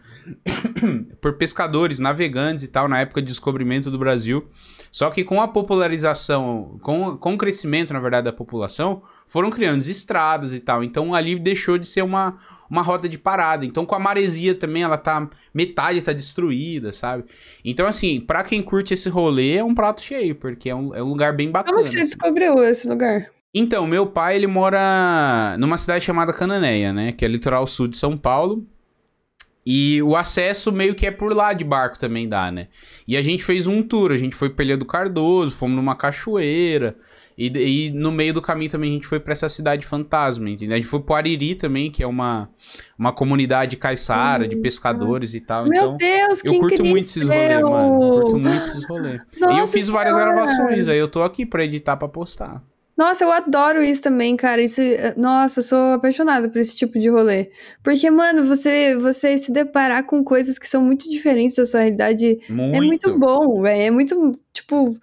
[1.20, 4.48] por pescadores, navegantes e tal, na época de descobrimento do Brasil.
[4.92, 9.82] Só que com a popularização, com, com o crescimento, na verdade, da população, foram criando
[9.82, 10.84] estradas e tal.
[10.84, 12.38] Então ali deixou de ser uma,
[12.70, 13.66] uma rota de parada.
[13.66, 15.28] Então com a maresia também, ela tá.
[15.52, 17.24] Metade tá destruída, sabe?
[17.64, 21.02] Então, assim, pra quem curte esse rolê, é um prato cheio, porque é um, é
[21.02, 21.74] um lugar bem bacana.
[21.74, 22.06] Como você assim.
[22.06, 23.26] descobriu esse lugar?
[23.52, 27.10] Então, meu pai, ele mora numa cidade chamada Cananéia, né?
[27.10, 28.64] Que é litoral sul de São Paulo.
[29.66, 32.68] E o acesso meio que é por lá de barco também dá, né?
[33.06, 35.94] E a gente fez um tour, a gente foi pra Ilha do Cardoso, fomos numa
[35.94, 36.96] cachoeira.
[37.40, 40.74] E, e no meio do caminho também a gente foi pra essa cidade fantasma, entendeu?
[40.74, 42.50] A gente foi pro Ariri também, que é uma,
[42.98, 45.64] uma comunidade caiçara, de pescadores e tal.
[45.64, 46.90] Meu então, Deus, que eu curto incrível!
[46.92, 47.98] muito esses rolês, mano.
[47.98, 49.22] Curto muito esses rolês.
[49.38, 52.62] e eu fiz várias gravações, aí eu tô aqui pra editar, pra postar.
[52.94, 54.60] Nossa, eu adoro isso também, cara.
[54.60, 54.82] Isso,
[55.16, 57.50] nossa, eu sou apaixonada por esse tipo de rolê.
[57.82, 62.38] Porque, mano, você, você se deparar com coisas que são muito diferentes da sua realidade
[62.50, 62.76] Muito.
[62.76, 63.82] é muito bom, velho.
[63.82, 64.94] É muito, tipo.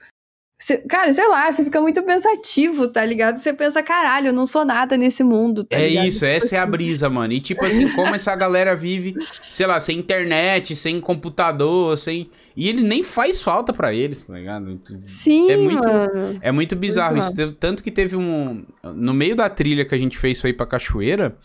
[0.58, 3.38] Cê- cara, sei lá, você fica muito pensativo, tá ligado?
[3.38, 6.08] Você pensa, caralho, eu não sou nada nesse mundo, tá É ligado?
[6.08, 7.34] isso, essa é a brisa, mano.
[7.34, 12.30] E tipo assim, como essa galera vive, sei lá, sem internet, sem computador, sem.
[12.56, 14.82] E ele nem faz falta pra eles, tá ligado?
[15.04, 16.40] Sim, É muito- mano.
[16.42, 17.52] É muito bizarro Muito isso.
[17.54, 18.66] Tanto que teve um.
[18.84, 21.38] No meio da trilha que a gente fez pra ir pra cachoeira,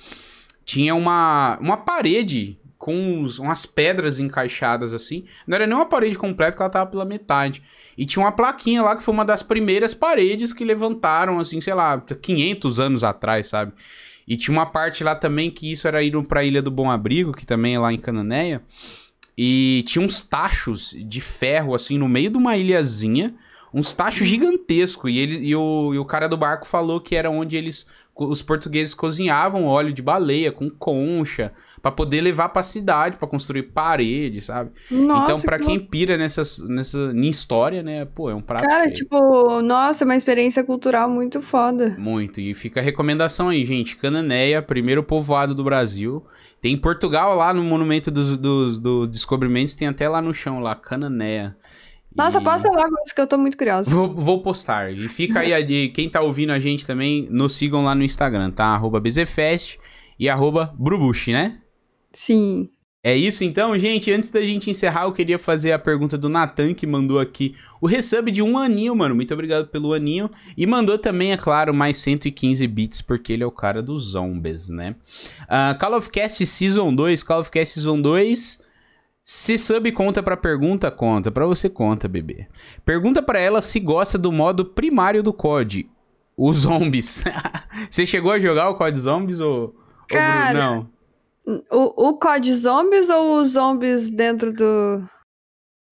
[0.65, 5.25] tinha uma, uma parede com uns- umas pedras encaixadas assim.
[5.47, 7.63] Não era nem uma parede completa, que ela tava pela metade.
[7.97, 11.75] E tinha uma plaquinha lá que foi uma das primeiras paredes que levantaram, assim, sei
[11.75, 13.73] lá, 500 anos atrás, sabe?
[14.27, 17.33] E tinha uma parte lá também que isso era indo pra Ilha do Bom Abrigo,
[17.33, 18.63] que também é lá em Cananéia.
[19.37, 23.35] E tinha uns tachos de ferro, assim, no meio de uma ilhazinha.
[23.73, 25.11] Uns tachos gigantescos.
[25.11, 27.87] E, ele, e, o, e o cara do barco falou que era onde eles.
[28.15, 31.51] Os portugueses cozinhavam óleo de baleia com concha.
[31.81, 34.71] pra poder levar pra cidade, pra construir parede, sabe?
[34.91, 38.05] Nossa, então, pra que quem pira nessas, nessa em história, né?
[38.05, 38.93] Pô, é um prato Cara, cheio.
[38.93, 41.97] tipo, nossa, é uma experiência cultural muito foda.
[41.99, 42.41] Muito.
[42.41, 43.97] E fica a recomendação aí, gente.
[43.97, 46.25] Cananéia, primeiro povoado do Brasil.
[46.61, 50.77] Tem Portugal lá no Monumento dos, dos, dos Descobrimentos, tem até lá no chão, lá,
[50.77, 51.57] Cananéia.
[52.17, 53.91] Nossa, E- posta logo isso que eu tô muito curiosa.
[53.91, 54.93] Vou, vou postar.
[54.93, 58.03] E fica aí, a de quem tá ouvindo a gente também, nos sigam lá no
[58.05, 58.67] Instagram, tá?
[58.67, 59.79] Arroba BZFest
[60.19, 61.59] e arroba Brubushi, né?
[62.13, 62.69] Sim.
[63.05, 64.13] É isso então, gente.
[64.13, 67.87] Antes da gente encerrar, eu queria fazer a pergunta do Natan, que mandou aqui o
[67.89, 69.13] resub de um aninho, mano.
[69.13, 70.31] Muito obrigado pelo aninho.
[70.57, 74.69] E mandou também, é claro, mais 115 bits, porque ele é o cara dos zombies,
[74.69, 74.95] né?
[75.49, 78.62] Ah, Call of Cast Season 2, Call of Cast Season 2.
[79.25, 81.31] Se sub conta pra pergunta, conta.
[81.31, 82.49] Pra você conta, bebê.
[82.85, 85.89] Pergunta pra ela se gosta do modo primário do COD.
[86.37, 87.23] Os zombies.
[87.89, 89.61] você chegou a jogar o COD Zombies ou...
[89.61, 89.75] ou
[90.09, 90.91] Cara, não?
[91.71, 95.03] O, o COD Zombies ou os zombies dentro do.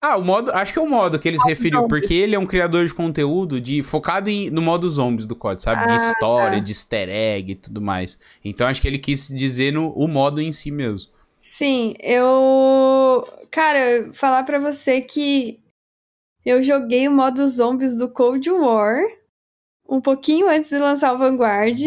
[0.03, 0.51] Ah, o modo.
[0.51, 3.61] Acho que é o modo que eles referiram, porque ele é um criador de conteúdo
[3.61, 5.85] de, focado em, no modo zombies do COD, sabe?
[5.85, 6.63] De Ah, história, tá.
[6.63, 8.17] de easter egg e tudo mais.
[8.43, 11.11] Então acho que ele quis dizer no, o modo em si mesmo.
[11.41, 13.27] Sim, eu.
[13.49, 15.59] Cara, falar pra você que
[16.45, 19.01] eu joguei o modo zombies do Cold War
[19.89, 21.79] um pouquinho antes de lançar o Vanguard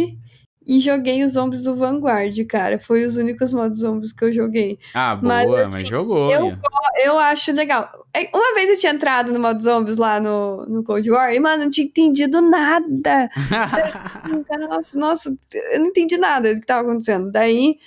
[0.66, 2.80] e joguei os zombies do Vanguard, cara.
[2.80, 4.76] Foi os únicos modos zombies que eu joguei.
[4.92, 6.30] Ah, boa, Mas, mas, assim, jogou.
[6.30, 6.58] eu.
[6.96, 8.06] Eu acho legal.
[8.12, 11.38] É, Uma vez eu tinha entrado no modo zombies lá no, no Cold War e,
[11.38, 13.30] mano, não tinha entendido nada.
[14.68, 15.36] Nossa, nossa,
[15.72, 17.30] eu não entendi nada do que tava acontecendo.
[17.30, 17.78] Daí,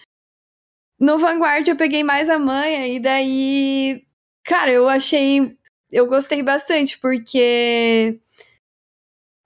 [1.00, 4.03] no Vanguard eu peguei mais a manha e daí,
[4.43, 5.56] cara, eu achei,
[5.92, 8.19] eu gostei bastante porque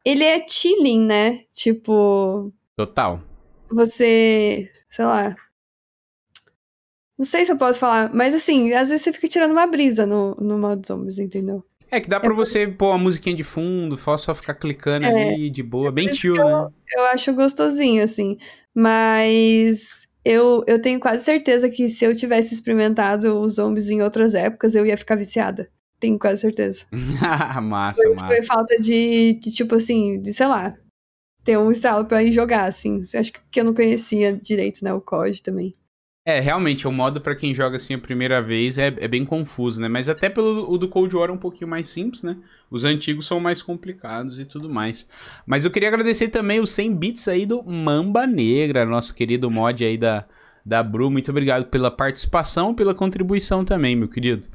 [0.06, 1.44] ele é chilling, né?
[1.54, 3.22] Tipo, Total.
[3.70, 5.36] você, sei lá.
[7.18, 10.06] Não sei se eu posso falar, mas assim, às vezes você fica tirando uma brisa
[10.08, 11.64] no, no modo zombies, entendeu?
[11.92, 15.10] É que dá pra você pôr uma musiquinha de fundo, só só ficar clicando É.
[15.34, 16.70] ali de boa, bem por isso chill, né?
[16.96, 18.38] Eu acho gostosinho, assim.
[18.74, 24.34] Mas eu, eu tenho quase certeza que se eu tivesse experimentado os zombies em outras
[24.34, 25.70] épocas, eu ia ficar viciada.
[26.00, 26.86] Tenho quase certeza.
[27.62, 28.44] massa, Foi massa.
[28.44, 30.76] falta de, de, tipo assim, de, sei lá,
[31.44, 33.02] ter um estalo pra ir jogar, assim.
[33.16, 35.74] Acho que eu não conhecia direito, né, o COD também.
[36.26, 39.82] É, realmente, o modo pra quem joga assim a primeira vez é, é bem confuso,
[39.82, 39.88] né?
[39.88, 42.38] Mas até pelo o do Cold War é um pouquinho mais simples, né?
[42.72, 45.08] Os antigos são mais complicados e tudo mais.
[45.46, 49.84] Mas eu queria agradecer também os 100 bits aí do Mamba Negra, nosso querido mod
[49.84, 50.26] aí da,
[50.66, 51.12] da Bru.
[51.12, 54.48] Muito obrigado pela participação, pela contribuição também, meu querido.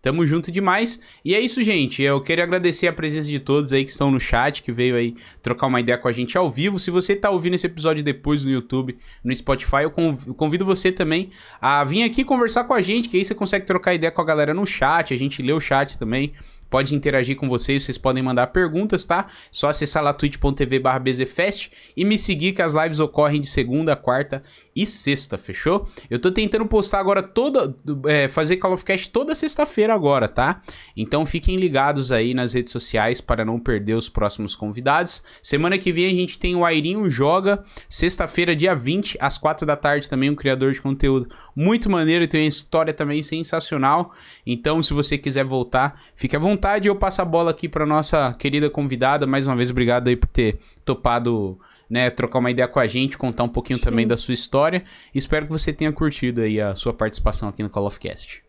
[0.00, 1.00] Tamo junto demais.
[1.24, 2.02] E é isso, gente.
[2.02, 5.16] Eu quero agradecer a presença de todos aí que estão no chat, que veio aí
[5.42, 6.78] trocar uma ideia com a gente ao vivo.
[6.78, 10.62] Se você tá ouvindo esse episódio depois no YouTube, no Spotify, eu conv- eu convido
[10.64, 14.12] você também a vir aqui conversar com a gente, que aí você consegue trocar ideia
[14.12, 16.34] com a galera no chat, a gente lê o chat também.
[16.68, 19.28] Pode interagir com vocês, vocês podem mandar perguntas, tá?
[19.50, 23.94] Só acessar lá twitch.tv barra BZFest e me seguir que as lives ocorrem de segunda,
[23.94, 24.42] quarta
[24.74, 25.88] e sexta, fechou?
[26.10, 27.74] Eu tô tentando postar agora toda.
[28.06, 30.62] é, fazer Call of Cast toda sexta-feira agora, tá?
[30.96, 35.22] Então fiquem ligados aí nas redes sociais para não perder os próximos convidados.
[35.42, 39.76] Semana que vem a gente tem o Airinho Joga, sexta-feira, dia 20, às 4 da
[39.76, 44.12] tarde, também um criador de conteúdo muito maneiro e tem uma história também sensacional.
[44.46, 46.88] Então, se você quiser voltar, fique à vontade.
[46.88, 49.26] Eu passo a bola aqui para nossa querida convidada.
[49.26, 53.18] Mais uma vez, obrigado aí por ter topado, né, trocar uma ideia com a gente,
[53.18, 53.84] contar um pouquinho Sim.
[53.84, 54.84] também da sua história.
[55.14, 58.42] Espero que você tenha curtido aí a sua participação aqui no Call of Cast.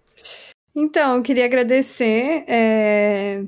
[0.76, 3.46] Então, eu queria agradecer é,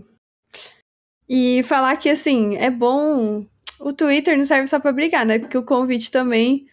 [1.27, 3.45] e falar que, assim, é bom.
[3.79, 5.37] O Twitter não serve só pra brigar, né?
[5.37, 6.65] Porque o convite também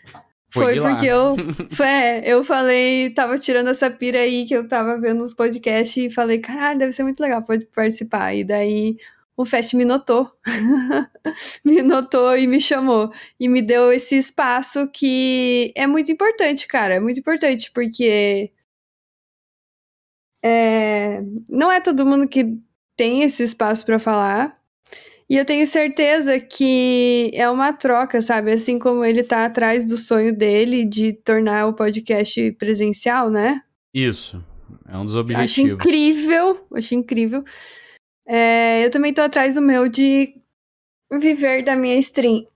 [0.49, 1.37] Foi foi, porque eu.
[1.71, 5.97] Foi, é, eu falei, tava tirando essa pira aí que eu tava vendo os podcasts
[5.97, 8.35] e falei, caralho, deve ser muito legal pode participar.
[8.35, 8.97] E daí
[9.37, 10.31] o Fest me notou.
[11.65, 13.13] me notou e me chamou.
[13.39, 16.95] E me deu esse espaço que é muito importante, cara.
[16.95, 18.53] É muito importante, porque.
[20.43, 22.59] É, não é todo mundo que
[22.97, 24.59] tem esse espaço pra falar.
[25.29, 28.53] E eu tenho certeza que é uma troca, sabe?
[28.53, 33.63] Assim como ele tá atrás do sonho dele de tornar o podcast presencial, né?
[33.93, 34.45] Isso.
[34.87, 35.73] É um dos Acho objetivos.
[35.73, 37.43] incrível, acho incrível.
[38.27, 40.35] É, eu também tô atrás do meu de
[41.13, 42.47] viver da minha stream.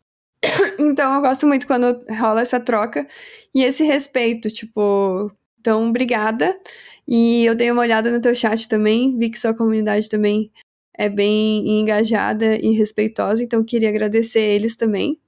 [0.79, 3.07] Então eu gosto muito quando rola essa troca
[3.55, 5.31] e esse respeito, tipo,
[5.61, 6.59] então obrigada.
[7.07, 10.53] E eu dei uma olhada no teu chat também, vi que sua comunidade também
[10.97, 15.19] é bem engajada e respeitosa, então queria agradecer eles também.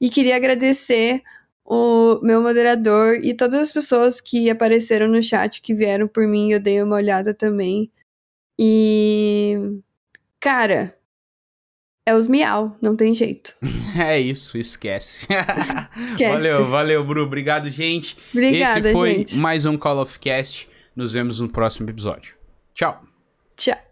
[0.00, 1.22] E queria agradecer
[1.64, 6.52] o meu moderador e todas as pessoas que apareceram no chat, que vieram por mim,
[6.52, 7.90] eu dei uma olhada também.
[8.58, 9.56] E.
[10.40, 10.96] Cara,
[12.06, 13.54] é os miau, não tem jeito.
[13.94, 15.26] É isso, esquece.
[16.08, 16.32] Esquece.
[16.32, 17.24] Valeu, valeu, Bru.
[17.24, 18.16] Obrigado, gente.
[18.32, 19.36] Obrigada, Esse foi gente.
[19.36, 20.66] mais um Call of Cast.
[20.96, 22.34] Nos vemos no próximo episódio.
[22.74, 23.02] Tchau.
[23.54, 23.91] Tchau.